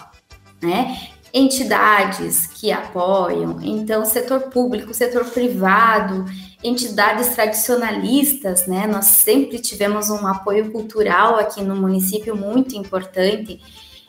né? 0.62 1.14
Entidades 1.35 2.47
que 2.47 2.70
apoiam, 2.70 3.59
então 3.61 4.05
setor 4.05 4.43
público, 4.43 4.95
setor 4.95 5.24
privado, 5.24 6.24
entidades 6.62 7.30
tradicionalistas, 7.35 8.68
né? 8.68 8.87
Nós 8.87 9.07
sempre 9.07 9.59
tivemos 9.59 10.11
um 10.11 10.24
apoio 10.28 10.70
cultural 10.70 11.35
aqui 11.35 11.61
no 11.61 11.74
município 11.74 12.37
muito 12.37 12.76
importante 12.76 13.61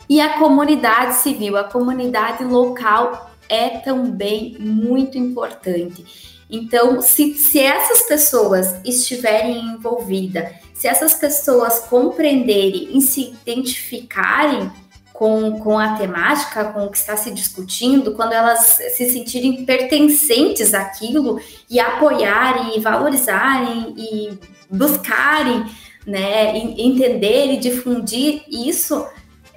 e 0.07 0.21
a 0.21 0.38
comunidade 0.38 1.15
civil, 1.15 1.57
a 1.57 1.63
comunidade 1.63 2.43
local 2.43 3.32
é 3.49 3.69
também 3.80 4.55
muito 4.59 5.17
importante. 5.17 6.05
Então, 6.47 7.01
se, 7.01 7.34
se 7.34 7.59
essas 7.59 8.03
pessoas 8.03 8.76
estiverem 8.86 9.57
envolvidas, 9.65 10.53
se 10.76 10.88
essas 10.88 11.15
pessoas 11.15 11.80
compreenderem 11.80 12.95
e 12.95 13.01
se 13.01 13.34
identificarem, 13.41 14.71
com, 15.16 15.59
com 15.59 15.80
a 15.80 15.95
temática, 15.95 16.66
com 16.66 16.86
o 16.86 16.91
que 16.91 16.97
está 16.97 17.16
se 17.16 17.32
discutindo, 17.32 18.13
quando 18.16 18.34
elas 18.34 18.82
se 18.95 19.09
sentirem 19.09 19.66
pertencentes 19.66 20.74
àquilo 20.74 21.39
e 21.70 21.80
apoiarem 21.80 22.78
e 22.78 22.82
valorizarem 22.82 23.95
e 23.97 24.38
buscarem, 24.70 25.66
né, 26.05 26.57
entender 26.57 27.53
e 27.53 27.57
difundir 27.57 28.43
isso, 28.49 29.07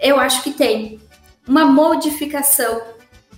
eu 0.00 0.20
acho 0.20 0.44
que 0.44 0.52
tem 0.52 1.00
uma 1.46 1.64
modificação, 1.64 2.80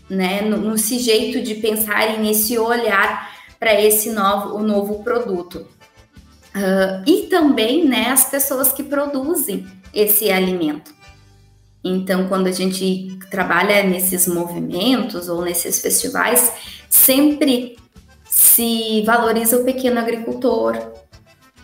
né, 0.09 0.43
no, 0.43 0.59
no 0.59 0.77
jeito 0.77 1.41
de 1.41 1.55
pensarem 1.55 2.21
nesse 2.21 2.59
olhar 2.59 3.31
para 3.59 3.81
esse 3.81 4.11
novo, 4.11 4.57
o 4.57 4.63
novo 4.63 5.03
produto. 5.03 5.67
Uh, 6.55 7.03
e 7.07 7.29
também, 7.29 7.87
né, 7.87 8.11
as 8.11 8.29
pessoas 8.29 8.73
que 8.73 8.83
produzem 8.83 9.67
esse 9.95 10.31
alimento. 10.31 11.00
Então, 11.83 12.29
quando 12.29 12.47
a 12.47 12.53
gente 12.53 13.19
trabalha 13.31 13.83
nesses 13.83 14.27
movimentos 14.27 15.29
ou 15.29 15.43
nesses 15.43 15.81
festivais, 15.81 16.53
sempre 16.89 17.77
se 18.25 19.03
valoriza 19.07 19.57
o 19.57 19.65
pequeno 19.65 19.99
agricultor. 19.99 20.77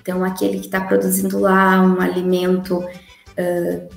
Então, 0.01 0.25
aquele 0.25 0.59
que 0.59 0.67
está 0.67 0.81
produzindo 0.81 1.39
lá 1.39 1.81
um 1.83 2.01
alimento 2.01 2.79
uh, 2.79 3.89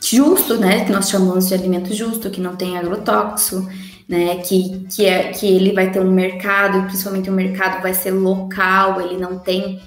justo, 0.00 0.56
né? 0.56 0.84
Que 0.84 0.92
nós 0.92 1.08
chamamos 1.08 1.48
de 1.48 1.54
alimento 1.54 1.94
justo, 1.94 2.30
que 2.30 2.40
não 2.40 2.56
tem 2.56 2.76
agrotóxico, 2.76 3.68
né? 4.08 4.36
Que, 4.38 4.86
que, 4.86 5.06
é, 5.06 5.30
que 5.30 5.46
ele 5.46 5.72
vai 5.72 5.92
ter 5.92 6.00
um 6.00 6.10
mercado, 6.10 6.78
e 6.78 6.82
principalmente 6.86 7.30
o 7.30 7.32
mercado 7.32 7.80
vai 7.80 7.94
ser 7.94 8.10
local, 8.10 9.00
ele 9.00 9.16
não 9.16 9.38
tem 9.38 9.80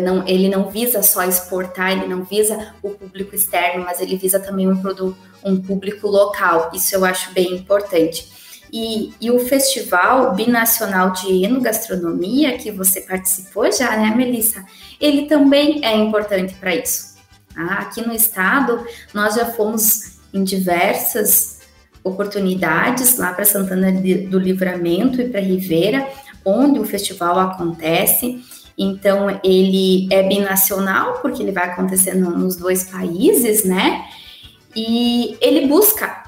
não, 0.00 0.26
ele 0.26 0.48
não 0.48 0.70
visa 0.70 1.02
só 1.02 1.24
exportar, 1.24 1.92
ele 1.92 2.06
não 2.06 2.24
visa 2.24 2.74
o 2.82 2.90
público 2.90 3.34
externo, 3.34 3.84
mas 3.84 4.00
ele 4.00 4.16
visa 4.16 4.40
também 4.40 4.68
um, 4.68 4.80
produto, 4.80 5.16
um 5.44 5.60
público 5.60 6.08
local. 6.08 6.70
Isso 6.74 6.94
eu 6.94 7.04
acho 7.04 7.32
bem 7.32 7.54
importante. 7.54 8.32
E, 8.72 9.12
e, 9.20 9.30
o 9.30 9.38
Festival 9.38 10.34
Binacional 10.34 11.12
de 11.12 11.44
Enogastronomia, 11.44 12.58
que 12.58 12.72
você 12.72 13.00
participou 13.02 13.70
já, 13.70 13.96
né, 13.96 14.12
Melissa? 14.16 14.64
Ele 15.00 15.26
também 15.26 15.84
é 15.84 15.94
importante 15.94 16.54
para 16.54 16.74
isso. 16.74 17.14
Tá? 17.54 17.74
Aqui 17.74 18.00
no 18.04 18.12
estado, 18.12 18.84
nós 19.12 19.36
já 19.36 19.46
fomos 19.46 20.18
em 20.32 20.42
diversas 20.42 21.60
oportunidades 22.02 23.16
lá 23.16 23.32
para 23.32 23.44
Santana 23.44 23.92
do 23.92 24.38
Livramento 24.38 25.20
e 25.20 25.28
para 25.28 25.40
Ribeira, 25.40 26.08
onde 26.44 26.80
o 26.80 26.84
festival 26.84 27.38
acontece. 27.38 28.42
Então, 28.76 29.40
ele 29.44 30.08
é 30.10 30.22
binacional, 30.22 31.20
porque 31.20 31.42
ele 31.42 31.52
vai 31.52 31.64
acontecer 31.64 32.14
nos 32.14 32.56
dois 32.56 32.84
países, 32.84 33.64
né? 33.64 34.04
E 34.74 35.36
ele 35.40 35.66
busca 35.68 36.24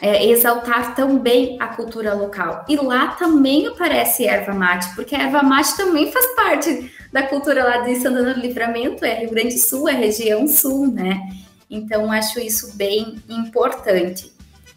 é, 0.00 0.26
exaltar 0.26 0.94
também 0.94 1.56
a 1.60 1.68
cultura 1.68 2.14
local. 2.14 2.64
E 2.68 2.76
lá 2.76 3.08
também 3.08 3.66
aparece 3.66 4.26
erva 4.26 4.54
mate, 4.54 4.94
porque 4.94 5.14
a 5.14 5.24
erva 5.24 5.42
mate 5.42 5.76
também 5.76 6.10
faz 6.10 6.26
parte 6.34 6.90
da 7.12 7.22
cultura 7.24 7.64
lá 7.64 7.78
de 7.78 7.96
Santana 7.96 8.34
do 8.34 8.40
Livramento, 8.40 9.04
é 9.04 9.20
Rio 9.20 9.30
Grande 9.30 9.54
do 9.54 9.60
Sul, 9.60 9.88
é 9.88 9.92
região 9.92 10.46
sul, 10.46 10.90
né? 10.90 11.20
Então, 11.68 12.10
acho 12.10 12.40
isso 12.40 12.76
bem 12.76 13.16
importante. 13.28 14.32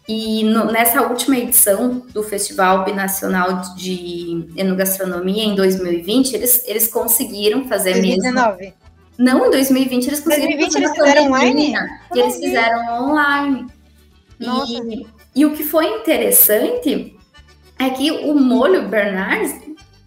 E 0.06 0.44
no, 0.44 0.66
nessa 0.66 1.02
última 1.02 1.36
edição 1.38 2.02
do 2.12 2.22
Festival 2.22 2.84
Binacional 2.84 3.62
de 3.74 4.46
Enogastronomia, 4.54 5.44
em 5.44 5.54
2020, 5.54 6.34
eles, 6.34 6.62
eles 6.66 6.86
conseguiram 6.88 7.66
fazer 7.66 7.92
2019. 7.94 8.58
mesmo. 8.58 8.74
Não, 9.16 9.46
em 9.46 9.50
2020 9.50 10.06
eles 10.08 10.20
conseguiram 10.20 10.58
2020 10.58 10.76
eles 10.76 10.90
fizeram 10.90 11.26
online? 11.26 11.74
E 12.14 12.18
eles 12.18 12.36
fizeram 12.36 13.04
online. 13.04 13.66
Nossa. 14.38 14.72
E, 14.72 15.06
e 15.34 15.46
o 15.46 15.52
que 15.52 15.64
foi 15.64 15.86
interessante 15.86 17.16
é 17.78 17.90
que 17.90 18.10
o 18.10 18.34
molho 18.34 18.88
Bernardes 18.88 19.54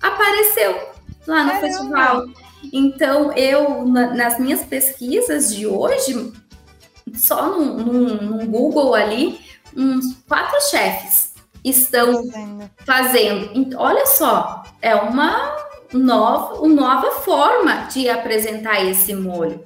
apareceu 0.01 0.75
lá 1.25 1.43
no 1.43 1.51
Caramba. 1.51 1.59
festival. 1.59 2.25
Então, 2.71 3.31
eu, 3.33 3.85
na, 3.85 4.13
nas 4.13 4.39
minhas 4.39 4.63
pesquisas 4.63 5.55
de 5.55 5.65
hoje, 5.65 6.33
só 7.15 7.49
num, 7.49 7.77
num, 7.77 8.15
num 8.15 8.45
Google 8.47 8.93
ali, 8.93 9.39
uns 9.77 10.17
quatro 10.27 10.59
chefes 10.69 11.33
estão 11.63 12.23
fazendo. 12.29 12.71
fazendo. 12.85 13.77
Olha 13.77 14.05
só, 14.05 14.63
é 14.81 14.95
uma 14.95 15.55
nova, 15.93 16.55
uma 16.61 16.75
nova 16.75 17.11
forma 17.21 17.87
de 17.87 18.09
apresentar 18.09 18.83
esse 18.83 19.13
molho. 19.13 19.63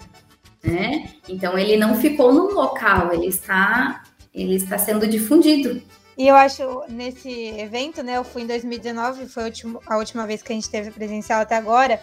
Né? 0.63 1.09
Então 1.27 1.57
ele 1.57 1.75
não 1.75 1.95
ficou 1.95 2.31
no 2.31 2.53
local, 2.53 3.11
ele 3.11 3.27
está, 3.27 4.03
ele 4.33 4.55
está 4.55 4.77
sendo 4.77 5.07
difundido. 5.07 5.81
E 6.17 6.27
eu 6.27 6.35
acho, 6.35 6.83
nesse 6.87 7.31
evento, 7.57 8.03
né? 8.03 8.17
Eu 8.17 8.23
fui 8.23 8.43
em 8.43 8.47
2019, 8.47 9.27
foi 9.27 9.43
a 9.43 9.45
última, 9.47 9.79
a 9.87 9.97
última 9.97 10.27
vez 10.27 10.43
que 10.43 10.51
a 10.51 10.55
gente 10.55 10.69
teve 10.69 10.91
presencial 10.91 11.41
até 11.41 11.55
agora. 11.55 11.99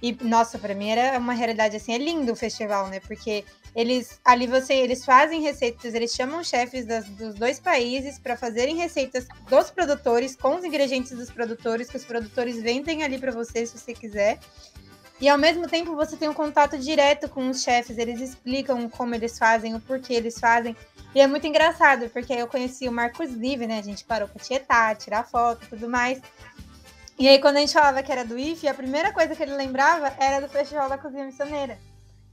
E, 0.00 0.16
nossa, 0.22 0.58
para 0.58 0.74
mim 0.74 0.88
era 0.88 1.18
uma 1.18 1.34
realidade 1.34 1.76
assim, 1.76 1.92
é 1.92 1.98
lindo 1.98 2.32
o 2.32 2.36
festival, 2.36 2.86
né? 2.86 3.00
Porque 3.00 3.44
eles 3.78 4.20
ali 4.24 4.48
você, 4.48 4.74
eles 4.74 5.04
fazem 5.04 5.40
receitas, 5.40 5.94
eles 5.94 6.12
chamam 6.12 6.42
chefes 6.42 6.84
das, 6.84 7.04
dos 7.10 7.34
dois 7.34 7.60
países 7.60 8.18
para 8.18 8.36
fazerem 8.36 8.74
receitas 8.74 9.28
dos 9.48 9.70
produtores 9.70 10.34
com 10.34 10.56
os 10.56 10.64
ingredientes 10.64 11.12
dos 11.12 11.30
produtores 11.30 11.88
que 11.88 11.96
os 11.96 12.04
produtores 12.04 12.60
vendem 12.60 13.04
ali 13.04 13.18
para 13.18 13.30
você 13.30 13.64
se 13.64 13.78
você 13.78 13.94
quiser. 13.94 14.40
E 15.20 15.28
ao 15.28 15.38
mesmo 15.38 15.68
tempo 15.68 15.94
você 15.94 16.16
tem 16.16 16.28
um 16.28 16.34
contato 16.34 16.76
direto 16.76 17.28
com 17.28 17.48
os 17.48 17.62
chefes, 17.62 17.98
eles 17.98 18.20
explicam 18.20 18.88
como 18.88 19.14
eles 19.14 19.38
fazem, 19.38 19.76
o 19.76 19.80
porquê 19.80 20.14
eles 20.14 20.40
fazem. 20.40 20.76
E 21.14 21.20
é 21.20 21.28
muito 21.28 21.46
engraçado, 21.46 22.10
porque 22.10 22.32
eu 22.32 22.48
conheci 22.48 22.88
o 22.88 22.92
Marcos 22.92 23.30
Live, 23.30 23.64
né? 23.68 23.78
A 23.78 23.82
gente 23.82 24.02
parou 24.02 24.26
para 24.26 24.42
tietar, 24.42 24.96
tirar 24.96 25.22
foto 25.22 25.64
e 25.64 25.68
tudo 25.68 25.88
mais. 25.88 26.20
E 27.16 27.28
aí, 27.28 27.40
quando 27.40 27.58
a 27.58 27.60
gente 27.60 27.72
falava 27.72 28.02
que 28.02 28.10
era 28.10 28.24
do 28.24 28.36
IFE, 28.36 28.66
a 28.66 28.74
primeira 28.74 29.12
coisa 29.12 29.36
que 29.36 29.42
ele 29.42 29.54
lembrava 29.54 30.12
era 30.18 30.40
do 30.40 30.48
Festival 30.48 30.88
da 30.88 30.98
Cozinha 30.98 31.24
Missioneira 31.24 31.78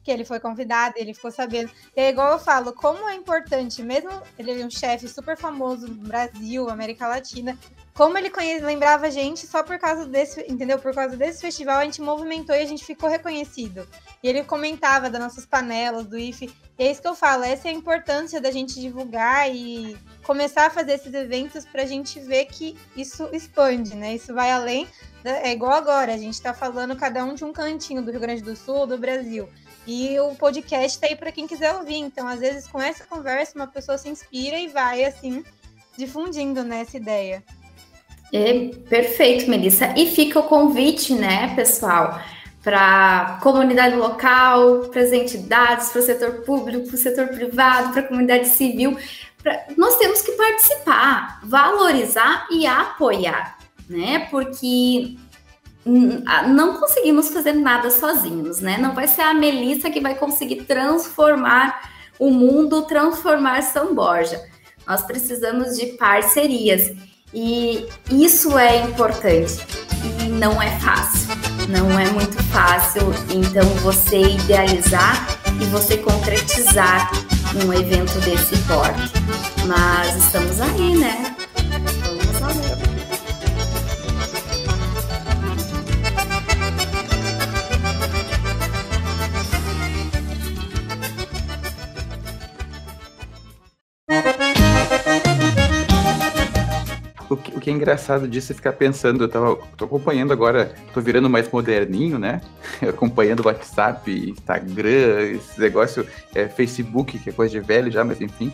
que 0.06 0.12
ele 0.12 0.24
foi 0.24 0.40
convidado, 0.40 0.94
ele 0.98 1.16
ficou 1.16 1.32
sabendo. 1.32 1.72
E 1.98 2.00
é 2.00 2.10
igual 2.10 2.34
eu 2.34 2.40
falo, 2.40 2.72
como 2.72 3.10
é 3.10 3.16
importante, 3.16 3.82
mesmo 3.82 4.12
ele 4.38 4.62
é 4.62 4.64
um 4.64 4.70
chefe 4.70 5.08
super 5.10 5.36
famoso 5.36 5.88
no 5.88 6.08
Brasil, 6.08 6.70
América 6.70 7.08
Latina, 7.08 7.58
como 7.92 8.16
ele 8.18 8.30
lembrava 8.60 9.08
a 9.08 9.10
gente 9.10 9.48
só 9.48 9.64
por 9.64 9.80
causa 9.80 10.06
desse, 10.06 10.42
entendeu? 10.48 10.78
Por 10.78 10.94
causa 10.94 11.18
desse 11.18 11.42
festival, 11.42 11.80
a 11.80 11.86
gente 11.86 12.02
movimentou 12.02 12.56
e 12.56 12.60
a 12.60 12.66
gente 12.66 12.86
ficou 12.86 13.10
reconhecido. 13.10 13.88
E 14.22 14.28
ele 14.30 14.44
comentava 14.44 15.10
das 15.10 15.20
nossas 15.20 15.46
panelas, 15.46 16.06
do 16.06 16.18
IFE. 16.18 16.54
E 16.78 16.84
é 16.84 16.92
isso 16.92 17.02
que 17.02 17.08
eu 17.08 17.16
falo, 17.16 17.44
essa 17.44 17.68
é 17.68 17.72
a 17.72 17.74
importância 17.74 18.40
da 18.40 18.52
gente 18.52 18.80
divulgar 18.80 19.50
e 19.50 19.98
começar 20.24 20.68
a 20.68 20.70
fazer 20.70 20.94
esses 20.94 21.14
eventos 21.14 21.66
para 21.66 21.82
a 21.82 21.86
gente 21.86 22.20
ver 22.20 22.46
que 22.46 22.78
isso 22.96 23.28
expande, 23.32 23.96
né? 23.96 24.14
Isso 24.14 24.34
vai 24.34 24.52
além, 24.52 24.88
é 25.24 25.52
igual 25.52 25.72
agora, 25.72 26.14
a 26.14 26.18
gente 26.18 26.36
está 26.36 26.54
falando 26.54 26.96
cada 26.96 27.26
um 27.26 27.34
de 27.34 27.44
um 27.44 27.52
cantinho 27.52 28.04
do 28.04 28.12
Rio 28.12 28.20
Grande 28.20 28.44
do 28.44 28.56
Sul, 28.56 28.86
do 28.86 28.96
Brasil. 28.96 29.50
E 29.88 30.20
o 30.20 30.34
podcast 30.36 31.00
tá 31.00 31.08
aí 31.08 31.16
para 31.16 31.32
quem 31.32 31.48
quiser 31.48 31.74
ouvir. 31.76 31.98
Então, 31.98 32.28
às 32.28 32.40
vezes, 32.40 32.68
com 32.68 32.82
essa 32.82 33.06
conversa, 33.06 33.56
uma 33.56 33.68
pessoa 33.68 33.98
se 33.98 34.10
inspira 34.10 34.58
e 34.58 34.68
vai, 34.68 35.04
assim, 35.04 35.44
difundindo 35.98 36.64
né, 36.64 36.82
essa 36.82 36.98
ideia. 36.98 37.44
É, 38.34 38.70
perfeito, 38.90 39.50
Melissa. 39.50 39.94
E 39.96 40.08
fica 40.08 40.40
o 40.40 40.44
convite, 40.44 41.14
né, 41.14 41.54
pessoal, 41.56 42.20
para 42.64 43.40
comunidade 43.44 43.96
local, 43.96 44.90
para 44.92 45.02
as 45.02 45.12
entidades, 45.12 45.90
para 45.90 46.00
o 46.00 46.04
setor 46.04 46.32
público, 46.42 46.88
para 46.88 46.96
o 46.96 46.98
setor 46.98 47.28
privado, 47.28 47.94
para 47.94 48.02
a 48.02 48.08
comunidade 48.08 48.48
civil. 48.50 48.98
Pra... 49.42 49.66
Nós 49.78 49.98
temos 49.98 50.22
que 50.22 50.32
participar, 50.32 51.40
valorizar 51.44 52.48
e 52.50 52.66
apoiar, 52.66 53.58
né? 53.88 54.28
Porque 54.32 55.16
não 55.86 56.78
conseguimos 56.80 57.30
fazer 57.30 57.54
nada 57.54 57.92
sozinhos, 57.92 58.60
né? 58.60 58.78
Não 58.78 58.96
vai 58.96 59.08
ser 59.08 59.22
a 59.22 59.34
Melissa 59.34 59.90
que 59.90 60.02
vai 60.02 60.16
conseguir 60.16 60.64
transformar 60.64 61.92
o 62.18 62.32
mundo, 62.32 62.84
transformar 62.84 63.62
São 63.62 63.94
Borja. 63.94 64.42
Nós 64.88 65.04
precisamos 65.04 65.78
de 65.78 65.88
parcerias 65.98 66.92
e 67.34 67.88
isso 68.10 68.58
é 68.58 68.82
importante 68.84 69.58
e 70.04 70.28
não 70.30 70.62
é 70.62 70.72
fácil. 70.80 71.36
Não 71.70 72.00
é 72.00 72.10
muito 72.12 72.42
fácil, 72.46 73.02
então 73.34 73.68
você 73.82 74.22
idealizar 74.22 75.28
e 75.60 75.66
você 75.66 75.98
concretizar 75.98 77.12
um 77.64 77.74
evento 77.74 78.20
desse 78.22 78.56
porte. 78.68 79.12
Mas 79.66 80.16
estamos 80.16 80.62
aí, 80.62 80.96
né? 80.96 81.36
O 97.30 97.36
que, 97.36 97.58
o 97.58 97.60
que, 97.60 97.70
é 97.70 97.74
engraçado 97.74 98.28
disso 98.28 98.52
é 98.52 98.56
ficar 98.56 98.74
pensando, 98.74 99.24
eu 99.24 99.28
tava, 99.28 99.58
tô 99.76 99.86
acompanhando 99.86 100.32
agora, 100.32 100.76
tô 100.94 101.02
virando 101.02 101.30
mais 101.30 101.50
moderninho, 101.50 102.20
né? 102.20 102.40
acompanhando 102.88 103.46
WhatsApp, 103.46 104.12
Instagram, 104.30 105.32
esse 105.32 105.60
negócio, 105.60 106.06
é, 106.36 106.48
Facebook, 106.48 107.18
que 107.18 107.30
é 107.30 107.34
coisa 107.34 107.52
de 107.52 107.60
velho 107.60 107.92
já, 107.92 108.04
mas 108.04 108.22
enfim. 108.22 108.54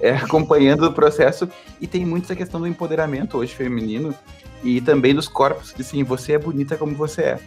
é, 0.00 0.10
acompanhando 0.16 0.86
o 0.86 0.92
processo. 0.92 1.48
E 1.80 1.86
tem 1.86 2.04
muito 2.04 2.24
essa 2.24 2.36
questão 2.36 2.60
do 2.60 2.66
empoderamento 2.66 3.38
hoje 3.38 3.54
feminino 3.54 4.14
e 4.62 4.80
também 4.82 5.14
dos 5.14 5.26
corpos, 5.26 5.72
que 5.72 5.82
sim, 5.82 6.04
você 6.04 6.32
é 6.34 6.38
bonita 6.38 6.76
como 6.76 6.94
você 6.94 7.22
é. 7.22 7.40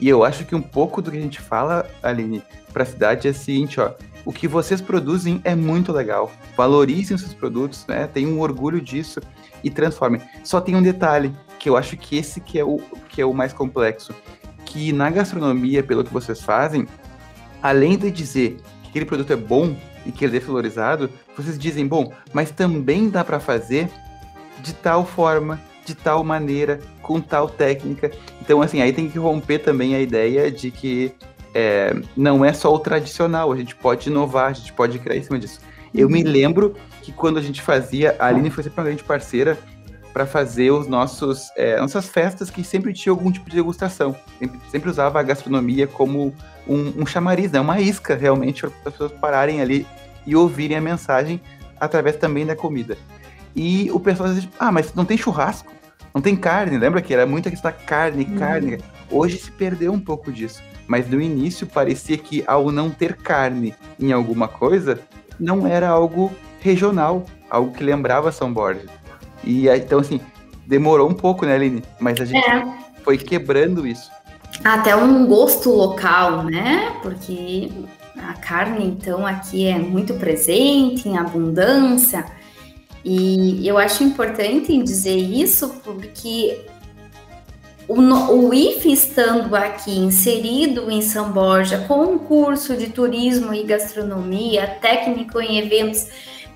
E 0.00 0.08
eu 0.08 0.24
acho 0.24 0.44
que 0.44 0.54
um 0.54 0.62
pouco 0.62 1.00
do 1.00 1.10
que 1.10 1.16
a 1.16 1.20
gente 1.20 1.40
fala, 1.40 1.86
Aline, 2.02 2.42
para 2.72 2.82
a 2.82 2.86
cidade 2.86 3.28
é 3.28 3.30
o 3.30 3.34
seguinte, 3.34 3.80
ó, 3.80 3.92
o 4.24 4.32
que 4.32 4.46
vocês 4.46 4.80
produzem 4.80 5.40
é 5.44 5.54
muito 5.54 5.92
legal. 5.92 6.30
Valorizem 6.56 7.18
seus 7.18 7.34
produtos, 7.34 7.86
né? 7.86 8.06
Tenham 8.06 8.38
orgulho 8.40 8.80
disso 8.80 9.20
e 9.62 9.70
transformem. 9.70 10.20
Só 10.44 10.60
tem 10.60 10.76
um 10.76 10.82
detalhe, 10.82 11.32
que 11.58 11.68
eu 11.68 11.76
acho 11.76 11.96
que 11.96 12.16
esse 12.16 12.40
que 12.40 12.58
é 12.58 12.64
o, 12.64 12.80
que 13.08 13.20
é 13.20 13.26
o 13.26 13.34
mais 13.34 13.52
complexo, 13.52 14.14
que 14.64 14.92
na 14.92 15.10
gastronomia, 15.10 15.82
pelo 15.82 16.04
que 16.04 16.12
vocês 16.12 16.40
fazem, 16.40 16.86
além 17.62 17.96
de 17.96 18.10
dizer 18.10 18.56
que 18.82 18.90
aquele 18.90 19.04
produto 19.04 19.32
é 19.32 19.36
bom 19.36 19.76
e 20.04 20.12
que 20.12 20.24
ele 20.24 20.36
é 20.36 20.40
valorizado, 20.40 21.10
vocês 21.36 21.58
dizem, 21.58 21.86
bom, 21.86 22.12
mas 22.32 22.50
também 22.50 23.08
dá 23.08 23.24
para 23.24 23.38
fazer 23.38 23.88
de 24.60 24.72
tal 24.74 25.04
forma, 25.04 25.60
de 25.84 25.94
tal 25.94 26.22
maneira, 26.22 26.80
com 27.02 27.20
tal 27.20 27.48
técnica. 27.48 28.10
Então, 28.40 28.62
assim, 28.62 28.80
aí 28.80 28.92
tem 28.92 29.08
que 29.08 29.18
romper 29.18 29.58
também 29.58 29.94
a 29.94 30.00
ideia 30.00 30.50
de 30.50 30.70
que 30.70 31.12
é, 31.54 31.94
não 32.16 32.44
é 32.44 32.52
só 32.52 32.72
o 32.72 32.78
tradicional, 32.78 33.52
a 33.52 33.56
gente 33.56 33.74
pode 33.74 34.08
inovar, 34.08 34.50
a 34.50 34.52
gente 34.52 34.72
pode 34.72 34.98
criar 34.98 35.16
em 35.16 35.22
cima 35.22 35.38
disso. 35.38 35.60
Eu 35.94 36.08
me 36.08 36.22
lembro 36.22 36.74
que 37.02 37.12
quando 37.12 37.38
a 37.38 37.42
gente 37.42 37.60
fazia, 37.60 38.16
a 38.18 38.26
Aline 38.26 38.50
foi 38.50 38.64
sempre 38.64 38.80
uma 38.80 38.86
grande 38.86 39.04
parceira 39.04 39.58
para 40.12 40.26
fazer 40.26 40.70
os 40.70 40.86
nossos 40.86 41.50
é, 41.56 41.80
nossas 41.80 42.06
festas 42.06 42.50
que 42.50 42.62
sempre 42.62 42.92
tinha 42.92 43.12
algum 43.12 43.30
tipo 43.30 43.48
de 43.48 43.56
degustação. 43.56 44.14
Sempre, 44.38 44.60
sempre 44.70 44.90
usava 44.90 45.18
a 45.18 45.22
gastronomia 45.22 45.86
como 45.86 46.34
um, 46.66 47.02
um 47.02 47.06
chamariz, 47.06 47.50
né? 47.50 47.60
uma 47.60 47.80
isca 47.80 48.14
realmente 48.14 48.60
para 48.60 48.70
as 48.70 48.92
pessoas 48.92 49.12
pararem 49.12 49.60
ali 49.60 49.86
e 50.26 50.36
ouvirem 50.36 50.76
a 50.76 50.80
mensagem 50.80 51.40
através 51.80 52.16
também 52.16 52.46
da 52.46 52.54
comida. 52.54 52.96
E 53.54 53.90
o 53.90 54.00
pessoal 54.00 54.32
diz, 54.32 54.48
ah, 54.58 54.72
mas 54.72 54.94
não 54.94 55.04
tem 55.04 55.16
churrasco, 55.16 55.70
não 56.14 56.22
tem 56.22 56.36
carne, 56.36 56.78
lembra 56.78 57.02
que 57.02 57.12
era 57.12 57.26
muita 57.26 57.50
questão 57.50 57.70
da 57.70 57.76
carne, 57.76 58.24
uhum. 58.24 58.38
carne. 58.38 58.78
Hoje 59.10 59.38
se 59.38 59.50
perdeu 59.50 59.92
um 59.92 60.00
pouco 60.00 60.32
disso. 60.32 60.62
Mas 60.92 61.08
no 61.08 61.22
início 61.22 61.66
parecia 61.66 62.18
que 62.18 62.44
ao 62.46 62.70
não 62.70 62.90
ter 62.90 63.16
carne 63.16 63.74
em 63.98 64.12
alguma 64.12 64.46
coisa, 64.46 65.00
não 65.40 65.66
era 65.66 65.88
algo 65.88 66.30
regional, 66.60 67.24
algo 67.48 67.72
que 67.72 67.82
lembrava 67.82 68.30
São 68.30 68.52
Borja. 68.52 68.84
E 69.42 69.68
então, 69.70 70.00
assim, 70.00 70.20
demorou 70.66 71.08
um 71.08 71.14
pouco, 71.14 71.46
né, 71.46 71.54
Aline? 71.54 71.82
Mas 71.98 72.20
a 72.20 72.26
gente 72.26 72.46
é. 72.46 72.62
foi 73.02 73.16
quebrando 73.16 73.86
isso. 73.86 74.10
Até 74.62 74.94
um 74.94 75.24
gosto 75.24 75.70
local, 75.70 76.44
né? 76.44 76.94
Porque 77.00 77.70
a 78.18 78.34
carne, 78.34 78.84
então, 78.84 79.26
aqui 79.26 79.66
é 79.66 79.78
muito 79.78 80.12
presente, 80.12 81.08
em 81.08 81.16
abundância. 81.16 82.26
E 83.02 83.66
eu 83.66 83.78
acho 83.78 84.04
importante 84.04 84.76
dizer 84.82 85.16
isso 85.16 85.70
porque 85.82 86.66
o, 87.88 88.00
o 88.00 88.54
IFE 88.54 88.92
estando 88.92 89.54
aqui 89.54 89.90
inserido 89.98 90.90
em 90.90 91.02
São 91.02 91.32
Borja 91.32 91.84
com 91.88 92.02
um 92.02 92.18
curso 92.18 92.76
de 92.76 92.88
turismo 92.88 93.52
e 93.52 93.64
gastronomia, 93.64 94.78
técnico 94.80 95.40
em 95.40 95.58
eventos, 95.58 96.06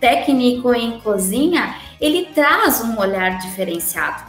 técnico 0.00 0.72
em 0.72 1.00
cozinha, 1.00 1.76
ele 2.00 2.26
traz 2.34 2.80
um 2.82 2.98
olhar 2.98 3.38
diferenciado 3.38 4.24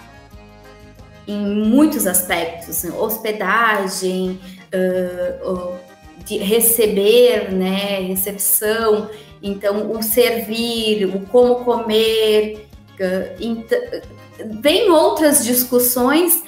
em 1.27 1.37
muitos 1.37 2.07
aspectos, 2.07 2.85
hospedagem, 2.85 4.39
uh, 4.73 5.51
uh, 5.51 5.75
de 6.23 6.37
receber, 6.37 7.51
né, 7.51 7.99
recepção, 7.99 9.09
então 9.43 9.91
o 9.91 10.01
servir, 10.01 11.05
o 11.05 11.19
como 11.27 11.65
comer, 11.65 12.67
uh, 12.93 14.61
vem 14.61 14.89
outras 14.89 15.43
discussões 15.43 16.43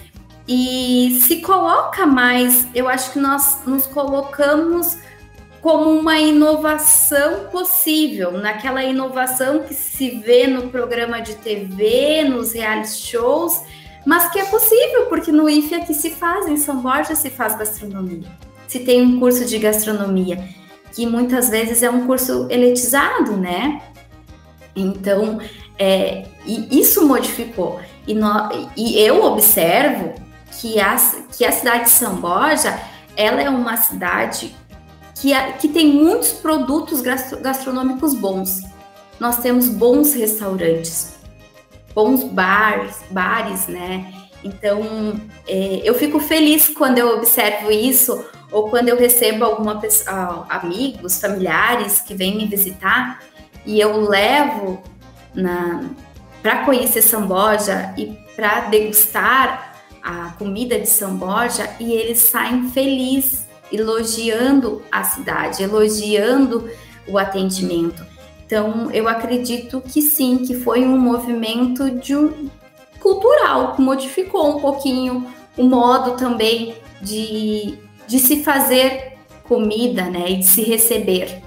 e 0.52 1.20
se 1.22 1.42
coloca 1.42 2.08
mais, 2.08 2.66
eu 2.74 2.90
acho 2.90 3.14
que 3.14 3.20
nós 3.20 3.60
nos 3.68 3.86
colocamos 3.86 4.98
como 5.62 5.92
uma 5.92 6.18
inovação 6.18 7.46
possível, 7.52 8.32
naquela 8.32 8.84
inovação 8.84 9.60
que 9.60 9.76
se 9.76 10.10
vê 10.10 10.48
no 10.48 10.70
programa 10.70 11.20
de 11.22 11.36
TV, 11.36 12.24
nos 12.24 12.54
reality 12.54 12.98
shows, 12.98 13.62
mas 14.04 14.32
que 14.32 14.40
é 14.40 14.46
possível, 14.46 15.06
porque 15.06 15.32
no 15.32 15.48
IFE 15.48 15.76
aqui 15.76 15.94
se 15.94 16.10
faz, 16.10 16.48
em 16.48 16.58
São 16.58 16.82
Borja 16.82 17.14
se 17.14 17.30
faz 17.30 17.56
gastronomia. 17.56 18.28
Se 18.68 18.80
tem 18.80 19.04
um 19.04 19.20
curso 19.20 19.46
de 19.46 19.60
gastronomia, 19.60 20.44
que 20.92 21.06
muitas 21.06 21.50
vezes 21.50 21.84
é 21.84 21.92
um 21.92 22.08
curso 22.08 22.48
elitizado, 22.50 23.38
né? 23.38 23.84
Então, 24.76 25.40
é, 25.78 26.26
e 26.44 26.80
isso 26.80 27.06
modificou. 27.06 27.80
E, 28.08 28.16
no, 28.16 28.50
e 28.76 29.00
eu 29.00 29.24
observo 29.24 30.28
que 30.60 30.80
a, 30.80 30.96
que 31.32 31.46
a 31.46 31.52
cidade 31.52 31.86
de 31.86 31.90
São 31.92 32.16
Borja, 32.16 32.80
ela 33.16 33.42
é 33.42 33.50
uma 33.50 33.78
cidade 33.78 34.56
que, 35.16 35.34
a, 35.34 35.54
que 35.54 35.68
tem 35.68 35.88
muitos 35.88 36.32
produtos 36.32 37.02
gastronômicos 37.02 38.14
bons. 38.14 38.62
Nós 39.20 39.38
temos 39.38 39.68
bons 39.68 40.14
restaurantes, 40.14 41.16
bons 41.94 42.24
bares, 42.24 42.98
bares, 43.12 43.68
né? 43.68 44.14
Então, 44.44 45.20
é, 45.48 45.82
eu 45.84 45.94
fico 45.96 46.20
feliz 46.20 46.70
quando 46.70 46.98
eu 46.98 47.18
observo 47.18 47.70
isso 47.72 48.26
ou 48.52 48.70
quando 48.70 48.90
eu 48.90 48.98
recebo 48.98 49.44
alguma 49.44 49.80
pessoa, 49.80 50.46
amigos, 50.50 51.20
familiares 51.20 52.00
que 52.00 52.16
vêm 52.16 52.38
me 52.38 52.46
visitar 52.46 53.20
e 53.66 53.80
eu 53.80 54.02
levo 54.02 54.82
para 56.42 56.64
conhecer 56.66 57.02
São 57.02 57.28
Borja 57.28 57.94
e 57.98 58.18
para 58.36 58.62
degustar 58.62 59.69
a 60.04 60.32
comida 60.38 60.80
de 60.80 60.88
São 60.88 61.16
Borja 61.16 61.70
e 61.80 61.94
eles 61.94 62.20
saem 62.20 62.70
felizes, 62.70 63.48
elogiando 63.72 64.82
a 64.92 65.04
cidade, 65.04 65.64
elogiando 65.64 66.70
o 67.08 67.18
atendimento. 67.18 68.06
Então, 68.46 68.90
eu 68.92 69.08
acredito 69.08 69.80
que 69.82 70.02
sim, 70.02 70.40
que 70.40 70.56
foi 70.56 70.84
um 70.84 70.98
movimento 70.98 71.92
de 71.92 72.16
um, 72.16 72.50
cultural, 73.00 73.76
que 73.76 73.82
modificou 73.82 74.58
um 74.58 74.60
pouquinho 74.60 75.28
o 75.58 75.64
modo 75.64 76.18
também 76.18 76.76
de, 77.02 77.78
de 78.08 78.20
se 78.20 78.44
fazer 78.44 79.18
comida, 79.44 80.06
né, 80.06 80.32
e 80.32 80.38
de 80.38 80.46
se 80.46 80.64
receber. 80.64 81.42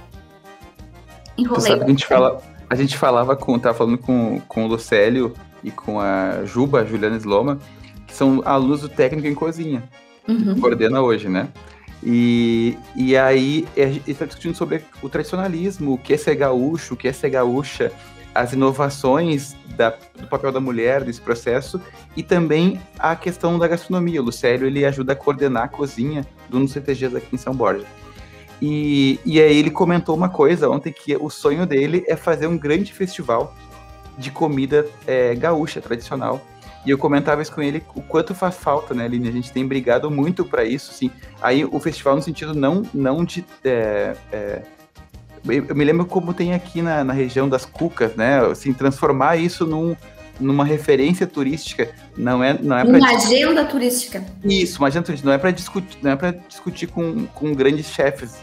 Enrolei. 1.37 1.71
Sabe, 1.71 1.83
a, 1.83 1.87
gente 1.87 2.05
fala, 2.05 2.41
a 2.69 2.75
gente 2.75 2.97
falava 2.97 3.35
com, 3.35 3.57
tava 3.57 3.77
falando 3.77 3.97
com, 3.97 4.41
com 4.47 4.65
o 4.65 4.67
Lucélio 4.67 5.33
e 5.63 5.71
com 5.71 5.99
a 5.99 6.43
Juba, 6.45 6.81
a 6.81 6.85
Juliana 6.85 7.17
Sloma, 7.17 7.59
são 8.13 8.41
alunos 8.45 8.81
do 8.81 8.89
técnico 8.89 9.27
em 9.27 9.35
cozinha, 9.35 9.83
uhum. 10.27 10.55
que 10.55 10.61
coordena 10.61 11.01
hoje, 11.01 11.27
né? 11.27 11.49
E, 12.05 12.77
e 12.95 13.15
aí 13.15 13.65
gente 13.75 14.11
está 14.11 14.25
discutindo 14.25 14.55
sobre 14.55 14.83
o 15.01 15.07
tradicionalismo, 15.07 15.93
o 15.93 15.97
que 15.97 16.13
é 16.13 16.17
ser 16.17 16.35
gaúcho, 16.35 16.93
o 16.93 16.97
que 16.97 17.07
é 17.07 17.13
ser 17.13 17.29
gaúcha, 17.29 17.91
as 18.35 18.51
inovações 18.51 19.55
da, 19.77 19.95
do 20.19 20.27
papel 20.27 20.51
da 20.51 20.59
mulher 20.59 21.05
nesse 21.05 21.21
processo 21.21 21.81
e 22.15 22.21
também 22.21 22.79
a 22.99 23.15
questão 23.15 23.57
da 23.57 23.67
gastronomia. 23.67 24.21
O 24.21 24.25
Lucélio 24.25 24.67
ele 24.67 24.85
ajuda 24.85 25.13
a 25.13 25.15
coordenar 25.15 25.63
a 25.63 25.67
cozinha 25.67 26.25
do 26.49 26.57
um 26.57 26.67
CTGs 26.67 27.15
aqui 27.15 27.35
em 27.35 27.37
São 27.37 27.53
Borja. 27.53 27.85
E, 28.61 29.19
e 29.25 29.41
aí 29.41 29.57
ele 29.57 29.71
comentou 29.71 30.15
uma 30.15 30.29
coisa 30.29 30.69
ontem 30.69 30.91
que 30.91 31.15
o 31.15 31.29
sonho 31.29 31.65
dele 31.65 32.03
é 32.07 32.15
fazer 32.15 32.47
um 32.47 32.57
grande 32.57 32.93
festival 32.93 33.55
de 34.17 34.29
comida 34.29 34.85
é, 35.07 35.35
gaúcha 35.35 35.81
tradicional 35.81 36.41
e 36.85 36.89
eu 36.89 36.97
comentava 36.97 37.41
isso 37.41 37.53
com 37.53 37.61
ele, 37.61 37.81
o 37.95 38.01
quanto 38.01 38.35
faz 38.35 38.55
falta, 38.55 38.93
né, 38.93 39.05
Aline? 39.05 39.29
A 39.29 39.31
gente 39.31 39.51
tem 39.51 39.65
brigado 39.65 40.11
muito 40.11 40.43
para 40.43 40.65
isso, 40.65 40.93
sim. 40.93 41.09
Aí 41.41 41.63
o 41.63 41.79
festival 41.79 42.15
no 42.15 42.21
sentido 42.21 42.53
não, 42.53 42.83
não 42.93 43.23
de... 43.23 43.45
É, 43.63 44.15
é, 44.31 44.61
eu 45.47 45.75
me 45.75 45.83
lembro 45.83 46.05
como 46.05 46.33
tem 46.33 46.53
aqui 46.53 46.81
na, 46.81 47.03
na 47.03 47.13
região 47.13 47.47
das 47.47 47.65
Cucas, 47.65 48.15
né? 48.15 48.39
Assim, 48.39 48.73
transformar 48.73 49.37
isso 49.37 49.65
num, 49.65 49.95
numa 50.39 50.65
referência 50.65 51.27
turística 51.27 51.93
não 52.17 52.43
é 52.43 52.57
não 52.61 52.77
é 52.77 52.83
uma 52.83 53.09
agenda 53.09 53.65
turística 53.65 54.23
isso 54.43 54.79
uma 54.79 54.87
agenda 54.87 55.05
turística 55.05 55.29
não 55.29 55.35
é 55.35 55.37
para 55.37 55.51
discutir 55.51 55.97
não 56.01 56.11
é 56.11 56.15
para 56.15 56.31
discutir 56.31 56.87
com, 56.87 57.25
com 57.27 57.53
grandes 57.53 57.87
chefes 57.87 58.37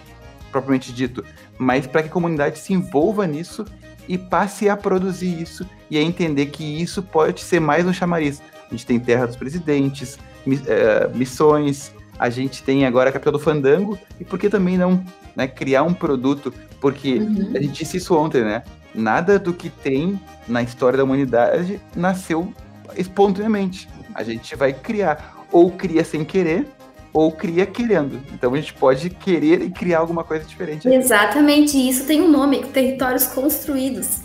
propriamente 0.53 0.93
dito 0.93 1.24
mas 1.59 1.86
para 1.86 2.03
que 2.03 2.09
a 2.09 2.12
comunidade 2.12 2.59
se 2.59 2.72
envolva 2.72 3.26
nisso 3.26 3.64
e 4.09 4.19
passe 4.19 4.69
a 4.69 4.77
produzir 4.77 5.41
isso 5.41 5.67
e 5.91 5.99
a 5.99 6.03
entender 6.03 6.47
que 6.47 6.65
isso 6.65 7.03
pode 7.03 7.41
ser 7.41 7.61
mais 7.61 7.87
um 7.87 7.93
chamariz. 7.93 8.43
A 8.67 8.75
gente 8.75 8.87
tem 8.87 8.99
Terra 9.01 9.27
dos 9.27 9.37
Presidentes, 9.37 10.19
é, 10.67 11.09
missões, 11.15 11.93
a 12.19 12.29
gente 12.29 12.63
tem 12.63 12.85
agora 12.85 13.11
a 13.11 13.13
capital 13.13 13.33
do 13.33 13.39
Fandango, 13.39 13.99
e 14.21 14.25
por 14.25 14.39
que 14.39 14.49
também 14.49 14.77
não 14.77 15.03
né, 15.35 15.49
criar 15.49 15.83
um 15.83 15.95
produto? 15.95 16.53
Porque 16.81 17.15
uhum. 17.15 17.53
a 17.55 17.61
gente 17.61 17.73
disse 17.73 17.97
isso 17.97 18.15
ontem, 18.17 18.43
né? 18.43 18.63
Nada 18.95 19.39
do 19.39 19.53
que 19.55 19.71
tem 19.71 20.21
na 20.47 20.63
história 20.63 20.99
da 20.99 21.05
humanidade 21.05 21.81
nasceu 21.95 22.53
espontaneamente. 22.97 23.89
A 24.15 24.23
gente 24.23 24.55
vai 24.57 24.73
criar. 24.73 25.47
Ou 25.53 25.71
cria 25.71 26.05
sem 26.05 26.25
querer, 26.25 26.67
ou 27.13 27.33
cria 27.33 27.67
querendo. 27.67 28.21
Então 28.33 28.55
a 28.55 28.57
gente 28.57 28.73
pode 28.75 29.11
querer 29.11 29.63
e 29.63 29.71
criar 29.71 29.99
alguma 29.99 30.25
coisa 30.25 30.45
diferente. 30.45 30.87
Aqui. 30.87 30.97
Exatamente, 30.97 31.77
isso 31.77 32.07
tem 32.07 32.21
um 32.21 32.31
nome, 32.31 32.65
territórios 32.67 33.27
construídos. 33.27 34.21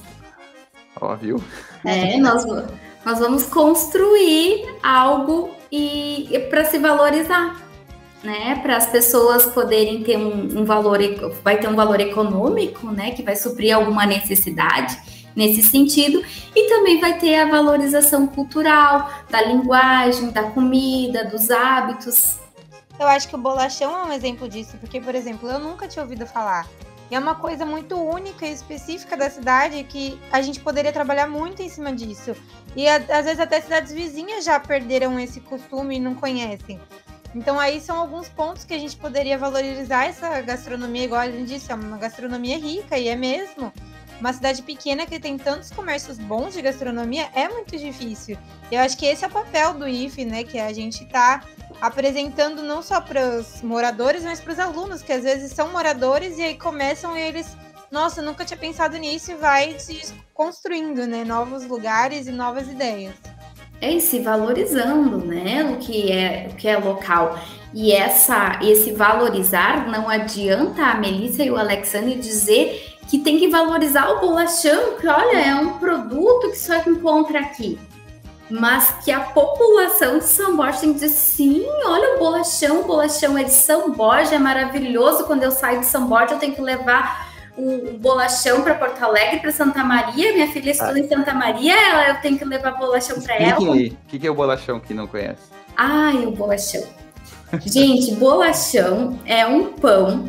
Ó, 1.00 1.16
viu? 1.16 1.44
É, 1.84 2.18
nós, 2.18 2.46
nós 3.06 3.20
vamos 3.20 3.44
construir 3.44 4.66
algo 4.82 5.52
e, 5.72 6.34
e 6.34 6.40
para 6.50 6.66
se 6.66 6.78
valorizar, 6.78 7.62
né? 8.24 8.60
Para 8.62 8.78
as 8.78 8.88
pessoas 8.88 9.46
poderem 9.46 10.04
ter 10.04 10.18
um, 10.18 10.62
um, 10.62 10.66
valor, 10.66 11.00
vai 11.44 11.58
ter 11.60 11.68
um 11.68 11.76
valor 11.76 12.00
econômico, 12.00 12.88
né? 12.88 13.12
Que 13.12 13.24
vai 13.24 13.36
suprir 13.36 13.76
alguma 13.76 14.06
necessidade 14.06 14.98
nesse 15.36 15.62
sentido, 15.62 16.24
e 16.56 16.70
também 16.70 17.02
vai 17.02 17.18
ter 17.20 17.36
a 17.36 17.50
valorização 17.50 18.26
cultural, 18.26 19.12
da 19.30 19.42
linguagem, 19.42 20.32
da 20.32 20.44
comida, 20.44 21.26
dos 21.26 21.52
hábitos. 21.52 22.38
Eu 23.00 23.08
acho 23.08 23.28
que 23.28 23.36
o 23.36 23.38
bolachão 23.38 23.96
é 23.98 24.04
um 24.04 24.14
exemplo 24.14 24.48
disso, 24.48 24.78
porque, 24.80 25.02
por 25.02 25.14
exemplo, 25.14 25.50
eu 25.50 25.60
nunca 25.60 25.88
tinha 25.88 26.04
ouvido 26.04 26.26
falar. 26.26 26.68
E 27.10 27.16
é 27.16 27.20
uma 27.20 27.36
coisa 27.36 27.66
muito 27.66 27.96
única 27.96 28.48
e 28.48 28.54
específica 28.54 29.16
da 29.16 29.30
cidade 29.30 29.84
que 29.84 30.20
a 30.32 30.41
gente 30.41 30.60
poderia 30.60 30.91
trabalhar 30.91 31.28
muito 31.28 31.62
em 31.62 31.70
cima 31.70 31.93
disso. 31.93 32.36
E 32.76 32.88
às 32.88 33.26
vezes 33.26 33.39
até 33.39 33.62
cidades 33.62 33.91
vizinhas 33.91 34.43
já 34.43 34.60
perderam 34.60 35.20
esse 35.20 35.39
costume 35.39 35.98
e 35.98 36.00
não 36.00 36.16
conhecem. 36.16 36.80
Então 37.36 37.60
aí 37.60 37.80
são 37.80 38.00
alguns 38.00 38.30
pontos 38.30 38.64
que 38.64 38.74
a 38.74 38.80
gente 38.80 38.96
poderia 38.96 39.38
valorizar 39.38 40.06
essa 40.06 40.41
gastronomia, 40.41 41.04
igual 41.04 41.22
a 41.22 41.30
gente 41.30 41.48
disse, 41.48 41.72
é 41.72 41.76
uma 41.76 41.98
gastronomia 41.98 42.58
rica 42.58 42.98
e 42.98 43.08
é 43.08 43.16
mesmo. 43.16 43.72
Uma 44.20 44.32
cidade 44.32 44.62
pequena 44.62 45.06
que 45.06 45.20
tem 45.20 45.38
tantos 45.38 45.70
comércios 45.70 46.18
bons 46.18 46.54
de 46.54 46.62
gastronomia 46.62 47.30
é 47.36 47.50
muito 47.50 47.78
difícil. 47.78 48.38
Eu 48.72 48.80
acho 48.80 48.98
que 48.98 49.06
esse 49.06 49.26
é 49.26 49.28
o 49.28 49.32
papel 49.32 49.74
do 49.74 49.88
IFE, 49.88 50.24
né? 50.24 50.43
Que 50.46 50.58
a 50.58 50.72
gente 50.72 51.04
está 51.04 51.43
apresentando 51.82 52.64
não 52.64 52.82
só 52.82 53.02
para 53.02 53.38
os 53.40 53.62
moradores, 53.62 54.24
mas 54.24 54.40
para 54.40 54.54
os 54.54 54.60
alunos, 54.60 55.02
que 55.02 55.14
às 55.14 55.24
vezes 55.24 55.52
são 55.52 55.72
moradores 55.72 56.38
e 56.38 56.44
aí 56.44 56.56
começam 56.56 57.18
e 57.18 57.22
eles, 57.22 57.56
nossa, 57.92 58.22
nunca 58.22 58.46
tinha 58.46 58.58
pensado 58.58 58.98
nisso 58.98 59.32
e 59.32 59.36
vai 59.36 59.78
se 59.80 60.14
construindo, 60.34 61.06
né? 61.08 61.24
Novos 61.24 61.66
lugares 61.66 62.28
e 62.28 62.32
novas 62.32 62.68
ideias. 62.68 63.14
É, 63.82 63.92
e 63.92 64.02
se 64.02 64.20
valorizando, 64.20 65.18
né? 65.26 65.64
O 65.64 65.78
que 65.78 66.12
é, 66.12 66.50
o 66.52 66.56
que 66.56 66.68
é 66.68 66.78
local. 66.78 67.40
E 67.74 67.92
essa, 67.92 68.58
esse 68.62 68.92
valorizar 68.92 69.88
não 69.88 70.10
adianta 70.10 70.82
a 70.82 70.96
Melissa 70.96 71.44
e 71.44 71.52
o 71.52 71.58
Alexandre 71.58 72.16
dizer 72.16 72.96
que 73.08 73.20
tem 73.20 73.38
que 73.38 73.50
valorizar 73.50 74.10
o 74.10 74.20
bolachão, 74.20 74.98
que 75.00 75.08
olha, 75.08 75.38
é 75.38 75.54
um 75.56 75.78
produto 75.78 76.50
que 76.50 76.58
só 76.58 76.78
encontra 76.88 77.40
aqui. 77.40 77.78
Mas 78.50 78.91
que 79.04 79.12
a 79.12 79.22
população 79.22 80.20
de 80.20 80.26
São 80.26 80.56
Borja 80.56 80.80
tem 80.80 80.93
que 80.93 81.00
dizer, 81.00 81.16
sim, 81.16 81.66
olha 81.86 82.16
o 82.16 82.20
bolachão, 82.20 82.82
o 82.82 82.84
bolachão 82.84 83.38
é 83.38 83.43
de 83.43 83.52
São 83.52 83.91
Borja, 83.91 84.36
é 84.36 84.39
maravilhoso. 84.39 85.24
Quando 85.26 85.43
eu 85.43 85.52
saio 85.52 85.80
de 85.80 85.88
São 85.88 86.08
Borja, 86.08 86.36
eu 86.36 86.39
tenho 86.39 86.54
que 86.54 86.62
levar 86.62 87.34
o 87.58 87.98
bolachão 87.98 88.62
para 88.62 88.76
Porto 88.76 89.02
Alegre, 89.02 89.39
para 89.39 89.52
Santa 89.52 89.84
Maria. 89.84 90.34
Minha 90.34 90.48
filha 90.52 90.72
estuda 90.72 90.93
ah. 90.93 91.00
em 91.00 91.08
Santa 91.08 91.34
Maria, 91.34 91.76
eu 92.10 92.22
tenho 92.22 92.38
que 92.38 92.46
levar 92.46 92.72
bolachão 92.72 93.20
para 93.22 93.36
ela. 93.36 93.60
O 93.60 93.74
que, 94.08 94.20
que 94.20 94.28
é 94.28 94.30
o 94.30 94.36
bolachão 94.36 94.80
que 94.80 94.93
não 94.93 95.08
conhece? 95.08 95.41
Ai, 95.76 96.26
o 96.26 96.32
bolachão. 96.32 96.84
Gente, 97.66 98.14
bolachão 98.16 99.20
é 99.26 99.46
um 99.48 99.72
pão 99.74 100.26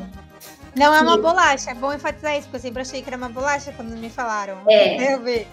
não 0.77 0.95
é 0.95 1.01
uma 1.01 1.17
bolacha, 1.17 1.71
é 1.71 1.75
bom 1.75 1.91
enfatizar 1.91 2.35
isso, 2.37 2.43
porque 2.43 2.57
eu 2.57 2.61
sempre 2.61 2.83
achei 2.83 3.01
que 3.01 3.09
era 3.09 3.17
uma 3.17 3.31
bolacha 3.31 3.73
quando 3.73 3.97
me 3.97 4.11
falaram. 4.11 4.59
É. 4.69 5.15
Eu 5.15 5.23
vi. 5.23 5.47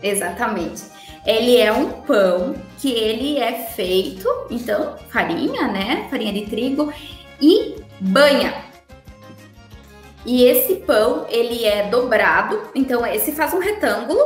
Exatamente. 0.00 0.84
Ele 1.24 1.56
é 1.56 1.72
um 1.72 1.90
pão 2.02 2.54
que 2.78 2.90
ele 2.90 3.38
é 3.38 3.52
feito, 3.52 4.26
então, 4.50 4.96
farinha, 5.10 5.68
né? 5.68 6.06
Farinha 6.10 6.32
de 6.32 6.46
trigo 6.46 6.92
e 7.40 7.76
banha. 8.00 8.64
E 10.24 10.44
esse 10.44 10.76
pão, 10.76 11.26
ele 11.28 11.64
é 11.64 11.88
dobrado, 11.88 12.70
então 12.74 13.06
esse 13.06 13.32
faz 13.32 13.52
um 13.54 13.58
retângulo, 13.58 14.20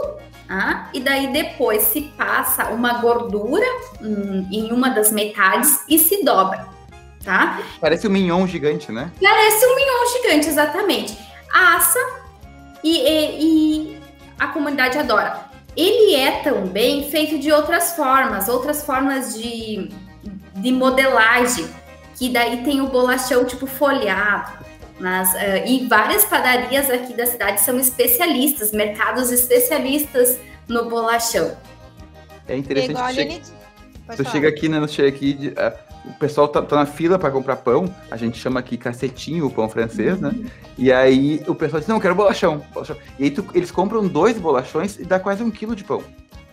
ah, 0.49 0.89
e 0.93 1.01
daí 1.01 1.33
depois 1.33 1.83
se 1.83 2.03
passa 2.17 2.71
uma 2.71 2.95
gordura 3.01 3.67
hum, 4.01 4.47
em 4.53 4.73
uma 4.73 4.91
das 4.91 5.11
metades 5.11 5.85
e 5.89 5.99
se 5.99 6.23
dobra 6.23 6.75
tá? 7.25 7.61
Parece 7.81 8.07
um 8.07 8.11
mignon 8.11 8.47
gigante, 8.47 8.93
né? 8.93 9.11
Parece 9.21 9.67
um 9.67 9.75
mignon 9.75 10.07
gigante, 10.13 10.49
exatamente. 10.49 11.19
Assa 11.53 11.99
e, 12.83 12.99
e, 12.99 13.41
e 13.41 13.99
a 14.39 14.49
comunidade 14.49 14.99
adora. 14.99 15.54
Ele 15.77 16.15
é 16.15 16.43
também 16.43 17.11
feito 17.11 17.39
de 17.39 17.51
outras 17.51 17.95
formas, 17.95 18.49
outras 18.49 18.85
formas 18.85 19.35
de, 19.35 19.91
de 20.55 20.73
modelagem, 20.73 21.67
que 22.17 22.29
daí 22.29 22.63
tem 22.63 22.81
o 22.81 22.89
bolachão 22.89 23.45
tipo 23.45 23.67
folhado. 23.67 24.65
Mas, 25.01 25.35
uh, 25.35 25.67
e 25.67 25.87
várias 25.89 26.25
padarias 26.25 26.89
aqui 26.89 27.13
da 27.15 27.27
cidade 27.27 27.61
são 27.61 27.79
especialistas, 27.79 28.71
mercados 28.71 29.33
especialistas 29.33 30.39
no 30.69 30.89
bolachão. 30.89 31.57
É 32.47 32.57
interessante. 32.57 33.21
É 33.21 33.23
igual 33.23 34.17
Você 34.17 34.25
chega 34.25 34.49
aqui, 34.49 34.69
né? 34.69 34.87
Chega 34.87 35.09
aqui, 35.09 35.55
o 36.05 36.13
pessoal 36.15 36.47
tá, 36.49 36.61
tá 36.61 36.77
na 36.77 36.87
fila 36.87 37.19
para 37.19 37.31
comprar 37.31 37.57
pão, 37.57 37.93
a 38.11 38.17
gente 38.17 38.39
chama 38.39 38.61
aqui 38.61 38.77
cacetinho, 38.77 39.47
o 39.47 39.51
pão 39.51 39.69
francês, 39.69 40.21
né? 40.21 40.33
E 40.77 40.93
aí 40.93 41.43
o 41.47 41.55
pessoal 41.55 41.81
diz, 41.81 41.89
não, 41.89 41.99
quero 41.99 42.15
bolachão, 42.15 42.63
bolachão. 42.73 42.97
E 43.19 43.25
aí 43.25 43.31
tu, 43.31 43.45
eles 43.55 43.71
compram 43.71 44.07
dois 44.07 44.39
bolachões 44.39 44.99
e 44.99 45.05
dá 45.05 45.19
quase 45.19 45.43
um 45.43 45.51
quilo 45.51 45.75
de 45.75 45.85
pão. 45.85 46.03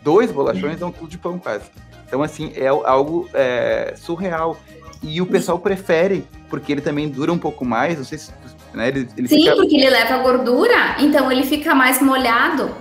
Dois 0.01 0.31
bolachões 0.31 0.79
dá 0.79 0.87
um 0.87 0.91
quilo 0.91 1.07
de 1.07 1.17
pão 1.17 1.37
quase. 1.37 1.65
Então, 2.07 2.23
assim, 2.23 2.51
é 2.55 2.67
algo 2.67 3.29
é, 3.33 3.93
surreal. 3.95 4.57
E 5.01 5.21
o 5.21 5.25
pessoal 5.25 5.57
prefere, 5.57 6.25
porque 6.49 6.71
ele 6.71 6.81
também 6.81 7.09
dura 7.09 7.31
um 7.31 7.37
pouco 7.37 7.65
mais, 7.65 7.97
não 7.97 8.05
sei 8.05 8.17
se... 8.17 8.31
Né, 8.73 8.87
ele, 8.87 9.09
ele 9.17 9.27
Sim, 9.27 9.43
fica... 9.43 9.55
porque 9.55 9.75
ele 9.75 9.89
leva 9.89 10.17
gordura, 10.19 10.95
então 10.99 11.31
ele 11.31 11.43
fica 11.43 11.75
mais 11.75 12.01
molhado. 12.01 12.73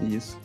Isso. 0.00 0.39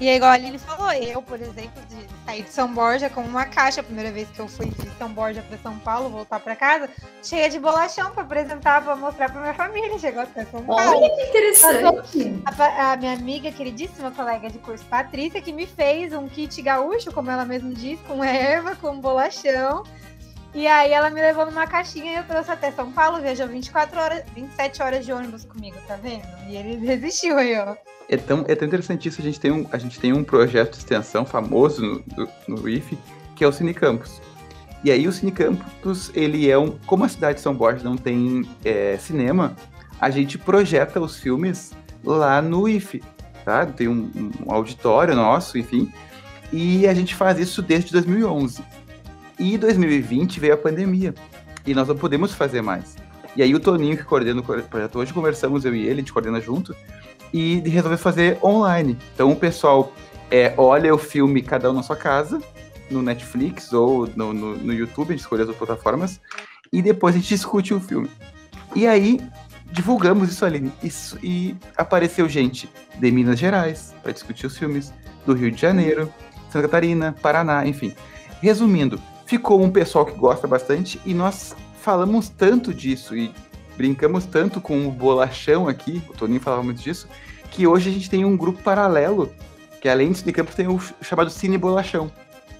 E 0.00 0.08
é 0.08 0.16
igual 0.16 0.32
a 0.32 0.36
Lili 0.36 0.58
falou, 0.58 0.90
eu, 0.92 1.22
por 1.22 1.40
exemplo, 1.40 1.80
de 1.88 1.96
sair 2.24 2.42
de 2.42 2.50
São 2.50 2.72
Borja 2.72 3.08
com 3.08 3.20
uma 3.20 3.44
caixa, 3.44 3.80
a 3.80 3.84
primeira 3.84 4.10
vez 4.10 4.28
que 4.28 4.40
eu 4.40 4.48
fui 4.48 4.66
de 4.66 4.90
São 4.98 5.08
Borja 5.08 5.40
para 5.42 5.56
São 5.58 5.78
Paulo, 5.78 6.08
voltar 6.10 6.40
para 6.40 6.56
casa, 6.56 6.90
cheia 7.22 7.48
de 7.48 7.60
bolachão 7.60 8.10
para 8.10 8.24
apresentar, 8.24 8.82
para 8.82 8.96
mostrar 8.96 9.30
para 9.30 9.40
minha 9.40 9.54
família. 9.54 9.96
Chegou 9.98 10.22
até 10.22 10.44
São 10.46 10.64
Paulo. 10.64 10.82
Olha 10.82 11.10
que 11.14 11.22
interessante. 11.28 12.42
A, 12.44 12.92
a, 12.92 12.96
minha 12.96 13.12
amiga, 13.12 13.52
queridíssima 13.52 14.10
colega 14.10 14.50
de 14.50 14.58
curso, 14.58 14.84
Patrícia, 14.86 15.40
que 15.40 15.52
me 15.52 15.66
fez 15.66 16.12
um 16.12 16.28
kit 16.28 16.60
gaúcho, 16.60 17.12
como 17.12 17.30
ela 17.30 17.44
mesma 17.44 17.72
diz, 17.72 18.00
com 18.00 18.22
erva, 18.24 18.74
com 18.74 18.98
bolachão. 18.98 19.84
E 20.54 20.68
aí 20.68 20.92
ela 20.92 21.10
me 21.10 21.20
levou 21.20 21.44
numa 21.44 21.66
caixinha 21.66 22.12
e 22.12 22.16
eu 22.16 22.24
trouxe 22.24 22.50
até 22.50 22.70
São 22.70 22.92
Paulo, 22.92 23.20
viajou 23.20 23.48
24 23.48 24.00
horas, 24.00 24.22
27 24.34 24.82
horas 24.82 25.04
de 25.04 25.12
ônibus 25.12 25.44
comigo, 25.44 25.76
tá 25.88 25.96
vendo? 25.96 26.22
E 26.48 26.56
ele 26.56 26.76
resistiu 26.86 27.36
aí, 27.36 27.58
ó. 27.58 27.74
É 28.08 28.16
tão, 28.16 28.44
é 28.46 28.54
tão 28.54 28.68
interessante 28.68 29.08
isso, 29.08 29.20
a 29.20 29.24
gente 29.24 29.40
tem 29.40 29.50
um, 29.50 29.66
a 29.72 29.78
gente 29.78 29.98
tem 29.98 30.12
um 30.12 30.22
projeto 30.22 30.72
de 30.72 30.78
extensão 30.78 31.26
famoso 31.26 32.04
no, 32.16 32.28
no 32.46 32.68
IFE, 32.68 32.96
que 33.34 33.42
é 33.42 33.48
o 33.48 33.52
Cine 33.52 33.74
Campus. 33.74 34.20
E 34.84 34.92
aí 34.92 35.08
o 35.08 35.12
Cine 35.12 35.32
Campus, 35.32 36.12
ele 36.14 36.48
é 36.48 36.56
um... 36.56 36.78
Como 36.86 37.04
a 37.04 37.08
cidade 37.08 37.36
de 37.36 37.40
São 37.40 37.54
Borges 37.54 37.82
não 37.82 37.96
tem 37.96 38.48
é, 38.64 38.96
cinema, 38.98 39.56
a 40.00 40.10
gente 40.10 40.38
projeta 40.38 41.00
os 41.00 41.18
filmes 41.18 41.72
lá 42.04 42.40
no 42.40 42.68
IFE, 42.68 43.02
tá? 43.44 43.66
Tem 43.66 43.88
um, 43.88 44.32
um 44.46 44.52
auditório 44.52 45.16
nosso, 45.16 45.58
enfim, 45.58 45.90
e 46.52 46.86
a 46.86 46.94
gente 46.94 47.14
faz 47.14 47.38
isso 47.40 47.60
desde 47.62 47.90
2011. 47.90 48.62
E 49.38 49.58
2020 49.58 50.40
veio 50.40 50.54
a 50.54 50.56
pandemia, 50.56 51.14
e 51.66 51.74
nós 51.74 51.88
não 51.88 51.96
podemos 51.96 52.32
fazer 52.32 52.62
mais. 52.62 52.96
E 53.36 53.42
aí 53.42 53.54
o 53.54 53.60
Toninho, 53.60 53.96
que 53.96 54.04
coordena 54.04 54.40
o 54.40 54.44
projeto, 54.44 54.98
hoje 54.98 55.12
conversamos, 55.12 55.64
eu 55.64 55.74
e 55.74 55.82
ele, 55.82 55.92
a 55.92 55.96
gente 55.96 56.12
coordena 56.12 56.40
junto, 56.40 56.74
e 57.32 57.58
resolver 57.68 57.96
fazer 57.96 58.38
online. 58.42 58.96
Então 59.12 59.32
o 59.32 59.36
pessoal 59.36 59.92
é, 60.30 60.54
olha 60.56 60.94
o 60.94 60.98
filme 60.98 61.42
cada 61.42 61.70
um 61.70 61.74
na 61.74 61.82
sua 61.82 61.96
casa, 61.96 62.40
no 62.90 63.02
Netflix 63.02 63.72
ou 63.72 64.08
no, 64.14 64.32
no, 64.32 64.56
no 64.56 64.72
YouTube, 64.72 65.12
a 65.12 65.16
gente 65.16 65.42
as 65.42 65.56
plataformas, 65.56 66.20
e 66.72 66.80
depois 66.80 67.14
a 67.14 67.18
gente 67.18 67.28
discute 67.28 67.74
o 67.74 67.80
filme. 67.80 68.08
E 68.74 68.86
aí 68.86 69.20
divulgamos 69.72 70.30
isso 70.30 70.44
ali. 70.44 70.70
Isso, 70.82 71.18
e 71.22 71.56
apareceu 71.76 72.28
gente 72.28 72.68
de 72.96 73.10
Minas 73.10 73.38
Gerais 73.38 73.94
para 74.02 74.12
discutir 74.12 74.46
os 74.46 74.56
filmes, 74.56 74.92
do 75.26 75.32
Rio 75.32 75.50
de 75.50 75.60
Janeiro, 75.60 76.12
Santa 76.50 76.68
Catarina, 76.68 77.14
Paraná, 77.20 77.66
enfim. 77.66 77.94
Resumindo, 78.40 79.00
ficou 79.26 79.62
um 79.62 79.70
pessoal 79.70 80.04
que 80.04 80.16
gosta 80.16 80.46
bastante 80.46 81.00
e 81.04 81.14
nós 81.14 81.54
falamos 81.80 82.28
tanto 82.28 82.72
disso 82.72 83.16
e 83.16 83.32
brincamos 83.76 84.24
tanto 84.24 84.60
com 84.60 84.86
o 84.86 84.90
bolachão 84.90 85.68
aqui, 85.68 86.02
o 86.08 86.12
Toninho 86.12 86.40
falava 86.40 86.62
muito 86.62 86.82
disso, 86.82 87.08
que 87.50 87.66
hoje 87.66 87.90
a 87.90 87.92
gente 87.92 88.10
tem 88.10 88.24
um 88.24 88.36
grupo 88.36 88.62
paralelo, 88.62 89.32
que 89.80 89.88
além 89.88 90.12
de 90.12 90.18
Cinecampo 90.18 90.54
tem 90.54 90.66
o 90.68 90.80
chamado 91.02 91.30
Cine 91.30 91.58
Bolachão, 91.58 92.10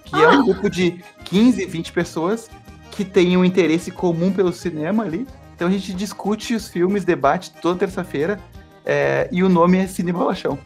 que 0.05 0.15
ah. 0.17 0.23
é 0.23 0.29
um 0.29 0.41
ah! 0.41 0.43
grupo 0.45 0.69
de 0.69 1.03
15, 1.25 1.65
20 1.67 1.93
pessoas 1.93 2.51
que 2.91 3.05
têm 3.05 3.37
um 3.37 3.45
interesse 3.45 3.91
comum 3.91 4.33
pelo 4.33 4.53
cinema 4.53 5.05
ali. 5.05 5.27
Então 5.55 5.69
a 5.69 5.71
gente 5.71 5.93
discute 5.95 6.55
os 6.55 6.69
filmes, 6.69 7.05
debate 7.05 7.53
toda 7.61 7.81
terça-feira, 7.81 8.39
é, 8.85 9.29
e 9.33 9.43
o 9.43 9.49
nome 9.49 9.79
é 9.79 9.87
Cine 9.87 10.13
Bolachão. 10.13 10.59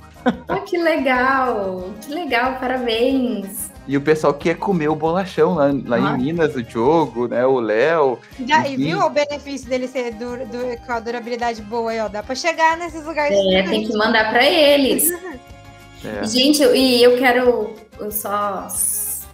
Ah, 0.49 0.59
que 0.61 0.77
legal! 0.77 1.91
Que 2.01 2.13
legal, 2.13 2.59
parabéns! 2.59 3.71
E 3.89 3.97
o 3.97 4.03
pessoal 4.03 4.35
quer 4.35 4.57
comer 4.57 4.89
o 4.89 4.95
bolachão 4.95 5.55
lá, 5.55 5.71
lá 5.87 5.97
ah. 5.97 6.15
em 6.15 6.19
Minas, 6.19 6.55
o 6.55 6.63
Diogo, 6.63 7.27
né? 7.27 7.47
O 7.47 7.59
Léo. 7.59 8.19
E 8.39 8.77
viu 8.77 8.99
o 9.01 9.09
benefício 9.09 9.67
dele 9.67 9.89
ser 9.89 10.13
du, 10.13 10.37
du, 10.45 10.87
com 10.87 10.93
a 10.93 11.01
durabilidade 11.01 11.63
boa 11.63 11.91
aí, 11.91 11.99
ó? 11.99 12.07
Dá 12.07 12.23
pra 12.23 12.35
chegar 12.35 12.77
nesses 12.77 13.03
lugares. 13.07 13.35
É, 13.55 13.63
tem 13.63 13.87
que 13.87 13.97
mandar 13.97 14.31
para 14.31 14.45
eles. 14.45 15.11
É. 16.05 16.25
Gente, 16.25 16.63
e 16.63 17.03
eu 17.03 17.19
quero 17.19 17.75
só, 18.13 18.69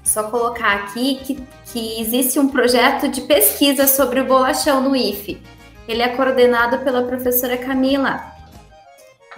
só 0.02 0.22
colocar 0.30 0.72
aqui 0.76 1.16
que, 1.16 1.38
que 1.66 2.00
existe 2.00 2.38
um 2.38 2.48
projeto 2.48 3.06
de 3.06 3.20
pesquisa 3.20 3.86
sobre 3.86 4.20
o 4.20 4.24
bolachão 4.24 4.80
no 4.80 4.96
IFE. 4.96 5.42
Ele 5.86 6.00
é 6.00 6.08
coordenado 6.08 6.78
pela 6.78 7.02
professora 7.02 7.58
Camila. 7.58 8.32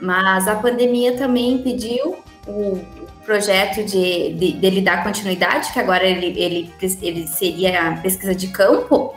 Mas 0.00 0.46
a 0.46 0.54
pandemia 0.54 1.16
também 1.16 1.54
impediu 1.54 2.16
o 2.46 2.78
projeto 3.26 3.84
de, 3.84 4.32
de, 4.34 4.52
dele 4.52 4.80
dar 4.80 5.02
continuidade, 5.02 5.72
que 5.72 5.80
agora 5.80 6.04
ele, 6.04 6.26
ele, 6.40 6.72
ele 7.02 7.26
seria 7.26 7.98
pesquisa 8.00 8.34
de 8.34 8.48
campo, 8.48 9.14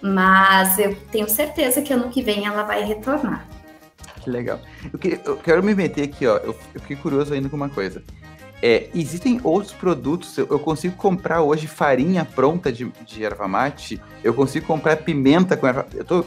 mas 0.00 0.78
eu 0.78 0.94
tenho 1.10 1.28
certeza 1.28 1.82
que 1.82 1.92
ano 1.92 2.08
que 2.08 2.22
vem 2.22 2.46
ela 2.46 2.62
vai 2.62 2.84
retornar. 2.84 3.46
Que 4.22 4.30
legal. 4.30 4.60
Eu, 4.92 4.98
que, 4.98 5.20
eu 5.24 5.36
quero 5.36 5.62
me 5.62 5.74
meter 5.74 6.04
aqui, 6.04 6.26
ó. 6.26 6.36
Eu, 6.36 6.56
eu, 6.74 6.80
fiquei 6.80 6.96
curioso 6.96 7.34
ainda 7.34 7.48
com 7.48 7.56
uma 7.56 7.68
coisa. 7.68 8.02
É, 8.62 8.88
existem 8.94 9.40
outros 9.44 9.72
produtos, 9.72 10.38
eu, 10.38 10.46
eu, 10.50 10.58
consigo 10.58 10.96
comprar 10.96 11.42
hoje 11.42 11.66
farinha 11.66 12.24
pronta 12.24 12.72
de, 12.72 12.90
de 13.04 13.24
erva 13.24 13.46
mate, 13.46 14.00
eu 14.24 14.32
consigo 14.32 14.66
comprar 14.66 14.96
pimenta 14.96 15.56
com 15.56 15.66
erva. 15.66 15.86
Eu 15.92 16.04
tô 16.04 16.24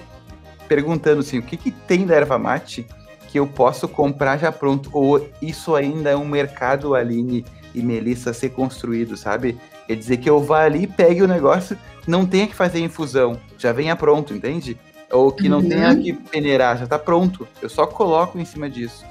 perguntando 0.67 1.21
assim, 1.21 1.39
o 1.39 1.41
que, 1.41 1.57
que 1.57 1.71
tem 1.71 2.05
da 2.05 2.15
erva 2.15 2.37
mate 2.37 2.85
que 3.29 3.37
eu 3.37 3.45
posso 3.45 3.87
comprar 3.87 4.37
já 4.37 4.51
pronto? 4.51 4.89
Ou 4.91 5.29
isso 5.39 5.75
ainda 5.75 6.09
é 6.09 6.15
um 6.15 6.25
mercado, 6.25 6.95
Aline 6.95 7.45
e 7.75 7.81
Melissa, 7.81 8.31
a 8.31 8.33
ser 8.33 8.49
construído, 8.49 9.15
sabe? 9.15 9.55
Quer 9.85 9.95
dizer 9.95 10.17
que 10.17 10.27
eu 10.27 10.41
vá 10.43 10.63
ali, 10.63 10.87
pegue 10.87 11.21
o 11.21 11.27
negócio, 11.27 11.77
não 12.07 12.25
tenha 12.25 12.47
que 12.47 12.55
fazer 12.55 12.79
infusão, 12.79 13.39
já 13.55 13.71
venha 13.71 13.95
pronto, 13.95 14.33
entende? 14.33 14.75
Ou 15.11 15.31
que 15.31 15.47
não 15.47 15.59
uhum. 15.59 15.69
tenha 15.69 15.95
que 15.95 16.13
peneirar, 16.13 16.79
já 16.79 16.87
tá 16.87 16.97
pronto. 16.97 17.47
Eu 17.61 17.69
só 17.69 17.85
coloco 17.85 18.39
em 18.39 18.45
cima 18.45 18.67
disso. 18.67 19.05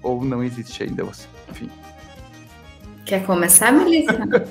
Ou 0.00 0.24
não 0.24 0.44
existe 0.44 0.84
ainda, 0.84 1.04
enfim. 1.50 1.68
Quer 3.04 3.24
começar, 3.24 3.72
Melissa? 3.72 4.16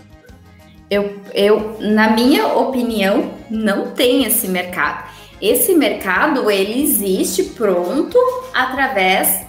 eu, 0.90 1.22
eu, 1.34 1.78
na 1.80 2.12
minha 2.12 2.48
opinião, 2.48 3.32
não 3.50 3.92
tem 3.92 4.26
esse 4.26 4.48
mercado. 4.50 5.10
Esse 5.46 5.76
mercado 5.76 6.50
ele 6.50 6.82
existe 6.82 7.44
pronto 7.44 8.18
através 8.52 9.46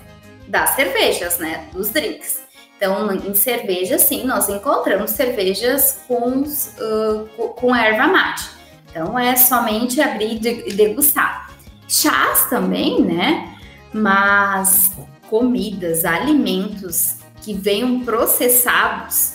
das 0.46 0.74
cervejas, 0.74 1.38
né? 1.38 1.70
Dos 1.72 1.88
drinks. 1.88 2.42
Então, 2.76 3.10
em 3.10 3.32
cerveja, 3.32 3.96
sim, 3.98 4.24
nós 4.24 4.46
encontramos 4.50 5.12
cervejas 5.12 6.00
com, 6.06 6.42
uh, 6.42 7.48
com 7.54 7.74
erva 7.74 8.08
mate. 8.08 8.44
Então, 8.90 9.18
é 9.18 9.34
somente 9.36 9.98
abrir 9.98 10.38
e 10.66 10.74
degustar. 10.74 11.50
Chás 11.88 12.44
também, 12.50 13.00
né? 13.00 13.56
Mas 13.90 14.92
comidas, 15.30 16.04
alimentos 16.04 17.20
que 17.40 17.54
venham 17.54 18.00
processados, 18.00 19.32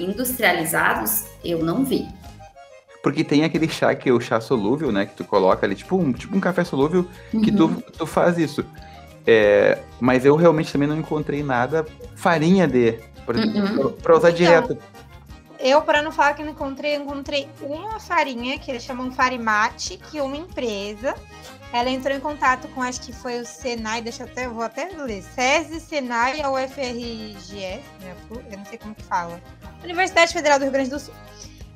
industrializados, 0.00 1.22
eu 1.44 1.62
não 1.62 1.84
vi. 1.84 2.15
Porque 3.06 3.22
tem 3.22 3.44
aquele 3.44 3.68
chá 3.68 3.94
que 3.94 4.08
é 4.08 4.12
o 4.12 4.20
chá 4.20 4.40
solúvel, 4.40 4.90
né? 4.90 5.06
Que 5.06 5.14
tu 5.14 5.24
coloca 5.24 5.64
ali, 5.64 5.76
tipo 5.76 5.94
um, 5.96 6.12
tipo 6.12 6.36
um 6.36 6.40
café 6.40 6.64
solúvel, 6.64 7.06
uhum. 7.32 7.40
que 7.40 7.52
tu, 7.52 7.66
uhum. 7.66 7.80
tu 7.96 8.04
faz 8.04 8.36
isso. 8.36 8.66
É, 9.24 9.78
mas 10.00 10.24
eu 10.24 10.34
realmente 10.34 10.72
também 10.72 10.88
não 10.88 10.98
encontrei 10.98 11.40
nada 11.40 11.86
farinha 12.16 12.66
de, 12.66 12.98
para 13.24 13.36
uhum. 13.38 13.92
usar 13.92 14.30
então, 14.30 14.32
direto. 14.32 14.78
Eu, 15.60 15.82
para 15.82 16.02
não 16.02 16.10
falar 16.10 16.34
que 16.34 16.42
não 16.42 16.50
encontrei, 16.50 16.96
encontrei 16.96 17.48
uma 17.60 18.00
farinha 18.00 18.58
que 18.58 18.72
eles 18.72 18.82
chamam 18.82 19.12
Farimate, 19.12 19.98
que 20.10 20.20
uma 20.20 20.36
empresa, 20.36 21.14
ela 21.72 21.88
entrou 21.88 22.12
em 22.12 22.18
contato 22.18 22.66
com, 22.74 22.82
acho 22.82 23.02
que 23.02 23.12
foi 23.12 23.38
o 23.38 23.46
Senai, 23.46 24.02
deixa 24.02 24.24
eu 24.24 24.26
até, 24.26 24.48
vou 24.48 24.64
até 24.64 24.88
ler, 24.96 25.22
SESI, 25.22 25.78
Senai 25.78 26.44
ou 26.44 26.56
UFRGS, 26.56 27.54
né, 28.00 28.16
eu 28.50 28.58
não 28.58 28.64
sei 28.64 28.78
como 28.78 28.96
que 28.96 29.04
fala, 29.04 29.40
Universidade 29.84 30.32
Federal 30.32 30.58
do 30.58 30.62
Rio 30.64 30.72
Grande 30.72 30.90
do 30.90 30.98
Sul. 30.98 31.14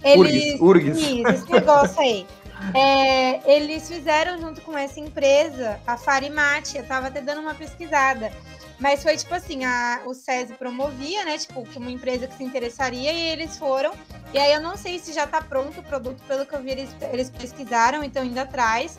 Eles, 0.02 0.60
Urgs. 0.60 0.98
Isso, 0.98 1.28
esse 1.28 1.52
negócio 1.52 2.00
aí. 2.00 2.26
É, 2.74 3.52
eles 3.54 3.88
fizeram 3.88 4.38
junto 4.38 4.60
com 4.60 4.76
essa 4.76 5.00
empresa 5.00 5.80
a 5.86 5.96
Farimate. 5.96 6.76
Eu 6.76 6.86
tava 6.86 7.08
até 7.08 7.20
dando 7.20 7.40
uma 7.40 7.54
pesquisada. 7.54 8.30
Mas 8.78 9.02
foi 9.02 9.16
tipo 9.16 9.34
assim, 9.34 9.64
a, 9.64 10.00
o 10.06 10.14
SESI 10.14 10.54
promovia, 10.54 11.24
né? 11.24 11.36
Tipo, 11.36 11.64
que 11.64 11.78
uma 11.78 11.90
empresa 11.90 12.26
que 12.26 12.34
se 12.34 12.42
interessaria 12.42 13.12
e 13.12 13.28
eles 13.28 13.58
foram. 13.58 13.92
E 14.32 14.38
aí 14.38 14.52
eu 14.52 14.60
não 14.60 14.76
sei 14.76 14.98
se 14.98 15.12
já 15.12 15.26
tá 15.26 15.42
pronto 15.42 15.80
o 15.80 15.82
produto, 15.82 16.22
pelo 16.26 16.46
que 16.46 16.54
eu 16.54 16.62
vi, 16.62 16.70
eles, 16.70 16.90
eles 17.12 17.28
pesquisaram, 17.28 18.02
então 18.02 18.22
ainda 18.22 18.42
atrás. 18.42 18.98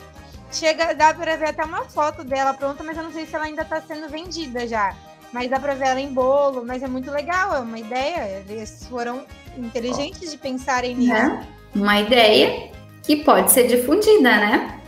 Chega, 0.52 0.94
dá 0.94 1.12
pra 1.14 1.36
ver 1.36 1.48
até 1.48 1.64
uma 1.64 1.84
foto 1.84 2.22
dela 2.22 2.52
pronta, 2.52 2.84
mas 2.84 2.96
eu 2.96 3.02
não 3.02 3.12
sei 3.12 3.26
se 3.26 3.34
ela 3.34 3.46
ainda 3.46 3.64
tá 3.64 3.80
sendo 3.80 4.08
vendida 4.08 4.68
já. 4.68 4.94
Mas 5.32 5.50
dá 5.50 5.58
pra 5.58 5.74
ver 5.74 5.86
ela 5.86 6.00
em 6.00 6.12
bolo, 6.12 6.64
mas 6.64 6.82
é 6.82 6.88
muito 6.88 7.10
legal, 7.10 7.54
é 7.54 7.60
uma 7.60 7.78
ideia. 7.78 8.44
Eles 8.48 8.86
foram 8.88 9.24
inteligentes 9.56 10.30
de 10.30 10.36
pensarem 10.36 10.94
nisso. 10.94 11.12
É, 11.12 11.46
uma 11.74 12.00
ideia 12.00 12.70
que 13.02 13.16
pode 13.24 13.50
ser 13.50 13.66
difundida, 13.66 14.30
né? 14.30 14.80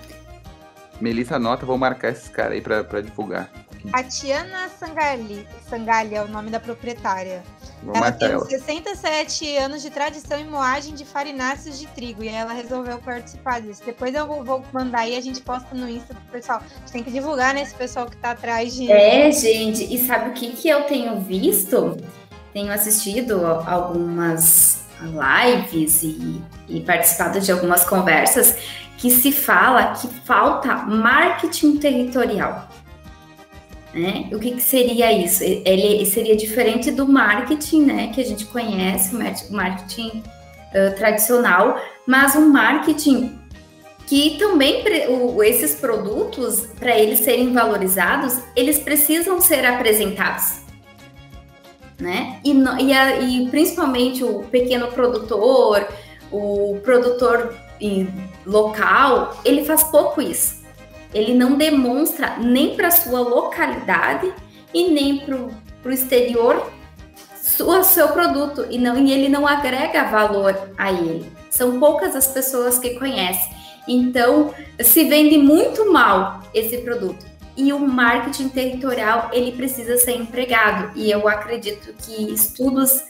Melissa 1.00 1.36
anota, 1.36 1.66
vou 1.66 1.78
marcar 1.78 2.12
esses 2.12 2.28
caras 2.28 2.52
aí 2.52 2.60
pra, 2.60 2.84
pra 2.84 3.00
divulgar. 3.00 3.50
A 3.92 4.02
Tiana 4.02 4.68
Sangali, 4.68 5.46
Sangali 5.68 6.14
é 6.14 6.22
o 6.22 6.28
nome 6.28 6.50
da 6.50 6.58
proprietária. 6.58 7.42
Vou 7.82 7.94
ela 7.94 8.10
tem 8.10 8.30
ela. 8.30 8.44
67 8.44 9.56
anos 9.58 9.82
de 9.82 9.90
tradição 9.90 10.38
em 10.38 10.46
moagem 10.46 10.94
de 10.94 11.04
farináceos 11.04 11.78
de 11.78 11.86
trigo 11.88 12.24
e 12.24 12.28
ela 12.28 12.52
resolveu 12.52 12.98
participar 12.98 13.60
disso. 13.60 13.82
Depois 13.84 14.14
eu 14.14 14.26
vou 14.26 14.64
mandar 14.72 15.06
e 15.06 15.16
a 15.16 15.20
gente 15.20 15.40
posta 15.42 15.74
no 15.74 15.88
Insta 15.88 16.14
pro 16.14 16.24
pessoal. 16.32 16.60
A 16.60 16.78
gente 16.78 16.92
tem 16.92 17.02
que 17.02 17.10
divulgar, 17.10 17.52
né, 17.52 17.62
esse 17.62 17.74
pessoal 17.74 18.06
que 18.06 18.16
tá 18.16 18.30
atrás 18.30 18.74
de. 18.74 18.90
É, 18.90 19.30
gente, 19.30 19.84
e 19.94 19.98
sabe 20.06 20.30
o 20.30 20.32
que, 20.32 20.52
que 20.52 20.68
eu 20.68 20.84
tenho 20.84 21.20
visto? 21.20 21.96
Tenho 22.52 22.72
assistido 22.72 23.44
algumas 23.44 24.84
lives 25.00 26.02
e, 26.02 26.42
e 26.68 26.80
participado 26.80 27.40
de 27.40 27.52
algumas 27.52 27.84
conversas 27.84 28.56
que 28.96 29.10
se 29.10 29.32
fala 29.32 29.92
que 29.92 30.08
falta 30.08 30.74
marketing 30.74 31.76
territorial. 31.76 32.68
Né? 33.94 34.28
O 34.32 34.40
que, 34.40 34.50
que, 34.50 34.60
seria 34.60 35.12
isso? 35.12 35.44
Ele 35.44 36.04
seria 36.04 36.36
diferente 36.36 36.90
do 36.90 37.06
marketing, 37.06 37.84
né, 37.84 38.10
que 38.12 38.20
a 38.20 38.24
gente 38.24 38.44
conhece, 38.46 39.14
o 39.14 39.52
marketing 39.52 40.08
uh, 40.08 40.96
tradicional, 40.96 41.80
mas 42.04 42.34
um 42.34 42.48
marketing 42.48 43.38
que 44.04 44.36
também 44.36 44.82
o, 45.08 45.42
esses 45.44 45.76
produtos, 45.76 46.66
para 46.78 46.98
eles 46.98 47.20
serem 47.20 47.52
valorizados, 47.52 48.40
eles 48.56 48.78
precisam 48.78 49.40
ser 49.40 49.64
apresentados. 49.64 50.64
Né? 51.98 52.40
E, 52.44 52.50
e, 52.50 52.92
a, 52.92 53.20
e 53.20 53.48
principalmente 53.48 54.24
o 54.24 54.40
pequeno 54.42 54.88
produtor, 54.88 55.86
o 56.32 56.80
produtor 56.82 57.54
local, 58.44 59.40
ele 59.44 59.64
faz 59.64 59.84
pouco 59.84 60.20
isso 60.20 60.63
ele 61.14 61.32
não 61.32 61.56
demonstra 61.56 62.36
nem 62.38 62.76
para 62.76 62.90
sua 62.90 63.20
localidade 63.20 64.32
e 64.74 64.90
nem 64.90 65.18
para 65.18 65.36
o 65.36 65.90
exterior 65.90 66.70
o 67.60 67.82
seu 67.84 68.08
produto 68.08 68.66
e 68.68 68.78
não 68.78 68.98
e 68.98 69.12
ele 69.12 69.28
não 69.28 69.46
agrega 69.46 70.04
valor 70.04 70.70
a 70.76 70.90
ele. 70.90 71.30
São 71.50 71.78
poucas 71.78 72.16
as 72.16 72.26
pessoas 72.26 72.78
que 72.78 72.98
conhecem. 72.98 73.52
Então, 73.86 74.52
se 74.80 75.04
vende 75.04 75.38
muito 75.38 75.92
mal 75.92 76.42
esse 76.52 76.78
produto. 76.78 77.24
E 77.56 77.72
o 77.72 77.78
marketing 77.78 78.48
territorial, 78.48 79.30
ele 79.32 79.52
precisa 79.52 79.96
ser 79.98 80.16
empregado. 80.16 80.90
E 80.96 81.10
eu 81.10 81.28
acredito 81.28 81.94
que 81.98 82.32
estudos 82.32 83.04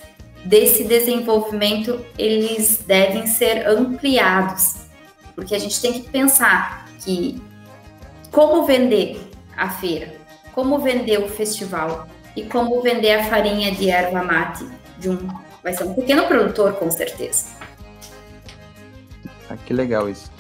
desse 0.45 0.85
desenvolvimento, 0.85 2.05
eles 2.19 2.83
devem 2.87 3.27
ser 3.27 3.67
ampliados. 3.67 4.75
Porque 5.35 5.55
a 5.55 5.59
gente 5.59 5.81
tem 5.81 5.95
que 5.95 6.11
pensar 6.11 6.87
que 7.03 7.41
como 8.35 8.67
vender 8.67 9.21
a 9.57 9.71
feira, 9.71 10.13
como 10.53 10.81
vender 10.81 11.19
o 11.21 11.29
festival 11.29 12.09
e 12.37 12.43
como 12.43 12.83
vender 12.83 13.13
a 13.13 13.25
farinha 13.25 13.71
de 13.71 13.89
erva 13.89 14.25
mate 14.25 14.67
de 14.99 15.09
um 15.09 15.29
vai 15.63 15.73
ser 15.73 15.85
um 15.85 15.95
pequeno 15.95 16.27
produtor 16.27 16.73
com 16.75 16.91
certeza. 16.91 17.47
Ah, 19.49 19.57
que 19.57 19.73
legal 19.73 20.11
isso. 20.11 20.31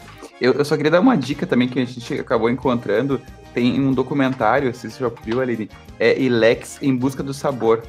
Eu, 0.40 0.52
eu, 0.54 0.64
só 0.64 0.76
queria 0.76 0.90
dar 0.90 1.00
uma 1.00 1.16
dica 1.16 1.46
também 1.46 1.68
que 1.68 1.78
a 1.78 1.84
gente 1.84 2.14
acabou 2.14 2.50
encontrando. 2.50 3.22
Tem 3.54 3.80
um 3.80 3.92
documentário, 3.92 4.74
se 4.74 4.90
você 4.90 5.04
já 5.04 5.10
viu, 5.22 5.40
Aline, 5.40 5.70
é 5.98 6.20
Ilex 6.20 6.78
em 6.82 6.94
Busca 6.94 7.22
do 7.22 7.32
Sabor, 7.32 7.84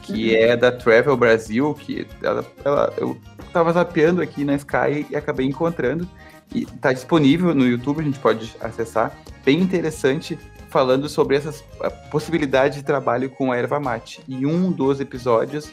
que 0.00 0.30
uhum. 0.30 0.42
é 0.42 0.56
da 0.56 0.72
Travel 0.72 1.16
Brasil, 1.16 1.74
que 1.74 2.06
ela, 2.22 2.44
ela, 2.64 2.92
eu 2.96 3.16
tava 3.52 3.72
zapeando 3.72 4.22
aqui 4.22 4.42
na 4.42 4.54
Sky 4.56 5.06
e 5.10 5.14
acabei 5.14 5.46
encontrando. 5.46 6.08
E 6.54 6.66
tá 6.66 6.92
disponível 6.92 7.54
no 7.54 7.66
YouTube, 7.66 8.00
a 8.00 8.04
gente 8.04 8.18
pode 8.18 8.54
acessar. 8.60 9.16
Bem 9.44 9.60
interessante, 9.60 10.38
falando 10.68 11.08
sobre 11.08 11.36
essas 11.36 11.64
possibilidades 12.10 12.78
de 12.78 12.84
trabalho 12.84 13.30
com 13.30 13.52
a 13.52 13.56
erva 13.56 13.78
mate. 13.78 14.20
E 14.26 14.44
um 14.44 14.70
dos 14.70 15.00
episódios 15.00 15.70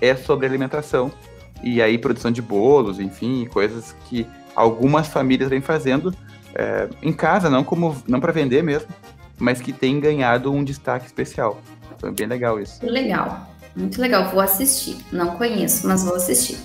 é 0.00 0.14
sobre 0.14 0.46
alimentação. 0.46 1.10
E 1.62 1.82
aí, 1.82 1.98
produção 1.98 2.30
de 2.30 2.40
bolos, 2.40 2.98
enfim, 2.98 3.46
coisas 3.46 3.94
que 4.06 4.26
algumas 4.54 5.08
famílias 5.08 5.50
vêm 5.50 5.60
fazendo 5.60 6.14
é, 6.54 6.88
em 7.02 7.12
casa, 7.12 7.50
não 7.50 7.62
como 7.62 7.96
não 8.06 8.20
para 8.20 8.32
vender 8.32 8.62
mesmo, 8.62 8.88
mas 9.38 9.60
que 9.60 9.72
tem 9.72 10.00
ganhado 10.00 10.52
um 10.52 10.64
destaque 10.64 11.06
especial. 11.06 11.60
Foi 11.98 12.10
bem 12.12 12.26
legal 12.26 12.58
isso. 12.58 12.84
Legal, 12.84 13.46
muito 13.76 14.00
legal. 14.00 14.30
Vou 14.30 14.40
assistir. 14.40 14.96
Não 15.12 15.36
conheço, 15.36 15.86
mas 15.86 16.02
vou 16.02 16.14
assistir. 16.14 16.56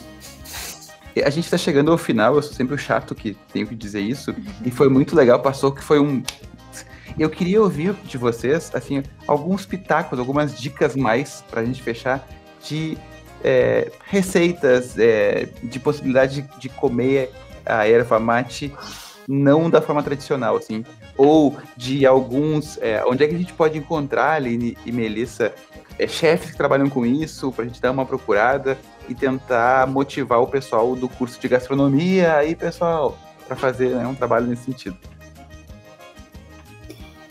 A 1.23 1.29
gente 1.29 1.45
está 1.45 1.57
chegando 1.57 1.91
ao 1.91 1.97
final, 1.97 2.35
eu 2.35 2.41
sou 2.41 2.53
sempre 2.53 2.75
o 2.75 2.77
chato 2.77 3.15
que 3.15 3.37
tenho 3.53 3.65
que 3.65 3.75
dizer 3.75 4.01
isso, 4.01 4.35
e 4.63 4.71
foi 4.71 4.89
muito 4.89 5.15
legal, 5.15 5.39
passou 5.39 5.71
que 5.71 5.83
foi 5.83 5.99
um. 5.99 6.21
Eu 7.17 7.29
queria 7.29 7.61
ouvir 7.61 7.93
de 8.03 8.17
vocês, 8.17 8.69
assim, 8.73 9.01
alguns 9.25 9.65
pitacos, 9.65 10.19
algumas 10.19 10.59
dicas 10.59 10.95
mais 10.95 11.43
para 11.49 11.61
a 11.61 11.65
gente 11.65 11.81
fechar 11.81 12.27
de 12.67 12.97
é, 13.43 13.91
receitas, 14.05 14.97
é, 14.97 15.47
de 15.63 15.79
possibilidade 15.79 16.41
de, 16.41 16.59
de 16.59 16.69
comer 16.69 17.31
a 17.65 17.87
erva 17.87 18.19
mate 18.19 18.73
não 19.27 19.69
da 19.69 19.81
forma 19.81 20.03
tradicional, 20.03 20.57
assim, 20.57 20.85
ou 21.17 21.57
de 21.75 22.05
alguns, 22.05 22.77
é, 22.81 23.03
onde 23.05 23.23
é 23.23 23.27
que 23.27 23.35
a 23.35 23.37
gente 23.37 23.53
pode 23.53 23.77
encontrar, 23.77 24.33
Aline 24.33 24.77
e 24.85 24.91
Melissa, 24.91 25.53
é, 25.97 26.07
chefes 26.07 26.51
que 26.51 26.57
trabalham 26.57 26.89
com 26.89 27.05
isso, 27.05 27.51
para 27.51 27.63
a 27.63 27.67
gente 27.67 27.81
dar 27.81 27.91
uma 27.91 28.05
procurada 28.05 28.77
e 29.07 29.15
tentar 29.15 29.87
motivar 29.87 30.41
o 30.41 30.47
pessoal 30.47 30.95
do 30.95 31.07
curso 31.07 31.39
de 31.39 31.47
gastronomia 31.47 32.35
aí, 32.35 32.55
pessoal, 32.55 33.17
para 33.47 33.55
fazer 33.55 33.89
né, 33.89 34.05
um 34.07 34.15
trabalho 34.15 34.47
nesse 34.47 34.63
sentido. 34.63 34.97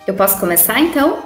Eu 0.07 0.15
posso 0.15 0.39
começar 0.39 0.79
então? 0.81 1.25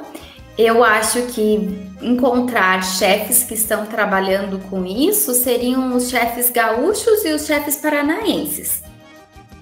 Eu 0.56 0.82
acho 0.82 1.22
que 1.26 1.88
encontrar 2.02 2.82
chefes 2.82 3.44
que 3.44 3.54
estão 3.54 3.86
trabalhando 3.86 4.58
com 4.68 4.84
isso 4.84 5.34
seriam 5.34 5.94
os 5.94 6.08
chefes 6.08 6.50
gaúchos 6.50 7.24
e 7.24 7.32
os 7.32 7.46
chefes 7.46 7.76
paranaenses. 7.76 8.82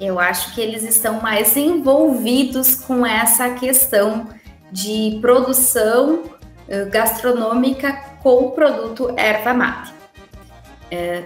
Eu 0.00 0.18
acho 0.18 0.54
que 0.54 0.60
eles 0.60 0.82
estão 0.82 1.20
mais 1.20 1.56
envolvidos 1.56 2.74
com 2.74 3.04
essa 3.04 3.50
questão 3.50 4.28
de 4.70 5.18
produção 5.20 6.24
eh, 6.68 6.84
gastronômica 6.86 7.92
com 8.22 8.46
o 8.46 8.50
produto 8.50 9.12
erva 9.16 9.54
mate. 9.54 9.95
É, 10.90 11.24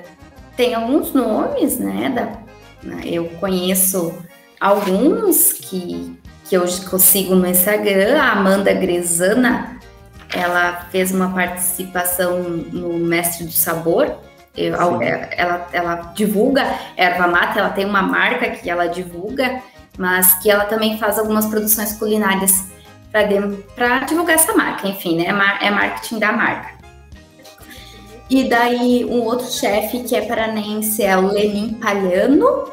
tem 0.57 0.75
alguns 0.75 1.13
nomes, 1.13 1.79
né? 1.79 2.11
Da, 2.11 2.89
né, 2.89 3.03
eu 3.05 3.27
conheço 3.41 4.15
alguns 4.61 5.53
que, 5.53 6.17
que 6.45 6.55
eu 6.55 6.65
consigo 6.89 7.35
no 7.35 7.47
Instagram. 7.47 8.21
A 8.21 8.33
Amanda 8.33 8.73
Grezana, 8.73 9.79
ela 10.35 10.87
fez 10.91 11.13
uma 11.13 11.33
participação 11.33 12.41
no 12.43 12.99
Mestre 12.99 13.45
do 13.45 13.53
Sabor. 13.53 14.19
Eu, 14.57 14.75
ela, 15.01 15.69
ela 15.73 15.95
divulga 16.15 16.67
erva 16.97 17.29
mate, 17.29 17.59
ela 17.59 17.71
tem 17.71 17.87
uma 17.87 18.03
marca 18.03 18.51
que 18.51 18.69
ela 18.69 18.89
divulga, 18.89 19.63
mas 19.97 20.35
que 20.41 20.51
ela 20.51 20.65
também 20.65 20.99
faz 20.99 21.19
algumas 21.19 21.47
produções 21.47 21.93
culinárias 21.93 22.65
para 23.11 24.01
divulgar 24.01 24.35
essa 24.35 24.53
marca, 24.53 24.89
enfim, 24.89 25.17
né? 25.17 25.27
É 25.61 25.71
marketing 25.71 26.19
da 26.19 26.33
marca. 26.33 26.80
E 28.31 28.49
daí 28.49 29.05
um 29.05 29.25
outro 29.25 29.51
chefe 29.51 30.05
que 30.05 30.15
é 30.15 30.25
paranense 30.25 31.03
é 31.03 31.17
o 31.19 31.27
Lenin 31.27 31.75
Palhano. 31.75 32.71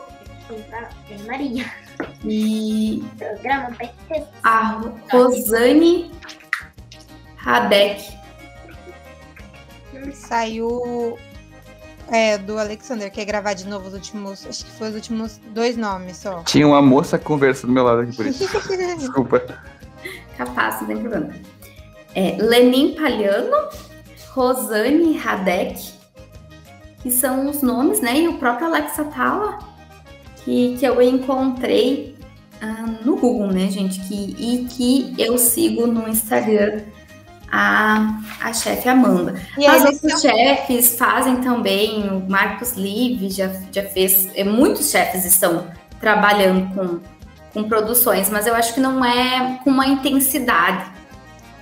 Maria. 1.25 1.65
E 2.23 3.03
a 4.43 4.81
Rosane 5.11 6.11
Radek. 7.37 8.15
Saiu 10.13 11.17
é, 12.11 12.37
do 12.37 12.59
Alexander, 12.59 13.11
que 13.11 13.19
é 13.19 13.25
gravar 13.25 13.53
de 13.53 13.65
novo 13.67 13.87
os 13.87 13.93
últimos. 13.95 14.45
Acho 14.45 14.63
que 14.63 14.71
foi 14.71 14.89
os 14.89 14.95
últimos 14.95 15.41
dois 15.55 15.75
nomes 15.75 16.17
só. 16.17 16.43
Tinha 16.43 16.67
uma 16.67 16.83
moça 16.83 17.17
conversando 17.17 17.71
do 17.71 17.73
meu 17.73 17.83
lado 17.83 18.01
aqui 18.01 18.15
por 18.15 18.27
isso. 18.27 18.47
Desculpa. 18.99 19.41
Capaz, 20.37 20.81
não 20.81 20.87
tem 20.87 20.97
problema. 20.97 21.33
É, 22.13 22.37
Lenin 22.39 22.95
Palhano 22.95 23.69
Rosane 24.37 25.17
Radek, 25.17 25.93
que 27.01 27.09
são 27.09 27.49
os 27.49 27.63
nomes, 27.63 28.01
né? 28.01 28.19
E 28.19 28.27
o 28.27 28.37
próprio 28.37 28.67
Alexa 28.67 29.03
Tala, 29.05 29.57
que, 30.45 30.77
que 30.77 30.85
eu 30.85 31.01
encontrei 31.01 32.15
uh, 32.61 33.03
no 33.03 33.17
Google, 33.17 33.47
né, 33.47 33.67
gente? 33.71 33.99
Que, 34.01 34.35
e 34.37 34.65
que 34.65 35.15
eu 35.17 35.39
sigo 35.39 35.87
no 35.87 36.07
Instagram 36.07 36.83
a, 37.51 38.19
a 38.39 38.53
chefe 38.53 38.87
Amanda. 38.87 39.41
E 39.57 39.65
Mas 39.65 39.83
outros 39.83 40.21
são... 40.21 40.29
chefes 40.29 40.95
fazem 40.99 41.37
também, 41.37 42.07
o 42.07 42.29
Marcos 42.29 42.75
Live 42.75 43.31
já, 43.31 43.51
já 43.71 43.83
fez, 43.83 44.29
é, 44.35 44.43
muitos 44.43 44.91
chefes 44.91 45.25
estão 45.25 45.65
trabalhando 45.99 46.75
com, 46.75 46.99
com 47.53 47.67
produções, 47.67 48.29
mas 48.29 48.45
eu 48.45 48.53
acho 48.53 48.71
que 48.75 48.79
não 48.79 49.03
é 49.03 49.59
com 49.63 49.71
uma 49.71 49.87
intensidade. 49.87 50.85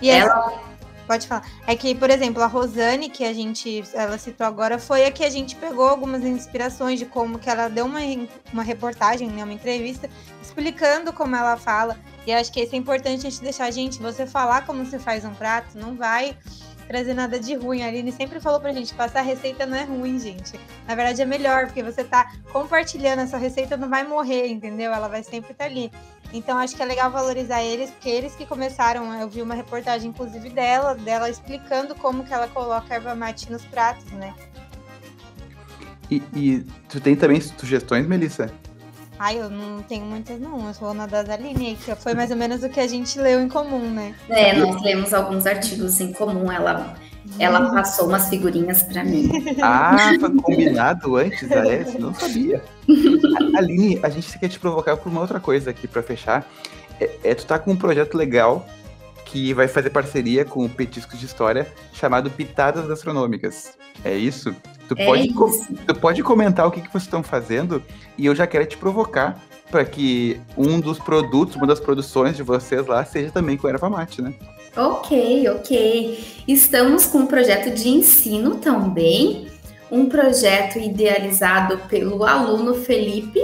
E 0.02 0.10
ela, 0.10 0.65
Pode 1.08 1.28
falar. 1.28 1.46
É 1.68 1.76
que, 1.76 1.94
por 1.94 2.10
exemplo, 2.10 2.42
a 2.42 2.48
Rosane, 2.48 3.10
que 3.10 3.24
a 3.24 3.34
gente, 3.34 3.84
ela 3.94 4.18
citou 4.18 4.46
agora, 4.46 4.80
foi 4.80 5.06
a 5.06 5.12
que 5.12 5.24
a 5.24 5.30
gente 5.30 5.56
pegou 5.56 5.88
algumas 5.88 6.24
inspirações 6.24 7.00
de 7.00 7.06
como 7.06 7.38
que 7.38 7.50
ela 7.50 7.68
deu 7.68 7.86
uma, 7.86 8.00
uma 8.52 8.64
reportagem, 8.64 9.30
né, 9.30 9.44
uma 9.44 9.54
entrevista, 9.54 10.10
explicando 10.42 11.14
como 11.14 11.36
ela 11.36 11.58
fala. 11.58 11.98
E 12.26 12.34
acho 12.34 12.52
que 12.52 12.60
isso 12.60 12.74
é 12.74 12.78
importante 12.78 13.28
a 13.28 13.30
gente 13.30 13.42
deixar, 13.42 13.70
gente, 13.72 14.00
você 14.00 14.26
falar 14.26 14.66
como 14.66 14.84
você 14.84 14.98
faz 14.98 15.24
um 15.24 15.34
prato, 15.34 15.78
não 15.78 15.96
vai 15.96 16.36
trazer 16.88 17.14
nada 17.14 17.40
de 17.40 17.56
ruim. 17.56 17.84
A 17.84 17.88
Aline 17.88 18.12
sempre 18.12 18.40
falou 18.40 18.60
pra 18.60 18.74
gente, 18.74 18.94
passar 18.94 19.22
receita 19.22 19.66
não 19.66 19.78
é 19.78 19.84
ruim, 19.84 20.20
gente. 20.20 20.60
Na 20.88 20.96
verdade 20.96 21.22
é 21.22 21.26
melhor, 21.26 21.66
porque 21.68 21.84
você 21.84 22.04
tá 22.04 22.32
compartilhando 22.52 23.20
essa 23.20 23.38
receita, 23.38 23.78
não 23.78 23.90
vai 23.90 24.04
morrer, 24.08 24.48
entendeu? 24.48 24.92
Ela 24.92 25.08
vai 25.08 25.24
sempre 25.24 25.52
estar 25.52 25.66
tá 25.66 25.70
ali. 25.70 25.92
Então 26.34 26.58
acho 26.58 26.76
que 26.76 26.82
é 26.82 26.86
legal 26.86 27.10
valorizar 27.12 27.64
eles, 27.64 27.90
porque 27.92 28.10
eles 28.10 28.36
que 28.36 28.46
começaram, 28.46 29.14
eu 29.20 29.30
vi 29.30 29.42
uma 29.42 29.56
reportagem 29.56 30.10
inclusive 30.10 30.50
dela, 30.50 30.96
dela 30.96 31.30
explicando 31.30 31.96
como 31.96 32.24
que 32.26 32.34
ela 32.34 32.48
coloca 32.48 32.94
erva 32.94 33.16
mate 33.16 33.52
nos 33.52 33.64
pratos, 33.64 34.12
né? 34.12 34.34
E, 36.10 36.22
e 36.34 36.66
tu 36.90 37.00
tem 37.00 37.16
também 37.16 37.42
sugestões, 37.42 38.06
Melissa? 38.06 38.52
Ai, 39.18 39.40
eu 39.40 39.50
não 39.50 39.82
tenho 39.82 40.06
muitas, 40.06 40.40
não. 40.40 40.68
Eu 40.68 40.74
sou 40.74 40.94
na 40.94 41.06
das 41.06 41.30
Aline, 41.30 41.78
que 41.78 41.96
foi 41.96 42.14
mais 42.14 42.32
ou 42.32 42.38
menos 42.38 42.64
o 42.64 42.70
que 42.70 42.80
a 42.80 42.88
gente 42.88 43.20
leu 43.20 43.42
em 43.42 43.48
comum, 43.48 43.90
né? 43.90 44.14
É, 44.30 44.54
nós 44.54 44.82
lemos 44.82 45.14
alguns 45.14 45.46
artigos 45.46 46.00
em 46.02 46.12
comum. 46.12 46.52
Ela, 46.52 46.96
ela 47.40 47.72
passou 47.72 48.08
umas 48.08 48.30
figurinhas 48.30 48.84
para 48.84 49.04
mim. 49.04 49.32
Ah, 49.62 49.96
foi 50.20 50.36
combinado 50.36 51.16
antes, 51.16 51.50
ah, 51.52 51.68
é? 51.68 51.86
Não 51.98 52.14
sabia. 52.14 52.62
Aline, 53.56 54.00
a 54.04 54.10
gente 54.10 54.38
quer 54.38 54.50
te 54.50 54.60
provocar 54.60 54.98
por 54.98 55.10
uma 55.10 55.22
outra 55.22 55.40
coisa 55.40 55.70
aqui 55.70 55.88
para 55.88 56.04
fechar. 56.04 56.46
É, 57.00 57.10
é, 57.24 57.36
tu 57.36 57.46
tá 57.46 57.58
com 57.58 57.72
um 57.72 57.78
projeto 57.78 58.16
legal 58.16 58.66
que 59.26 59.54
vai 59.54 59.68
fazer 59.68 59.90
parceria 59.90 60.46
com 60.46 60.64
o 60.64 60.70
Petiscos 60.70 61.20
de 61.20 61.26
História 61.26 61.68
chamado 61.94 62.30
Pitadas 62.30 62.88
Gastronômicas. 62.88 63.74
É 64.04 64.16
isso? 64.16 64.56
Tu, 64.88 64.96
é 64.98 65.06
pode, 65.06 65.28
isso. 65.28 65.74
tu 65.88 65.96
pode 65.96 66.24
comentar 66.24 66.68
o 66.68 66.72
que, 66.72 66.80
que 66.80 66.88
vocês 66.90 67.04
estão 67.04 67.24
fazendo 67.24 67.82
e 68.18 68.26
eu 68.26 68.36
já 68.36 68.46
quero 68.46 68.66
te 68.66 68.78
provocar 68.78 69.42
para 69.70 69.84
que 69.84 70.40
um 70.56 70.80
dos 70.80 71.00
produtos, 71.00 71.56
uma 71.56 71.66
das 71.66 71.80
produções 71.80 72.38
de 72.38 72.44
vocês 72.44 72.86
lá 72.86 73.04
seja 73.04 73.32
também 73.32 73.58
com 73.58 73.68
erva 73.68 73.90
mate, 73.90 74.22
né? 74.22 74.34
Ok, 74.78 75.50
ok. 75.50 76.44
Estamos 76.48 77.06
com 77.06 77.20
um 77.20 77.28
projeto 77.28 77.74
de 77.74 77.90
ensino 77.90 78.56
também, 78.56 79.48
um 79.90 80.08
projeto 80.08 80.78
idealizado 80.78 81.78
pelo 81.90 82.24
aluno 82.24 82.76
Felipe, 82.76 83.42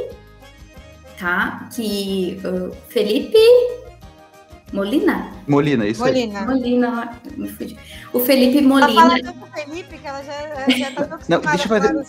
tá? 1.17 1.69
Que 1.73 2.39
uh, 2.45 2.71
Felipe 2.89 3.37
Molina? 4.71 5.31
Molina, 5.47 5.85
isso 5.85 6.01
Molina. 6.01 6.39
aí. 6.39 6.45
Molina, 6.45 7.19
me 7.35 7.49
fudi. 7.49 7.77
O 8.13 8.19
Felipe 8.19 8.61
Molina. 8.61 9.21
Tá 9.21 9.33
o 9.41 9.47
Felipe, 9.47 9.97
que 9.97 10.07
ela 10.07 10.23
já, 10.23 10.69
já 10.69 10.91
tá 10.91 11.19
Não, 11.27 11.39
deixa 11.41 11.65
eu 11.65 11.67
fazer. 11.67 12.05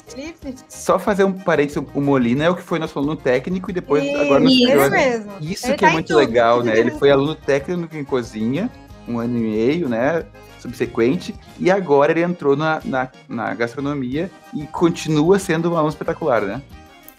Só 0.68 0.98
fazer 0.98 1.24
um 1.24 1.32
parênteses, 1.32 1.82
o 1.92 2.00
Molina 2.00 2.44
é 2.44 2.50
o 2.50 2.54
que 2.54 2.62
foi 2.62 2.78
nosso 2.78 2.98
aluno 2.98 3.16
técnico 3.16 3.70
e 3.70 3.74
depois 3.74 4.04
e, 4.04 4.14
agora 4.14 4.40
no 4.40 4.48
Isso 4.48 4.90
mesmo. 4.90 5.32
Isso 5.40 5.66
Ele 5.66 5.76
que 5.76 5.84
é 5.84 5.88
tá 5.88 5.90
é 5.90 5.92
muito 5.92 6.06
tudo. 6.08 6.18
legal, 6.18 6.62
né? 6.62 6.78
Ele 6.78 6.92
foi 6.92 7.10
aluno 7.10 7.34
técnico 7.34 7.96
em 7.96 8.04
cozinha, 8.04 8.70
um 9.08 9.18
ano 9.18 9.36
e 9.36 9.40
meio, 9.40 9.88
né? 9.88 10.24
Subsequente, 10.60 11.34
e 11.58 11.68
agora 11.72 12.12
ele 12.12 12.22
entrou 12.22 12.54
na, 12.54 12.80
na, 12.84 13.08
na 13.28 13.52
gastronomia 13.52 14.30
e 14.54 14.64
continua 14.66 15.36
sendo 15.40 15.72
um 15.72 15.76
aluno 15.76 15.90
espetacular, 15.90 16.42
né? 16.42 16.62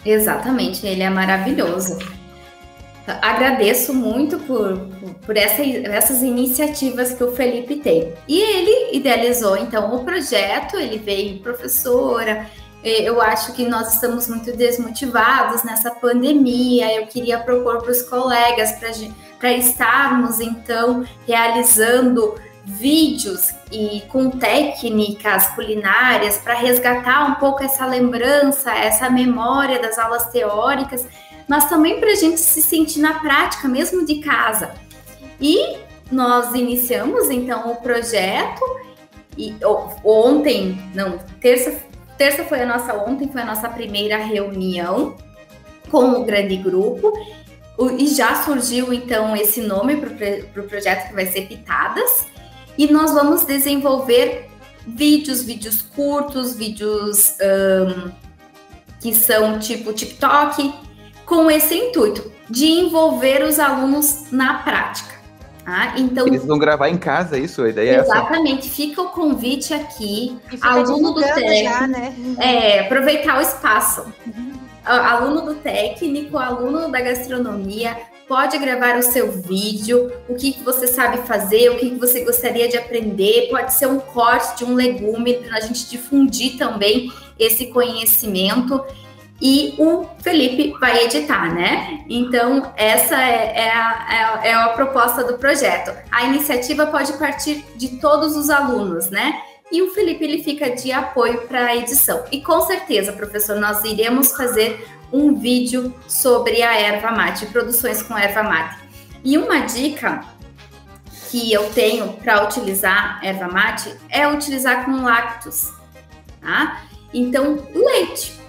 Exatamente, 0.05 0.87
ele 0.87 1.03
é 1.03 1.09
maravilhoso. 1.09 1.97
Agradeço 3.05 3.93
muito 3.93 4.39
por, 4.39 4.77
por, 5.25 5.35
essa, 5.35 5.61
essas 5.61 6.21
iniciativas 6.21 7.13
que 7.13 7.23
o 7.23 7.33
Felipe 7.33 7.75
tem. 7.77 8.13
E 8.27 8.39
ele 8.39 8.95
idealizou, 8.97 9.57
então, 9.57 9.93
o 9.93 10.05
projeto, 10.05 10.77
ele 10.77 10.97
veio 10.97 11.39
professora. 11.39 12.49
Eu 12.81 13.21
acho 13.21 13.53
que 13.53 13.65
nós 13.65 13.95
estamos 13.95 14.27
muito 14.27 14.55
desmotivados 14.55 15.63
nessa 15.63 15.91
pandemia. 15.91 16.95
Eu 16.95 17.07
queria 17.07 17.39
propor 17.39 17.81
para 17.81 17.91
os 17.91 18.01
colegas 18.03 18.73
para 19.37 19.51
estarmos, 19.51 20.39
então, 20.39 21.05
realizando 21.27 22.35
vídeos 22.65 23.53
e 23.71 24.01
com 24.07 24.29
técnicas 24.29 25.47
culinárias 25.47 26.37
para 26.37 26.53
resgatar 26.53 27.25
um 27.25 27.35
pouco 27.35 27.63
essa 27.63 27.85
lembrança, 27.85 28.71
essa 28.73 29.09
memória 29.09 29.81
das 29.81 29.97
aulas 29.97 30.27
teóricas 30.27 31.05
mas 31.47 31.69
também 31.69 31.99
para 31.99 32.11
a 32.11 32.15
gente 32.15 32.39
se 32.39 32.61
sentir 32.61 32.99
na 32.99 33.19
prática, 33.19 33.67
mesmo 33.67 34.05
de 34.05 34.19
casa. 34.19 34.73
E 35.39 35.77
nós 36.11 36.53
iniciamos 36.53 37.29
então 37.29 37.71
o 37.71 37.75
projeto 37.77 38.61
e 39.37 39.55
ontem, 40.03 40.79
não, 40.93 41.17
terça, 41.41 41.75
terça 42.17 42.43
foi 42.43 42.61
a 42.61 42.65
nossa 42.65 42.93
ontem 42.95 43.27
foi 43.27 43.41
a 43.41 43.45
nossa 43.45 43.67
primeira 43.67 44.17
reunião 44.17 45.17
com 45.89 46.21
o 46.21 46.25
grande 46.25 46.55
grupo 46.57 47.11
e 47.97 48.07
já 48.07 48.43
surgiu 48.43 48.93
então 48.93 49.35
esse 49.35 49.61
nome 49.61 49.97
para 49.97 50.09
o 50.09 50.43
pro 50.47 50.63
projeto 50.63 51.07
que 51.07 51.15
vai 51.15 51.25
ser 51.25 51.47
Pitadas 51.47 52.27
e 52.77 52.87
nós 52.87 53.11
vamos 53.11 53.43
desenvolver 53.43 54.49
vídeos, 54.85 55.43
vídeos 55.43 55.81
curtos, 55.81 56.55
vídeos 56.55 57.35
um, 57.41 58.11
que 58.99 59.13
são 59.13 59.59
tipo 59.59 59.93
TikTok, 59.93 60.73
com 61.25 61.49
esse 61.49 61.75
intuito 61.75 62.31
de 62.49 62.65
envolver 62.65 63.43
os 63.43 63.59
alunos 63.59 64.31
na 64.31 64.55
prática. 64.55 65.13
Tá? 65.63 65.93
Então, 65.97 66.27
Eles 66.27 66.45
vão 66.45 66.57
gravar 66.57 66.89
em 66.89 66.97
casa, 66.97 67.37
isso? 67.37 67.63
A 67.63 67.69
ideia 67.69 68.01
exatamente, 68.01 68.63
é 68.63 68.65
essa? 68.65 68.75
fica 68.75 69.01
o 69.01 69.09
convite 69.09 69.73
aqui, 69.73 70.37
aluno 70.61 71.13
do 71.13 71.21
técnico, 71.21 71.87
né? 71.87 72.13
é, 72.37 72.79
aproveitar 72.81 73.37
o 73.37 73.41
espaço. 73.41 74.05
Uhum. 74.27 74.51
Aluno 74.85 75.41
do 75.45 75.55
técnico, 75.55 76.37
aluno 76.37 76.91
da 76.91 76.99
gastronomia, 76.99 77.95
pode 78.27 78.57
gravar 78.57 78.97
o 78.97 79.03
seu 79.03 79.31
vídeo, 79.31 80.11
o 80.27 80.35
que, 80.35 80.51
que 80.51 80.63
você 80.63 80.87
sabe 80.87 81.25
fazer, 81.25 81.69
o 81.69 81.77
que, 81.77 81.91
que 81.91 81.95
você 81.99 82.25
gostaria 82.25 82.67
de 82.67 82.77
aprender, 82.77 83.47
pode 83.49 83.73
ser 83.73 83.87
um 83.87 83.99
corte 83.99 84.57
de 84.57 84.65
um 84.65 84.73
legume 84.73 85.35
para 85.35 85.57
a 85.57 85.61
gente 85.61 85.89
difundir 85.89 86.57
também 86.57 87.09
esse 87.39 87.67
conhecimento. 87.67 88.83
E 89.45 89.75
o 89.77 90.05
Felipe 90.19 90.73
vai 90.79 91.03
editar, 91.03 91.53
né? 91.53 92.05
Então, 92.07 92.71
essa 92.77 93.21
é, 93.21 93.65
é, 93.65 93.69
a, 93.69 94.39
é, 94.41 94.49
é 94.49 94.53
a 94.53 94.69
proposta 94.69 95.21
do 95.21 95.37
projeto. 95.37 95.93
A 96.09 96.23
iniciativa 96.23 96.87
pode 96.87 97.11
partir 97.13 97.65
de 97.75 97.99
todos 97.99 98.37
os 98.37 98.49
alunos, 98.49 99.09
né? 99.09 99.41
e 99.73 99.81
o 99.81 99.91
Felipe 99.91 100.23
ele 100.23 100.43
fica 100.43 100.69
de 100.69 100.91
apoio 100.91 101.47
para 101.47 101.65
a 101.65 101.75
edição. 101.75 102.23
E 102.31 102.41
com 102.41 102.61
certeza, 102.61 103.11
professor, 103.11 103.59
nós 103.59 103.83
iremos 103.83 104.31
fazer 104.31 104.87
um 105.11 105.33
vídeo 105.33 105.91
sobre 106.07 106.61
a 106.61 106.79
erva 106.79 107.09
mate, 107.09 107.47
produções 107.47 108.03
com 108.03 108.15
erva 108.15 108.43
mate. 108.43 108.77
E 109.23 109.35
uma 109.35 109.61
dica 109.61 110.23
que 111.31 111.51
eu 111.51 111.71
tenho 111.71 112.13
para 112.13 112.43
utilizar 112.43 113.19
erva 113.23 113.47
mate 113.47 113.91
é 114.09 114.27
utilizar 114.27 114.85
com 114.85 115.03
lácteos, 115.03 115.71
tá? 116.39 116.83
Então, 117.11 117.67
leite. 117.73 118.42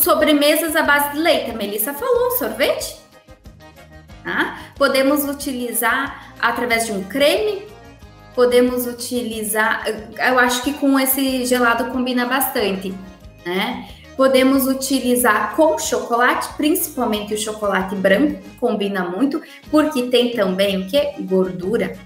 Sobremesas 0.00 0.74
à 0.76 0.82
base 0.82 1.12
de 1.12 1.18
leite. 1.18 1.50
A 1.50 1.54
Melissa 1.54 1.92
falou, 1.92 2.32
sorvete. 2.32 2.96
Tá? 4.24 4.58
Podemos 4.76 5.24
utilizar 5.24 6.34
através 6.40 6.86
de 6.86 6.92
um 6.92 7.02
creme, 7.04 7.62
podemos 8.34 8.86
utilizar, 8.86 9.84
eu 10.16 10.38
acho 10.38 10.62
que 10.62 10.72
com 10.72 10.98
esse 11.00 11.44
gelado 11.44 11.86
combina 11.86 12.26
bastante, 12.26 12.94
né? 13.44 13.88
Podemos 14.16 14.66
utilizar 14.66 15.54
com 15.54 15.78
chocolate, 15.78 16.48
principalmente 16.56 17.34
o 17.34 17.38
chocolate 17.38 17.94
branco, 17.94 18.42
combina 18.60 19.04
muito, 19.04 19.40
porque 19.70 20.04
tem 20.04 20.32
também 20.32 20.82
o 20.82 20.86
que? 20.86 21.22
Gordura. 21.22 21.96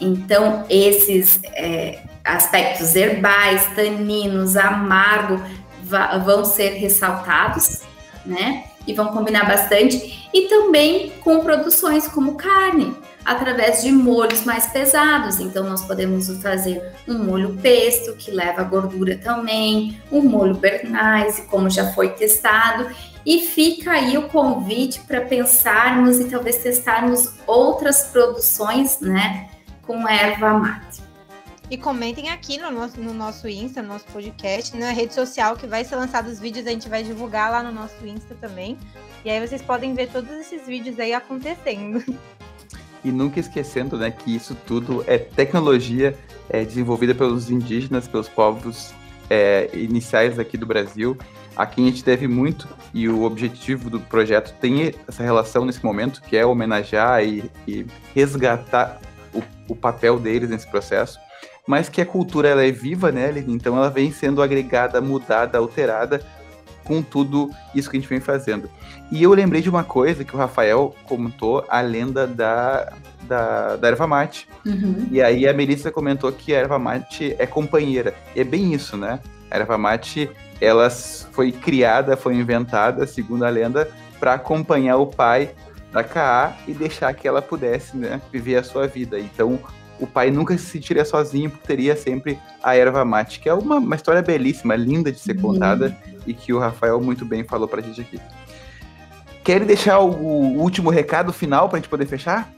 Então, 0.00 0.64
esses 0.70 1.40
é, 1.52 2.00
aspectos 2.24 2.94
herbais, 2.94 3.66
taninos, 3.74 4.56
amargo, 4.56 5.42
vão 5.88 6.44
ser 6.44 6.70
ressaltados, 6.74 7.80
né? 8.24 8.64
E 8.86 8.94
vão 8.94 9.08
combinar 9.08 9.46
bastante. 9.46 10.28
E 10.32 10.48
também 10.48 11.10
com 11.20 11.40
produções 11.40 12.08
como 12.08 12.34
carne 12.36 12.96
através 13.24 13.82
de 13.82 13.92
molhos 13.92 14.44
mais 14.44 14.66
pesados. 14.66 15.38
Então, 15.38 15.68
nós 15.68 15.84
podemos 15.84 16.28
fazer 16.42 16.94
um 17.06 17.18
molho 17.24 17.58
pesto, 17.60 18.14
que 18.14 18.30
leva 18.30 18.62
gordura 18.62 19.18
também, 19.18 20.00
um 20.10 20.22
molho 20.22 20.54
bernaise, 20.54 21.42
como 21.42 21.68
já 21.68 21.92
foi 21.92 22.08
testado. 22.10 22.88
E 23.26 23.40
fica 23.40 23.90
aí 23.90 24.16
o 24.16 24.28
convite 24.28 25.00
para 25.00 25.20
pensarmos 25.20 26.18
e 26.18 26.24
talvez 26.24 26.56
testarmos 26.56 27.34
outras 27.46 28.04
produções, 28.04 29.00
né, 29.00 29.50
com 29.82 30.08
erva 30.08 30.54
mate. 30.54 30.87
E 31.70 31.76
comentem 31.76 32.30
aqui 32.30 32.56
no 32.56 32.70
nosso, 32.70 32.98
no 32.98 33.12
nosso 33.12 33.46
Insta, 33.46 33.82
no 33.82 33.88
nosso 33.88 34.06
podcast, 34.06 34.74
na 34.74 34.90
rede 34.90 35.12
social 35.12 35.54
que 35.54 35.66
vai 35.66 35.84
ser 35.84 35.96
lançado 35.96 36.28
os 36.28 36.40
vídeos, 36.40 36.66
a 36.66 36.70
gente 36.70 36.88
vai 36.88 37.02
divulgar 37.02 37.50
lá 37.50 37.62
no 37.62 37.70
nosso 37.70 38.06
Insta 38.06 38.34
também. 38.34 38.78
E 39.22 39.28
aí 39.30 39.46
vocês 39.46 39.60
podem 39.60 39.92
ver 39.92 40.08
todos 40.08 40.30
esses 40.30 40.66
vídeos 40.66 40.98
aí 40.98 41.12
acontecendo. 41.12 42.02
E 43.04 43.12
nunca 43.12 43.38
esquecendo 43.38 43.96
né, 43.96 44.10
que 44.10 44.34
isso 44.34 44.56
tudo 44.66 45.04
é 45.06 45.16
tecnologia 45.18 46.18
é, 46.48 46.64
desenvolvida 46.64 47.14
pelos 47.14 47.48
indígenas, 47.48 48.08
pelos 48.08 48.28
povos 48.28 48.92
é, 49.30 49.70
iniciais 49.72 50.36
aqui 50.36 50.56
do 50.56 50.66
Brasil, 50.66 51.16
a 51.56 51.66
quem 51.66 51.86
a 51.86 51.90
gente 51.90 52.04
deve 52.04 52.26
muito, 52.26 52.68
e 52.92 53.08
o 53.08 53.22
objetivo 53.22 53.88
do 53.88 54.00
projeto 54.00 54.54
tem 54.60 54.94
essa 55.06 55.22
relação 55.22 55.64
nesse 55.64 55.84
momento, 55.84 56.20
que 56.22 56.36
é 56.36 56.44
homenagear 56.44 57.24
e, 57.24 57.50
e 57.66 57.86
resgatar 58.14 59.00
o, 59.32 59.42
o, 59.68 59.76
papel 59.76 60.18
deles 60.18 60.50
nesse 60.50 60.66
processo, 60.66 61.18
mas 61.68 61.90
que 61.90 62.00
a 62.00 62.06
cultura 62.06 62.48
ela 62.48 62.64
é 62.64 62.72
viva, 62.72 63.12
né, 63.12 63.30
então 63.46 63.76
ela 63.76 63.90
vem 63.90 64.10
sendo 64.10 64.42
agregada, 64.42 65.02
mudada, 65.02 65.58
alterada 65.58 66.20
com 66.82 67.02
tudo 67.02 67.50
isso 67.74 67.90
que 67.90 67.98
a 67.98 68.00
gente 68.00 68.08
vem 68.08 68.18
fazendo. 68.18 68.70
E 69.12 69.22
eu 69.22 69.30
lembrei 69.34 69.60
de 69.60 69.68
uma 69.68 69.84
coisa 69.84 70.24
que 70.24 70.34
o 70.34 70.38
Rafael 70.38 70.94
comentou, 71.04 71.62
a 71.68 71.82
lenda 71.82 72.26
da, 72.26 72.94
da, 73.24 73.76
da 73.76 73.88
erva 73.88 74.06
mate. 74.06 74.48
Uhum. 74.64 75.06
E 75.10 75.20
aí 75.20 75.46
a 75.46 75.52
Melissa 75.52 75.90
comentou 75.90 76.32
que 76.32 76.54
a 76.54 76.58
erva 76.58 76.78
mate 76.78 77.36
é 77.38 77.46
companheira. 77.46 78.14
E 78.34 78.40
é 78.40 78.44
bem 78.44 78.72
isso, 78.72 78.96
né? 78.96 79.20
A 79.50 79.58
erva 79.58 79.76
mate, 79.76 80.30
ela 80.58 80.88
foi 80.88 81.52
criada, 81.52 82.16
foi 82.16 82.36
inventada, 82.36 83.06
segundo 83.06 83.44
a 83.44 83.50
lenda, 83.50 83.90
para 84.18 84.32
acompanhar 84.32 84.96
o 84.96 85.06
pai 85.06 85.50
da 85.92 86.02
Kaa 86.02 86.56
e 86.66 86.72
deixar 86.72 87.12
que 87.12 87.28
ela 87.28 87.42
pudesse 87.42 87.98
né, 87.98 88.20
viver 88.32 88.56
a 88.56 88.62
sua 88.62 88.86
vida. 88.86 89.18
Então, 89.18 89.58
o 90.00 90.06
pai 90.06 90.30
nunca 90.30 90.56
se 90.56 90.64
sentiria 90.64 91.04
sozinho, 91.04 91.50
porque 91.50 91.66
teria 91.66 91.96
sempre 91.96 92.38
a 92.62 92.76
erva 92.76 93.04
mate, 93.04 93.40
que 93.40 93.48
é 93.48 93.54
uma, 93.54 93.76
uma 93.76 93.96
história 93.96 94.22
belíssima, 94.22 94.76
linda 94.76 95.10
de 95.10 95.18
ser 95.18 95.36
uhum. 95.36 95.42
contada 95.42 95.96
e 96.26 96.34
que 96.34 96.52
o 96.52 96.58
Rafael 96.58 97.00
muito 97.00 97.24
bem 97.24 97.44
falou 97.44 97.66
pra 97.66 97.82
gente 97.82 98.00
aqui. 98.00 98.20
Querem 99.42 99.66
deixar 99.66 99.98
o, 100.00 100.10
o 100.10 100.60
último 100.60 100.90
recado 100.90 101.32
final 101.32 101.68
pra 101.68 101.78
gente 101.78 101.88
poder 101.88 102.06
fechar? 102.06 102.52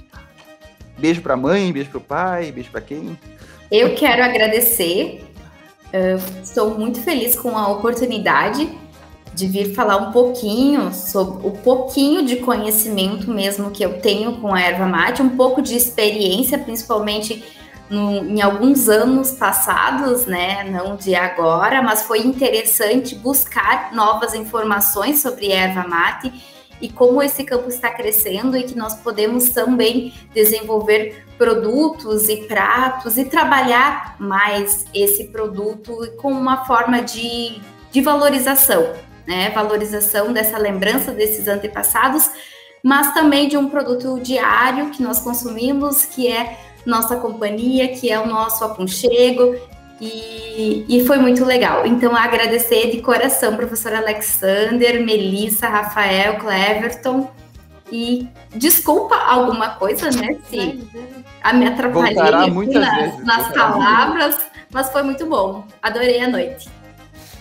Beijo 0.98 1.22
pra 1.22 1.36
mãe, 1.36 1.72
beijo 1.72 1.90
pro 1.90 2.00
pai, 2.00 2.52
beijo 2.52 2.70
pra 2.70 2.80
quem? 2.80 3.18
Eu 3.70 3.94
quero 3.94 4.22
agradecer. 4.22 5.24
Uh, 5.86 6.42
estou 6.42 6.78
muito 6.78 7.00
feliz 7.00 7.36
com 7.36 7.56
a 7.56 7.68
oportunidade 7.68 8.68
de 9.34 9.46
vir 9.46 9.74
falar 9.74 9.96
um 9.96 10.12
pouquinho 10.12 10.92
sobre 10.92 11.46
o 11.46 11.52
pouquinho 11.52 12.24
de 12.24 12.36
conhecimento 12.36 13.30
mesmo 13.30 13.70
que 13.70 13.84
eu 13.84 14.00
tenho 14.00 14.40
com 14.40 14.54
a 14.54 14.60
erva 14.60 14.86
mate, 14.86 15.22
um 15.22 15.36
pouco 15.36 15.62
de 15.62 15.76
experiência, 15.76 16.58
principalmente 16.58 17.44
no, 17.88 18.24
em 18.24 18.40
alguns 18.40 18.88
anos 18.88 19.32
passados, 19.32 20.26
né, 20.26 20.64
não 20.64 20.96
de 20.96 21.14
agora, 21.14 21.82
mas 21.82 22.02
foi 22.02 22.20
interessante 22.20 23.14
buscar 23.14 23.92
novas 23.92 24.34
informações 24.34 25.20
sobre 25.20 25.50
erva 25.50 25.86
mate 25.86 26.32
e 26.80 26.88
como 26.88 27.22
esse 27.22 27.44
campo 27.44 27.68
está 27.68 27.90
crescendo 27.90 28.56
e 28.56 28.62
que 28.62 28.76
nós 28.76 28.94
podemos 28.94 29.50
também 29.50 30.14
desenvolver 30.32 31.24
produtos 31.36 32.28
e 32.28 32.36
pratos 32.46 33.18
e 33.18 33.24
trabalhar 33.24 34.16
mais 34.18 34.86
esse 34.94 35.24
produto 35.24 35.96
com 36.16 36.32
uma 36.32 36.64
forma 36.64 37.02
de, 37.02 37.60
de 37.90 38.00
valorização, 38.00 38.94
né? 39.30 39.48
Valorização 39.50 40.32
dessa 40.32 40.58
lembrança 40.58 41.12
desses 41.12 41.46
antepassados, 41.46 42.28
mas 42.82 43.14
também 43.14 43.48
de 43.48 43.56
um 43.56 43.68
produto 43.68 44.18
diário 44.20 44.90
que 44.90 45.00
nós 45.00 45.20
consumimos, 45.20 46.04
que 46.04 46.26
é 46.26 46.58
nossa 46.84 47.14
companhia, 47.16 47.88
que 47.88 48.10
é 48.10 48.18
o 48.18 48.26
nosso 48.26 48.64
aconchego, 48.64 49.54
e, 50.00 50.84
e 50.88 51.06
foi 51.06 51.18
muito 51.18 51.44
legal. 51.44 51.86
Então, 51.86 52.16
agradecer 52.16 52.90
de 52.90 53.00
coração, 53.02 53.54
professor 53.54 53.94
Alexander, 53.94 55.04
Melissa, 55.04 55.68
Rafael, 55.68 56.38
Cleverton. 56.38 57.30
E 57.92 58.28
desculpa 58.54 59.14
alguma 59.16 59.70
coisa, 59.70 60.10
né? 60.10 60.38
Se 60.48 60.88
a 61.42 61.52
me 61.52 61.66
atrapalhei 61.66 62.14
nas, 62.14 63.24
nas 63.24 63.52
palavras, 63.52 64.38
mas 64.72 64.90
foi 64.90 65.02
muito 65.02 65.26
bom. 65.26 65.66
Adorei 65.82 66.20
a 66.20 66.28
noite. 66.28 66.79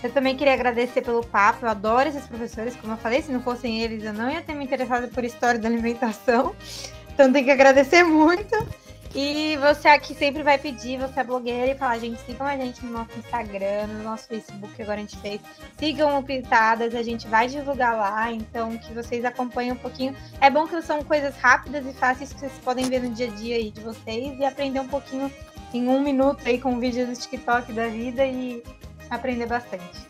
Eu 0.04 0.12
também 0.12 0.36
queria 0.36 0.54
agradecer 0.54 1.02
pelo 1.02 1.26
papo. 1.26 1.66
Eu 1.66 1.70
adoro 1.70 2.10
esses 2.10 2.26
professores. 2.26 2.76
Como 2.76 2.94
eu 2.94 2.98
falei, 2.98 3.22
se 3.22 3.32
não 3.32 3.42
fossem 3.42 3.82
eles, 3.82 4.04
eu 4.04 4.14
não 4.14 4.30
ia 4.30 4.42
ter 4.42 4.54
me 4.54 4.64
interessado 4.64 5.08
por 5.10 5.24
história 5.24 5.60
da 5.60 5.68
alimentação. 5.68 6.56
Então, 7.12 7.34
tem 7.34 7.44
que 7.44 7.52
agradecer 7.52 8.02
muito. 8.02 8.56
E 9.16 9.58
você 9.58 9.88
aqui 9.88 10.14
sempre 10.14 10.44
vai 10.44 10.58
pedir, 10.60 11.00
você 11.00 11.20
é 11.20 11.24
blogueira, 11.24 11.72
e 11.72 11.76
falar, 11.76 11.98
gente, 11.98 12.22
sigam 12.22 12.46
a 12.46 12.56
gente 12.56 12.86
no 12.86 12.92
nosso 12.92 13.18
Instagram, 13.18 13.88
no 13.88 14.04
nosso 14.04 14.28
Facebook, 14.28 14.80
agora 14.82 14.98
a 14.98 15.02
gente 15.02 15.18
fez. 15.18 15.42
Sigam 15.78 16.20
o 16.20 16.24
Pitadas, 16.24 16.94
a 16.94 17.02
gente 17.02 17.28
vai 17.28 17.48
divulgar 17.48 17.98
lá, 17.98 18.32
então 18.32 18.78
que 18.78 18.94
vocês 18.94 19.26
acompanhem 19.26 19.72
um 19.72 19.78
pouquinho. 19.78 20.16
É 20.40 20.50
bom 20.50 20.68
que 20.68 20.80
são 20.84 21.04
coisas 21.04 21.36
rápidas 21.38 21.86
e 21.88 21.94
fáceis 21.94 22.32
que 22.32 22.40
vocês 22.40 22.54
podem 22.64 22.86
ver 22.88 23.02
no 23.02 23.10
dia 23.10 23.28
a 23.28 23.32
dia 23.32 23.56
aí 23.56 23.72
de 23.72 23.82
vocês 23.82 24.38
e 24.40 24.46
aprender 24.46 24.80
um 24.80 24.88
pouquinho 24.88 25.32
em 25.74 25.88
um 25.88 26.02
minuto 26.02 26.42
aí 26.46 26.60
com 26.60 26.80
vídeos 26.80 27.10
do 27.10 27.16
TikTok 27.16 27.74
da 27.74 27.88
vida 27.88 28.26
e 28.26 28.64
aprender 29.10 29.46
bastante. 29.46 30.08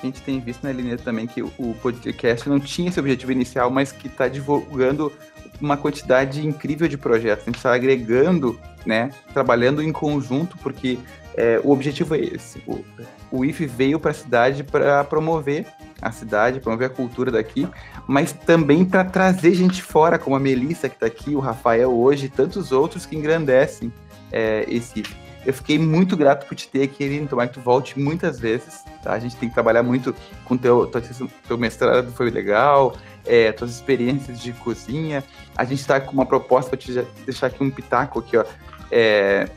A 0.00 0.06
gente 0.06 0.22
tem 0.22 0.38
visto 0.40 0.62
na 0.62 0.72
linha 0.72 0.96
também 0.96 1.26
que 1.26 1.42
o 1.42 1.76
podcast 1.82 2.48
não 2.48 2.60
tinha 2.60 2.88
esse 2.88 3.00
objetivo 3.00 3.32
inicial, 3.32 3.68
mas 3.68 3.90
que 3.90 4.06
está 4.06 4.28
divulgando 4.28 5.12
uma 5.60 5.76
quantidade 5.76 6.46
incrível 6.46 6.86
de 6.86 6.96
projetos. 6.96 7.42
A 7.42 7.46
gente 7.46 7.56
está 7.56 7.74
agregando, 7.74 8.58
né, 8.86 9.10
trabalhando 9.32 9.82
em 9.82 9.90
conjunto, 9.90 10.56
porque 10.58 10.98
é, 11.36 11.60
o 11.64 11.70
objetivo 11.70 12.14
é 12.14 12.20
esse. 12.20 12.62
O, 12.66 12.84
o 13.30 13.44
IF 13.44 13.66
veio 13.66 13.98
para 13.98 14.12
a 14.12 14.14
cidade 14.14 14.62
para 14.62 15.02
promover 15.02 15.66
a 16.00 16.12
cidade, 16.12 16.60
promover 16.60 16.86
a 16.86 16.90
cultura 16.90 17.32
daqui, 17.32 17.68
mas 18.06 18.32
também 18.32 18.84
para 18.84 19.04
trazer 19.04 19.52
gente 19.54 19.82
fora, 19.82 20.16
como 20.16 20.36
a 20.36 20.40
Melissa 20.40 20.88
que 20.88 20.94
está 20.94 21.06
aqui, 21.06 21.34
o 21.34 21.40
Rafael 21.40 21.92
hoje, 21.92 22.26
e 22.26 22.28
tantos 22.28 22.70
outros 22.70 23.04
que 23.04 23.16
engrandecem 23.16 23.92
é, 24.30 24.64
esse 24.68 25.00
IF. 25.00 25.27
Eu 25.48 25.54
fiquei 25.54 25.78
muito 25.78 26.14
grato 26.14 26.46
por 26.46 26.54
te 26.54 26.68
ter 26.68 26.82
aqui, 26.82 27.02
Eline. 27.02 27.26
Tomara 27.26 27.48
que 27.48 27.54
tu 27.54 27.60
volte 27.62 27.98
muitas 27.98 28.38
vezes. 28.38 28.84
Tá? 29.02 29.14
A 29.14 29.18
gente 29.18 29.34
tem 29.34 29.48
que 29.48 29.54
trabalhar 29.54 29.82
muito 29.82 30.14
com 30.44 30.58
teu, 30.58 30.86
teu, 30.86 31.00
teu 31.48 31.56
mestrado, 31.56 32.12
foi 32.12 32.30
legal, 32.30 32.94
é, 33.24 33.50
tuas 33.50 33.70
experiências 33.70 34.38
de 34.40 34.52
cozinha. 34.52 35.24
A 35.56 35.64
gente 35.64 35.80
está 35.80 35.98
com 35.98 36.12
uma 36.12 36.26
proposta 36.26 36.68
para 36.68 36.78
te 36.78 36.92
deixar 37.24 37.46
aqui 37.46 37.64
um 37.64 37.70
pitaco 37.70 38.18
aqui, 38.18 38.36
ó. 38.36 38.44
É, 38.92 39.48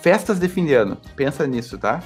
festas 0.00 0.38
de 0.38 0.48
fim 0.48 0.64
de 0.64 0.72
ano. 0.72 0.96
Pensa 1.14 1.46
nisso, 1.46 1.76
tá? 1.76 2.02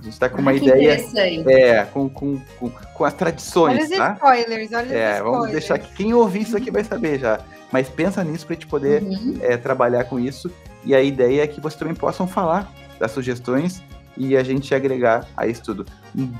A 0.00 0.02
gente 0.02 0.14
está 0.14 0.30
com 0.30 0.38
ah, 0.38 0.40
uma 0.40 0.54
ideia. 0.54 1.04
É, 1.50 1.84
com, 1.84 2.08
com, 2.08 2.40
com, 2.58 2.70
com, 2.70 3.04
as 3.04 3.12
tradições. 3.12 3.74
Olha 3.76 3.84
os 3.84 3.90
tá? 3.90 4.12
spoilers, 4.14 4.72
olha 4.72 4.86
os 4.86 4.90
é, 4.90 5.16
spoilers. 5.16 5.22
Vamos 5.22 5.50
deixar 5.50 5.78
que 5.78 5.92
quem 5.92 6.14
ouvir 6.14 6.40
isso 6.40 6.56
aqui 6.56 6.70
vai 6.70 6.82
saber 6.82 7.18
já. 7.18 7.40
Mas 7.70 7.90
pensa 7.90 8.24
nisso 8.24 8.46
para 8.46 8.54
a 8.54 8.56
gente 8.56 8.66
poder 8.66 9.02
uhum. 9.02 9.36
é, 9.42 9.58
trabalhar 9.58 10.04
com 10.04 10.18
isso. 10.18 10.50
E 10.84 10.94
a 10.94 11.02
ideia 11.02 11.42
é 11.42 11.46
que 11.46 11.60
vocês 11.60 11.78
também 11.78 11.94
possam 11.94 12.26
falar 12.26 12.70
das 12.98 13.10
sugestões 13.12 13.82
e 14.16 14.36
a 14.36 14.42
gente 14.42 14.74
agregar 14.74 15.26
a 15.36 15.46
isso 15.46 15.62
tudo. 15.62 15.86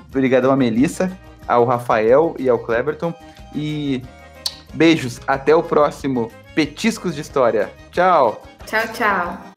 Obrigadão 0.09 0.51
a 0.51 0.57
Melissa, 0.57 1.11
ao 1.47 1.65
Rafael 1.65 2.35
e 2.39 2.49
ao 2.49 2.59
Cleberton. 2.59 3.15
E 3.55 4.03
beijos, 4.75 5.21
até 5.27 5.55
o 5.55 5.63
próximo 5.63 6.31
Petiscos 6.55 7.15
de 7.15 7.21
História. 7.21 7.71
Tchau! 7.91 8.43
Tchau, 8.67 8.89
tchau. 8.93 9.52